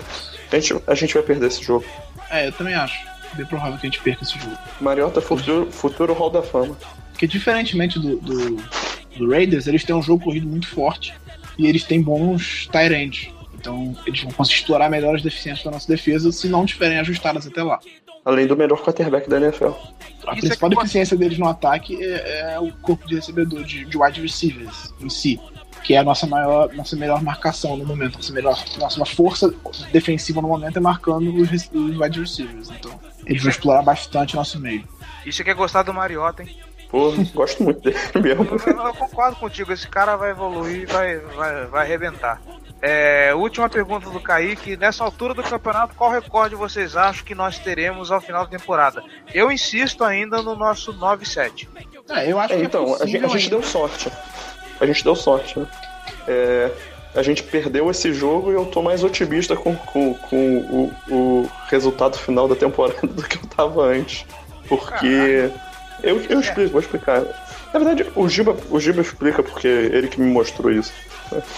[0.57, 1.85] a, gente, a gente vai perder esse jogo.
[2.29, 2.97] É, eu também acho.
[3.33, 4.57] Bem provável que a gente perca esse jogo.
[4.81, 6.75] Mariota, futuro, futuro Hall da Fama.
[7.11, 8.55] Porque diferentemente do, do,
[9.17, 11.13] do Raiders, eles têm um jogo corrido muito forte
[11.57, 13.29] e eles têm bons tight ends.
[13.53, 17.45] Então eles vão conseguir explorar melhor as deficiências da nossa defesa se não estiverem ajustadas
[17.45, 17.79] até lá.
[18.23, 19.67] Além do melhor quarterback da NFL.
[20.25, 23.85] A Isso é principal deficiência deles no ataque é, é o corpo de recebedor de,
[23.85, 25.39] de wide receivers em si,
[25.83, 29.53] que é a nossa maior, nossa melhor marcação no momento, nossa melhor, nossa força
[29.91, 32.69] defensiva no momento é marcando os, os wide receivers.
[32.69, 34.87] Então eles vão explorar bastante o nosso meio.
[35.25, 36.55] Isso aqui é gostar do Mariota, hein?
[36.89, 38.47] Pô, gosto muito dele mesmo.
[38.65, 42.41] Eu, eu concordo contigo, esse cara vai evoluir e vai, vai, vai arrebentar.
[42.81, 44.77] É, última pergunta do Kaique.
[44.77, 49.03] Nessa altura do campeonato, qual recorde vocês acham que nós teremos ao final da temporada?
[49.33, 51.67] Eu insisto ainda no nosso 9-7.
[52.09, 54.09] É, eu acho É, que então, é a gente, a gente deu sorte.
[54.79, 55.67] A gente deu sorte, né?
[56.27, 56.71] É,
[57.15, 61.49] a gente perdeu esse jogo e eu tô mais otimista com, com, com o, o
[61.67, 64.25] resultado final da temporada do que eu tava antes.
[64.67, 65.51] Porque.
[66.01, 67.23] Eu, eu explico, vou explicar.
[67.73, 70.93] Na verdade, o Giba, o Giba explica porque ele que me mostrou isso.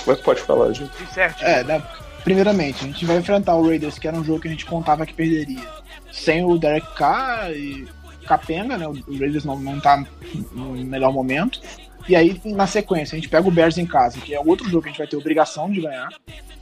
[0.08, 0.90] Mas pode falar, Giba.
[1.14, 1.44] Certo.
[1.44, 1.82] É, né?
[2.24, 5.06] Primeiramente, a gente vai enfrentar o Raiders, que era um jogo que a gente contava
[5.06, 5.68] que perderia.
[6.12, 7.88] Sem o Derek Carr e
[8.26, 8.88] Capenga, né?
[8.88, 10.04] O Raiders não, não tá
[10.52, 11.62] no melhor momento.
[12.08, 14.84] E aí, na sequência, a gente pega o Bears em casa, que é outro jogo
[14.84, 16.10] que a gente vai ter obrigação de ganhar.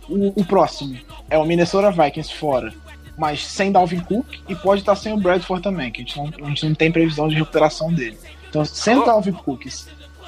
[0.07, 0.97] O, o próximo
[1.29, 2.73] é o Minnesota Vikings fora,
[3.17, 6.45] mas sem Dalvin Cook e pode estar sem o Bradford também, que a gente não,
[6.45, 8.17] a gente não tem previsão de recuperação dele.
[8.49, 9.65] Então, sem o Dalvin Cook,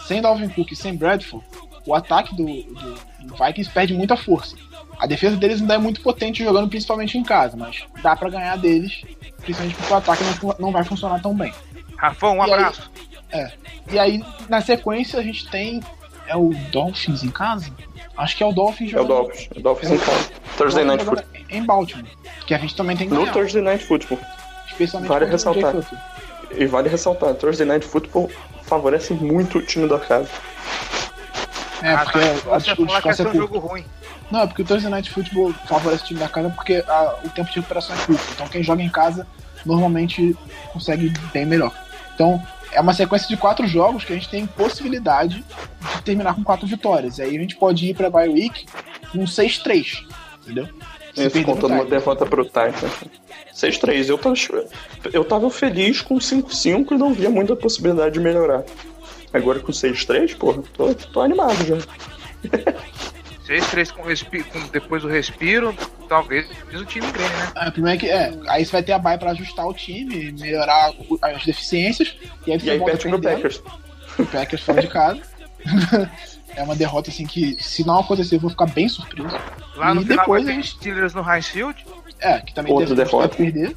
[0.07, 1.45] sem Dalvin Cook e sem Bradford,
[1.85, 2.95] o ataque do, do,
[3.27, 4.55] do Vikings perde muita força.
[4.99, 8.55] A defesa deles ainda é muito potente jogando principalmente em casa, mas dá pra ganhar
[8.55, 9.01] deles,
[9.41, 11.51] principalmente porque o ataque não, não vai funcionar tão bem.
[11.97, 12.91] Rafão, um E aí- abraço.
[13.31, 13.51] É.
[13.91, 15.81] E aí, na sequência, a gente tem.
[16.27, 17.69] É o Dolphins em casa?
[18.17, 19.17] Acho que é o Dolphins É o jogando.
[19.23, 19.49] Dolphins.
[19.55, 20.29] É o Dolphins em casa.
[20.57, 21.25] Thursday Night Football.
[21.33, 22.05] jogando Em Baltimore.
[22.45, 23.33] Que a gente também tem que No ganhar.
[23.33, 24.19] Thursday Night Football.
[24.67, 25.73] Especialmente Vale ressaltar.
[26.51, 28.29] E vale ressaltar, Thursday Night Football
[28.63, 30.29] favorece muito o time da casa.
[31.81, 32.25] É, Ah, porque tá.
[32.55, 33.53] a, Você a, o falar que vai descanso ser é um curto.
[33.55, 33.85] jogo ruim.
[34.29, 37.29] Não, é porque o Thursday Night Football favorece o time da casa porque a- o
[37.29, 38.23] tempo de recuperação é curto.
[38.33, 39.27] Então quem joga em casa
[39.65, 40.35] normalmente
[40.71, 41.71] consegue bem melhor.
[42.15, 42.41] Então
[42.71, 45.43] é uma sequência de quatro jogos que a gente tem possibilidade
[45.95, 47.17] de terminar com quatro vitórias.
[47.17, 48.65] E aí a gente pode ir pra bye week
[49.11, 50.05] com 6-3,
[50.43, 50.67] entendeu?
[51.13, 51.89] Se Isso contando uma Titans.
[51.89, 52.89] derrota pro Titan.
[53.53, 54.07] 6-3.
[54.07, 54.35] Eu tava,
[55.11, 58.63] eu tava feliz com 5-5 e não via muita possibilidade de melhorar.
[59.33, 61.77] Agora com 6-3, porra, tô, tô animado já.
[63.59, 65.75] 6-3 com, respi- com depois do respiro,
[66.07, 67.51] talvez o time ganhe, né?
[67.55, 70.91] É, primeiro que, é, aí você vai ter a bye pra ajustar o time, melhorar
[70.91, 72.15] o- as deficiências,
[72.47, 73.21] e aí você E aí volta perde pro.
[73.21, 73.63] Packers.
[74.19, 75.21] O Packers fora de casa.
[76.55, 79.37] é uma derrota assim que, se não acontecer, eu vou ficar bem surpreso.
[79.75, 81.85] Lá no E final depois a gente- Steelers no Heinz Field.
[82.19, 83.27] É, que também Outra teve derrota.
[83.29, 83.75] pode perder.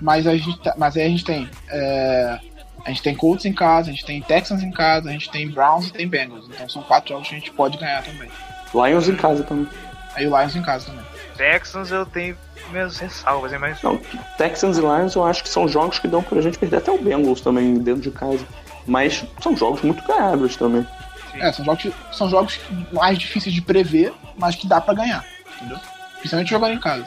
[0.00, 1.48] Mas, a gente tá- mas aí a gente tem.
[1.68, 2.38] é,
[2.84, 5.48] a gente tem Colts em casa, a gente tem Texans em casa, a gente tem
[5.48, 6.46] Browns e tem Bengals.
[6.48, 8.28] Então são quatro jogos que a gente pode ganhar também.
[8.74, 9.68] Lions em casa também.
[10.14, 11.04] Aí o Lions em casa também.
[11.36, 12.36] Texans eu tenho
[12.70, 13.58] minhas ressalvas, hein?
[13.58, 14.00] mas Não,
[14.36, 16.98] Texans e Lions eu acho que são jogos que dão pra gente perder até o
[16.98, 18.44] Bengals também dentro de casa.
[18.86, 20.86] Mas são jogos muito ganháveis também.
[21.34, 22.60] É, são jogos, são jogos
[22.92, 25.24] mais difíceis de prever, mas que dá pra ganhar.
[25.56, 25.78] Entendeu?
[26.18, 27.06] Principalmente jogando em casa.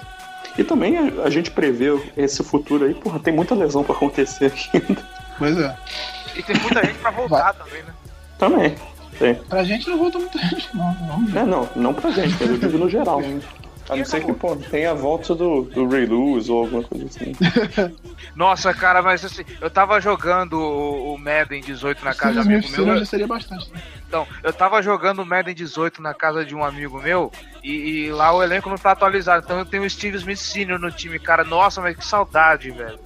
[0.57, 4.51] E também a, a gente prevê esse futuro aí, porra, tem muita lesão pra acontecer
[4.73, 5.03] ainda.
[5.37, 5.75] Pois é.
[6.35, 7.93] E tem muita gente pra voltar também, né?
[8.37, 8.75] Também.
[9.19, 9.35] Tem.
[9.35, 11.25] Pra gente não volta muita gente, não.
[11.25, 11.39] Ver.
[11.39, 13.21] É, não, não pra gente, mas eu digo no geral.
[13.87, 17.05] A não ser que, pô, tenha a volta do, do Ray Lewis ou alguma coisa
[17.05, 17.33] assim.
[18.35, 22.53] Nossa, cara, mas assim, eu tava jogando o, o Madden 18 na casa de um
[22.53, 22.97] amigo meu.
[22.97, 23.71] já seria bastante.
[23.71, 23.79] Né?
[24.07, 27.31] Então, eu tava jogando o Madden 18 na casa de um amigo meu
[27.63, 29.43] e, e, lá o elenco não tá atualizado.
[29.45, 30.79] Então eu tenho o Steve Smith Sr.
[30.79, 31.43] no time, cara.
[31.43, 32.99] Nossa, mas que saudade, velho.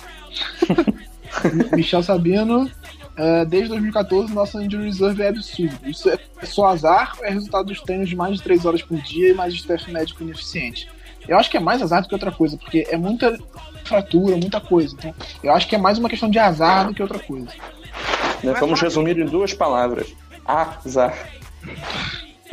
[1.75, 2.71] Michel Sabino,
[3.19, 5.77] Uh, desde 2014, nossa injury reserve é absurdo.
[5.83, 8.97] Isso é só azar ou é resultado dos treinos de mais de 3 horas por
[9.01, 10.89] dia e mais de staff médico ineficiente?
[11.27, 13.37] Eu acho que é mais azar do que outra coisa, porque é muita
[13.83, 14.95] fratura, muita coisa.
[14.97, 15.13] Então,
[15.43, 17.49] eu acho que é mais uma questão de azar do que outra coisa.
[18.41, 20.15] Né, vamos resumir em duas palavras:
[20.45, 21.13] azar.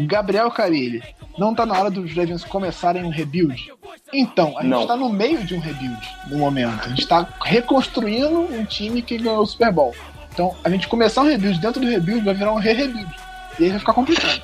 [0.00, 1.00] Gabriel Carilli,
[1.38, 3.72] não tá na hora dos Ravens começarem um rebuild?
[4.12, 6.86] Então, a gente está no meio de um rebuild no momento.
[6.86, 9.94] A gente está reconstruindo um time que ganhou o Super Bowl.
[10.36, 13.10] Então, a gente começar um rebuild dentro do rebuild vai virar um re-rebuild.
[13.58, 14.42] E aí vai ficar complicado.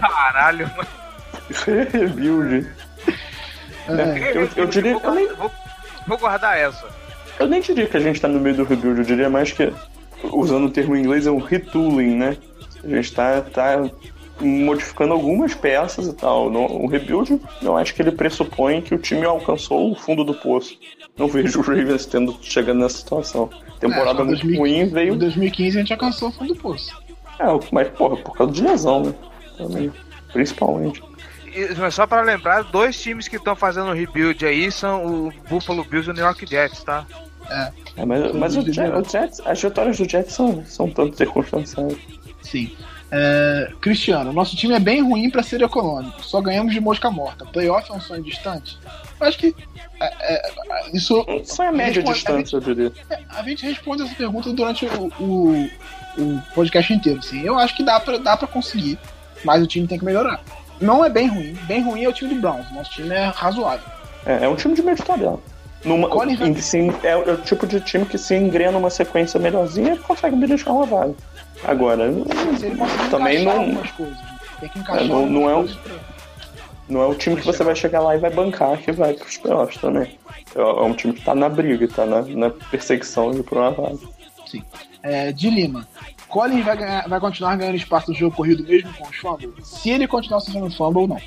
[0.00, 0.88] Caralho, mano.
[1.64, 2.68] Re-rebuild.
[3.86, 4.36] É.
[4.36, 4.98] Eu, eu, diria.
[4.98, 5.28] Vou, nem...
[5.34, 5.48] vou,
[6.04, 6.84] vou, guardar essa.
[7.38, 9.72] Eu nem diria que a gente tá no meio do rebuild, eu diria mais que,
[10.32, 12.36] usando o termo em inglês, é um retooling, né?
[12.82, 13.88] A gente tá, tá
[14.40, 16.50] modificando algumas peças e tal.
[16.50, 20.34] No, o rebuild, eu acho que ele pressupõe que o time alcançou o fundo do
[20.34, 20.76] poço.
[21.16, 23.48] Não vejo o Ravens tendo chegando nessa situação.
[23.78, 25.14] Temporada é, muito 2015, ruim veio.
[25.14, 26.96] Em 2015 a gente alcançou o fundo do poço.
[27.38, 29.14] É, mas porra, por causa de lesão, né?
[29.56, 29.92] Também,
[30.32, 31.02] principalmente.
[31.78, 35.84] Mas só para lembrar, dois times que estão fazendo o rebuild aí são o Buffalo
[35.84, 37.06] Bills e o New York Jets, tá?
[37.48, 37.70] É.
[37.98, 38.64] é mas mas o, o
[39.04, 41.96] Jets, as vitórias do Jets são, são tanto circunstanciais.
[42.42, 42.74] Sim.
[43.16, 47.44] É, Cristiano, nosso time é bem ruim para ser econômico, só ganhamos de mosca morta.
[47.44, 48.76] Playoff é um sonho distante?
[49.20, 49.54] Eu acho que
[50.00, 50.42] é, é,
[50.92, 51.24] isso.
[51.40, 52.92] Isso é média responde, distância, a gente, eu diria.
[53.08, 55.70] É, a gente responde essa pergunta durante o, o,
[56.18, 57.20] o podcast inteiro.
[57.20, 57.40] Assim.
[57.42, 58.98] Eu acho que dá pra, dá pra conseguir,
[59.44, 60.42] mas o time tem que melhorar.
[60.80, 62.68] Não é bem ruim, bem ruim é o time do Browns.
[62.72, 63.86] Nosso time é razoável.
[64.26, 65.38] É, é um time de meio de tabela.
[65.84, 69.98] Numa, em, sim, é, o tipo de time que se engrena uma sequência melhorzinha e
[69.98, 71.14] consegue beliscar uma vaga.
[71.64, 72.04] Agora,
[73.10, 73.74] também não.
[73.74, 74.18] Coisas,
[74.60, 75.68] tem que encaixar é, não, não é o,
[76.88, 79.36] não é o time que você vai chegar lá e vai bancar que vai pros
[79.38, 80.18] playoffs também.
[80.54, 83.70] É, é um time que tá na briga, tá na, na perseguição de por uma
[83.70, 83.98] vaga.
[84.46, 84.62] Sim.
[85.02, 85.86] É, de Lima.
[86.34, 89.52] Colin vai, ganhar, vai continuar ganhando espaço no jogo corrido mesmo com os fumbles?
[89.62, 91.20] Se ele continuar sendo fumble ou não.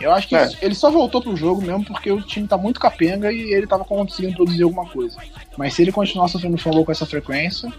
[0.00, 0.48] Eu acho que é.
[0.62, 3.84] ele só voltou pro jogo mesmo porque o time tá muito capenga e ele tava
[3.84, 5.18] conseguindo produzir alguma coisa.
[5.56, 7.72] Mas se ele continuar sofrendo fumble com essa frequência.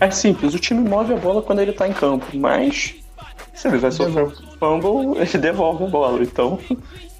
[0.00, 2.94] É simples, o time move a bola quando ele tá em campo, mas
[3.52, 6.22] se ele vai sofrer fumble, ele devolve a bola.
[6.22, 6.58] Então,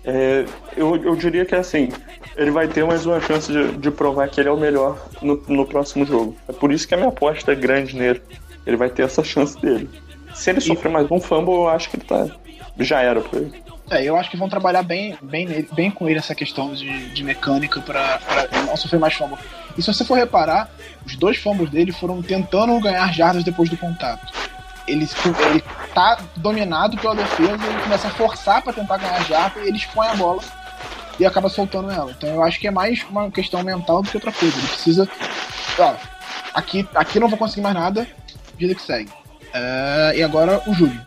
[0.02, 0.46] é,
[0.78, 1.90] eu, eu diria que assim,
[2.38, 5.42] ele vai ter mais uma chance de, de provar que ele é o melhor no,
[5.46, 6.34] no próximo jogo.
[6.48, 8.22] É por isso que a minha aposta é grande nele.
[8.70, 9.90] Ele vai ter essa chance dele.
[10.32, 12.28] Se ele sofrer mais um fumble, eu acho que ele tá.
[12.78, 13.62] Já era pra ele.
[13.90, 17.08] É, eu acho que vão trabalhar bem, bem, nele, bem com ele essa questão de,
[17.12, 18.20] de mecânica para
[18.64, 19.36] não sofrer mais fumble.
[19.76, 20.70] E se você for reparar,
[21.04, 24.32] os dois fumbles dele foram tentando ganhar jardas depois do contato.
[24.86, 25.08] Ele,
[25.50, 29.78] ele tá dominado pela defesa, ele começa a forçar para tentar ganhar jarda e ele
[29.78, 30.42] expõe a bola
[31.18, 32.12] e acaba soltando ela.
[32.12, 34.56] Então eu acho que é mais uma questão mental do que outra coisa.
[34.56, 35.08] Ele precisa.
[35.76, 35.94] Ó,
[36.54, 38.06] aqui, aqui não vou conseguir mais nada,
[38.60, 39.10] vida que segue.
[39.10, 41.00] Uh, e agora o Júlio.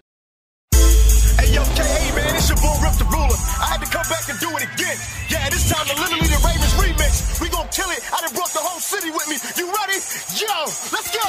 [5.29, 7.39] Yeah, this time the literally the Ravens remix.
[7.39, 8.01] We gon' kill it.
[8.11, 9.37] I done brought the whole city with me.
[9.57, 9.99] You ready?
[10.35, 11.27] Yo, let's go!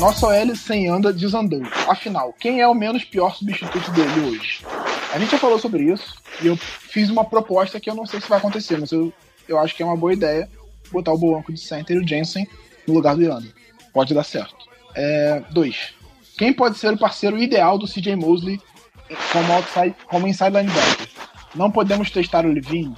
[0.00, 1.62] Nosso OL sem anda desandou.
[1.88, 4.64] Afinal, quem é o menos pior substituto dele hoje?
[5.14, 8.20] A gente já falou sobre isso e eu fiz uma proposta que eu não sei
[8.20, 9.12] se vai acontecer, mas eu,
[9.48, 10.48] eu acho que é uma boa ideia
[10.92, 12.46] botar o Boanco de center e o Jensen
[12.86, 13.48] no lugar do Yanda.
[13.92, 14.56] Pode dar certo.
[14.94, 15.94] É, dois.
[16.38, 18.60] Quem pode ser o parceiro ideal do CJ Mosley
[19.32, 21.08] como, outside, como inside linebacker.
[21.54, 22.94] Não podemos testar o Levine.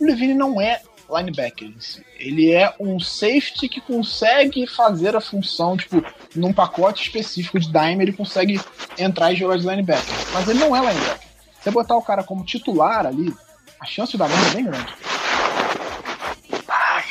[0.00, 0.80] O Levine não é
[1.10, 1.72] linebacker.
[2.18, 6.04] Ele é um safety que consegue fazer a função, tipo,
[6.34, 8.60] num pacote específico de dime, ele consegue
[8.98, 10.14] entrar e jogar de linebacker.
[10.32, 11.28] Mas ele não é linebacker.
[11.60, 13.34] Você botar o cara como titular ali,
[13.80, 14.94] a chance dar merda é bem grande.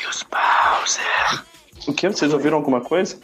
[0.08, 1.47] Pius Bowser.
[1.88, 2.08] O que?
[2.08, 3.18] Vocês ouviram alguma coisa?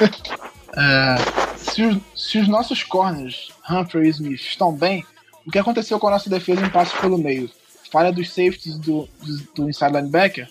[0.76, 1.44] é
[1.74, 5.04] se os, se os nossos corners, Humphrey e Smith, estão bem,
[5.46, 7.50] o que aconteceu com a nossa defesa em passo pelo meio?
[7.90, 10.48] Falha dos safeties do, do, do inside linebacker?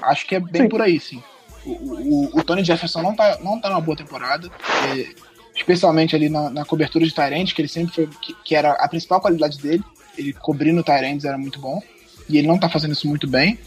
[0.00, 0.68] Acho que é bem sim.
[0.68, 1.22] por aí, sim.
[1.64, 4.50] O, o, o, Tony Jefferson não tá, não tá numa boa temporada,
[4.88, 5.14] é,
[5.54, 8.88] especialmente ali na, na, cobertura de Tyrants, que ele sempre foi, que, que, era a
[8.88, 9.84] principal qualidade dele.
[10.16, 11.80] Ele cobrindo Tyrants era muito bom,
[12.28, 13.58] e ele não tá fazendo isso muito bem.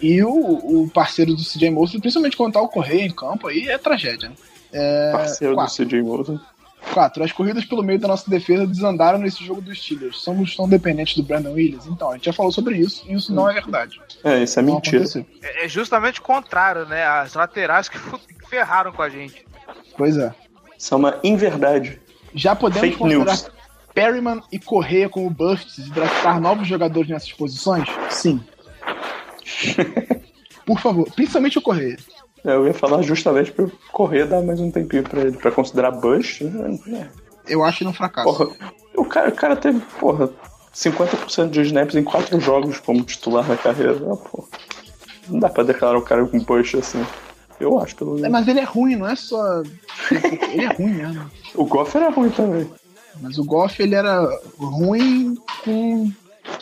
[0.00, 3.68] E o, o parceiro do CJ Mosley, principalmente quando tá o Correia em campo, aí
[3.68, 4.30] é tragédia.
[4.30, 4.34] Né?
[4.72, 5.84] É, Parceiro quatro.
[5.84, 6.40] do CJ Mosley.
[6.94, 7.22] 4.
[7.22, 10.18] As corridas pelo meio da nossa defesa desandaram nesse jogo dos Steelers.
[10.22, 11.86] Somos tão dependentes do Brandon Williams?
[11.86, 14.00] Então, a gente já falou sobre isso e isso não é verdade.
[14.24, 14.96] É, isso é Não mentira.
[14.96, 15.26] aconteceu.
[15.42, 17.04] É é justamente o contrário, né?
[17.04, 17.98] As laterais que
[18.48, 19.44] ferraram com a gente.
[19.96, 20.34] Pois é.
[20.76, 22.00] Isso é uma inverdade.
[22.34, 23.50] Já podemos Fake considerar news.
[23.94, 27.86] Perryman e Correia como busts e draftar novos jogadores nessas posições?
[28.08, 28.40] Sim.
[30.66, 31.96] Por favor, principalmente o Correia.
[32.44, 35.50] É, Eu ia falar justamente pra eu correr dar mais um tempinho pra ele, pra
[35.50, 36.40] considerar Bush.
[36.86, 37.08] né?
[37.46, 38.26] Eu acho ele um fracasso.
[38.32, 38.50] Porra,
[38.96, 40.30] o cara, o cara teve, porra,
[40.74, 43.94] 50% de snaps em quatro jogos como titular na carreira.
[44.12, 44.48] Ah, porra.
[45.28, 47.04] Não dá pra declarar o cara com Bush assim.
[47.58, 48.30] Eu acho, pelo É, menos.
[48.30, 49.62] mas ele é ruim, não é só.
[50.10, 51.30] ele é ruim mesmo.
[51.54, 52.70] O Goff era ruim também.
[53.20, 54.22] Mas o Goff ele era
[54.56, 56.10] ruim com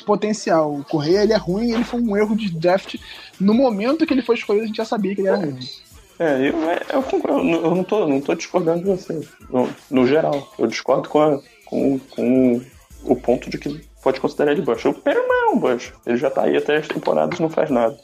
[0.05, 0.75] potencial.
[0.75, 2.97] O Correia ele é ruim, ele foi um erro de draft.
[3.41, 5.59] No momento que ele foi escolhido, a gente já sabia que ele era ruim.
[6.19, 9.21] É, eu, é, eu, eu não- eu não tô, não tô discordando de você.
[9.51, 10.53] No, no geral.
[10.59, 12.61] Eu discordo com, a- com, com
[13.05, 14.85] o ponto de que pode considerar ele Bush.
[14.87, 15.93] O Perryman é um Bush.
[16.05, 17.97] Ele já tá aí até as temporadas não faz nada.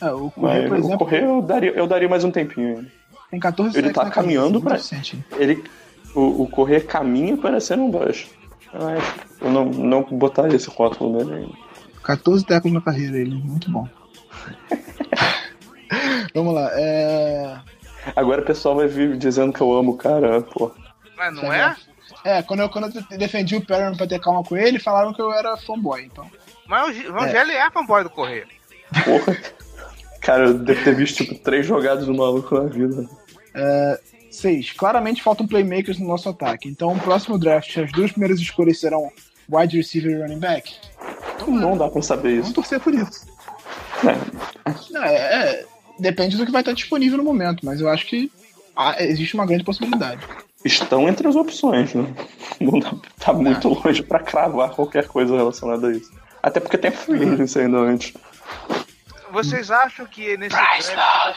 [0.00, 2.92] É, o Correia, por o exemplo, Correia eu daria, eu daria mais um tempinho ainda.
[3.30, 5.24] tem 14 ele tá caminhando eficiente.
[5.38, 5.62] Ele,
[6.14, 8.26] o, o Correia caminha para ser um Bush.
[9.40, 11.54] Eu não, não botaria esse rótulo nele ainda.
[12.02, 13.88] 14 tackles na carreira, ele, muito bom.
[16.34, 17.56] Vamos lá, é.
[18.16, 20.70] Agora o pessoal vai vir dizendo que eu amo o cara, pô.
[21.16, 21.74] Mas não é?
[22.24, 25.22] É, quando eu, quando eu defendi o Perryman pra ter calma com ele, falaram que
[25.22, 26.26] eu era fanboy, então.
[26.66, 28.46] Mas o G- o Gelli é fanboy do Correio.
[29.04, 29.36] Porra.
[30.20, 33.08] Cara, eu devo ter visto tipo três jogadas do maluco na vida.
[34.34, 34.72] 6.
[34.72, 36.68] Claramente faltam playmakers no nosso ataque.
[36.68, 39.10] Então, o próximo draft, as duas primeiras escolhas serão
[39.50, 40.74] wide receiver e running back.
[41.46, 42.54] Não dá pra saber Vamos isso.
[42.54, 43.26] torcer por isso.
[44.04, 45.66] É, Não, é, é,
[45.98, 48.30] depende do que vai estar disponível no momento, mas eu acho que
[48.76, 50.26] ah, existe uma grande possibilidade.
[50.64, 52.12] estão entre as opções, né?
[52.60, 56.10] Não dá, tá muito longe pra cravar qualquer coisa relacionada a isso.
[56.42, 58.12] Até porque tem free agency ainda antes.
[59.32, 61.36] Vocês acham que nesse draft.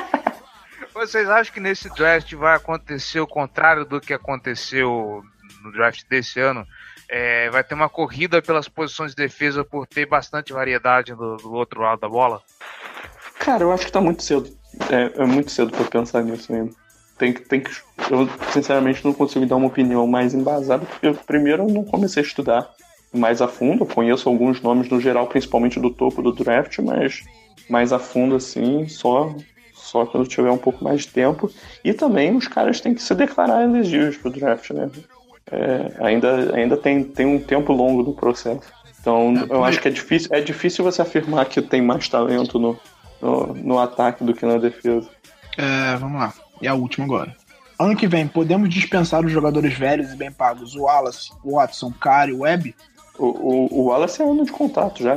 [1.00, 5.22] Vocês acham que nesse draft vai acontecer o contrário do que aconteceu
[5.64, 6.66] no draft desse ano?
[7.08, 11.54] É, vai ter uma corrida pelas posições de defesa por ter bastante variedade do, do
[11.54, 12.42] outro lado da bola?
[13.38, 14.54] Cara, eu acho que tá muito cedo.
[14.90, 16.70] É, é muito cedo pra pensar nisso ainda.
[17.16, 17.70] Tem que, tem que.
[18.10, 22.22] Eu, sinceramente, não consigo dar uma opinião mais embasada, porque eu, primeiro eu não comecei
[22.22, 22.70] a estudar
[23.10, 23.84] mais a fundo.
[23.84, 27.24] Eu conheço alguns nomes no geral, principalmente do topo do draft, mas
[27.70, 29.34] mais a fundo, assim, só,
[29.90, 31.50] só quando tiver um pouco mais de tempo.
[31.84, 34.88] E também os caras têm que se declarar elegíveis pro draft, né?
[35.50, 38.72] É, ainda ainda tem, tem um tempo longo do processo.
[39.00, 42.78] Então, eu acho que é difícil, é difícil você afirmar que tem mais talento no,
[43.20, 45.08] no, no ataque do que na defesa.
[45.56, 46.32] É, vamos lá.
[46.60, 47.34] E a última agora.
[47.78, 51.90] Ano que vem, podemos dispensar os jogadores velhos e bem pagos, o Wallace, o Watson,
[51.98, 52.74] Kari, o Webb?
[53.18, 55.16] O, o, o Wallace é ano de contato já.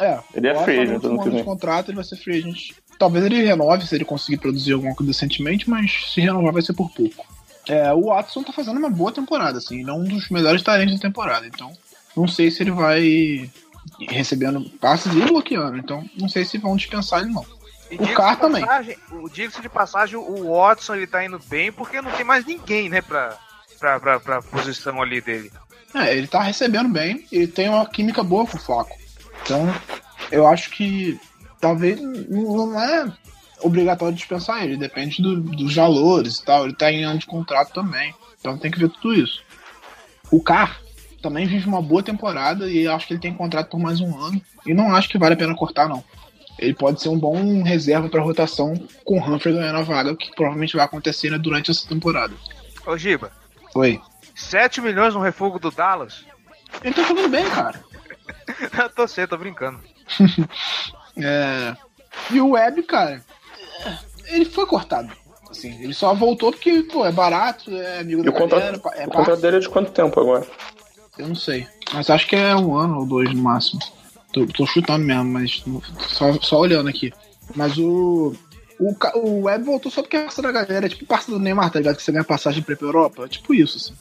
[0.00, 0.18] É.
[0.34, 1.44] Ele é o free tá agent no ano que ano de vem.
[1.44, 2.70] contrato, ele vai ser free agent.
[3.00, 6.74] Talvez ele renove se ele conseguir produzir alguma coisa decentemente, mas se renovar vai ser
[6.74, 7.26] por pouco.
[7.66, 10.94] É, o Watson tá fazendo uma boa temporada, assim, ele é um dos melhores talentos
[10.96, 11.72] da temporada, então
[12.16, 13.50] não sei se ele vai
[14.08, 17.44] recebendo passes e bloqueando, então não sei se vão dispensar ele não.
[17.90, 18.62] E O Carr também.
[19.10, 22.88] o- Diga-se de passagem, o Watson ele tá indo bem porque não tem mais ninguém,
[22.90, 23.36] né, pra,
[23.78, 25.50] pra, pra, pra posição ali dele.
[25.94, 28.96] É, ele tá recebendo bem, ele tem uma química boa com o Flaco.
[29.42, 29.66] Então,
[30.30, 31.18] eu acho que
[31.60, 33.12] talvez não é
[33.62, 36.64] obrigatório dispensar ele, depende do- dos valores e tal.
[36.64, 38.14] Ele tá em ano de contrato também.
[38.38, 39.42] Então tem que ver tudo isso.
[40.30, 40.80] O Carr
[41.22, 44.40] também vive uma boa temporada e acho que ele tem contrato por mais um ano.
[44.64, 46.02] E não acho que vale a pena cortar, não.
[46.58, 48.74] Ele pode ser um bom reserva para rotação
[49.04, 52.34] com o Humphrey ganhando a vaga, que provavelmente vai acontecer né, durante essa temporada.
[52.86, 53.30] Ô Giba,
[53.74, 54.00] Oi.
[54.34, 56.24] 7 milhões no refugo do Dallas?
[56.82, 57.82] Ele tá jogando bem, cara.
[58.78, 59.80] Eu tô sei, tô brincando.
[61.22, 61.76] É...
[62.30, 63.24] E o Web, cara,
[64.26, 65.12] ele foi cortado.
[65.50, 69.06] Assim, ele só voltou porque, pô, é barato, é amigo da o contrato, galera, é
[69.06, 70.46] o contrato dele é de quanto tempo agora?
[71.18, 71.66] Eu não sei.
[71.92, 73.80] Mas acho que é um ano ou dois no máximo.
[74.32, 75.64] Tô, tô chutando mesmo, mas
[76.08, 77.12] só, só olhando aqui.
[77.54, 78.34] Mas o.
[78.78, 81.70] O, o Web voltou só porque é parça da galera, é tipo parça do Neymar,
[81.70, 81.96] tá ligado?
[81.96, 83.24] Que você ganha passagem pra pra Europa.
[83.24, 83.94] É tipo isso, assim.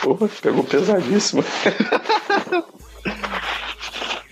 [0.00, 1.44] Porra, pegou pesadíssimo.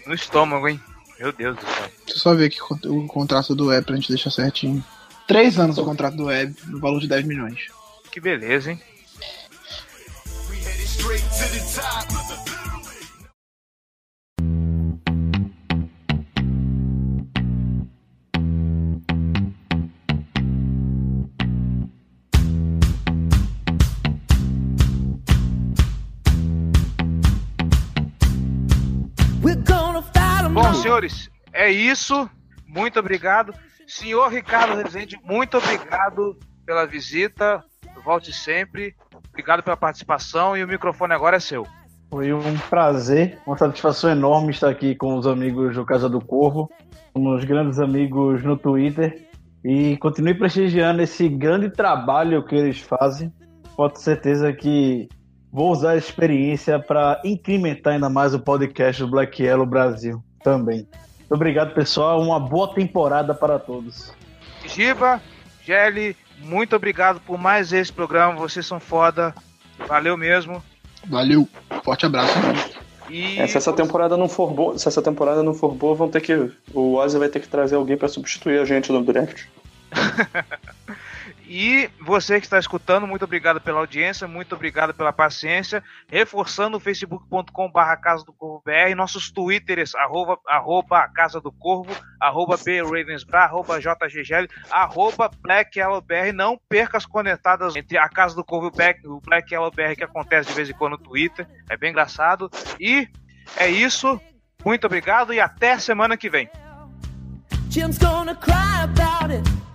[0.06, 0.80] No estômago, hein?
[1.18, 1.90] Meu Deus do céu.
[2.04, 2.58] Deixa eu só ver aqui
[2.88, 4.84] o contrato do Web pra gente deixar certinho.
[5.26, 7.68] Três anos o contrato do Web, no valor de 10 milhões.
[8.10, 8.80] Que beleza, hein?
[12.12, 12.31] Bom,
[30.92, 32.28] senhores, é isso.
[32.66, 33.54] Muito obrigado.
[33.86, 36.36] Senhor Ricardo Rezende, muito obrigado
[36.66, 37.64] pela visita.
[38.04, 38.94] Volte sempre.
[39.30, 41.66] Obrigado pela participação e o microfone agora é seu.
[42.10, 46.70] Foi um prazer, uma satisfação enorme estar aqui com os amigos do Casa do Corvo,
[47.14, 49.28] uns grandes amigos no Twitter
[49.64, 53.32] e continue prestigiando esse grande trabalho que eles fazem.
[53.74, 55.08] Pode ter certeza que
[55.50, 60.86] vou usar a experiência para incrementar ainda mais o podcast do Black Yellow Brasil também.
[61.18, 62.20] Muito obrigado, pessoal.
[62.20, 64.12] Uma boa temporada para todos.
[64.66, 65.20] Giba,
[65.64, 68.34] Gelli, muito obrigado por mais esse programa.
[68.34, 69.34] Vocês são foda.
[69.88, 70.62] Valeu mesmo.
[71.06, 71.48] Valeu.
[71.84, 72.34] Forte abraço.
[73.08, 73.38] E...
[73.38, 76.20] É, se essa temporada não for boa, se essa temporada não for boa, vão ter
[76.20, 79.44] que o Ozzy vai ter que trazer alguém para substituir a gente no draft.
[81.54, 85.84] E você que está escutando, muito obrigado pela audiência, muito obrigado pela paciência.
[86.10, 91.94] Reforçando o facebook.com barra Casa do Corvo BR, nossos twitters, arroba, arroba Casa do Corvo,
[92.18, 96.32] arroba BRavensBra, arroba JGGL, arroba Black BR.
[96.32, 100.04] Não perca as conectadas entre a Casa do Corvo e o Black Yellow BR que
[100.04, 101.46] acontece de vez em quando no Twitter.
[101.68, 102.50] É bem engraçado.
[102.80, 103.06] E
[103.58, 104.18] é isso.
[104.64, 106.48] Muito obrigado e até semana que vem.
[107.68, 109.71] Jim's gonna cry about it.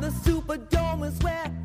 [0.00, 1.57] The Superdome is where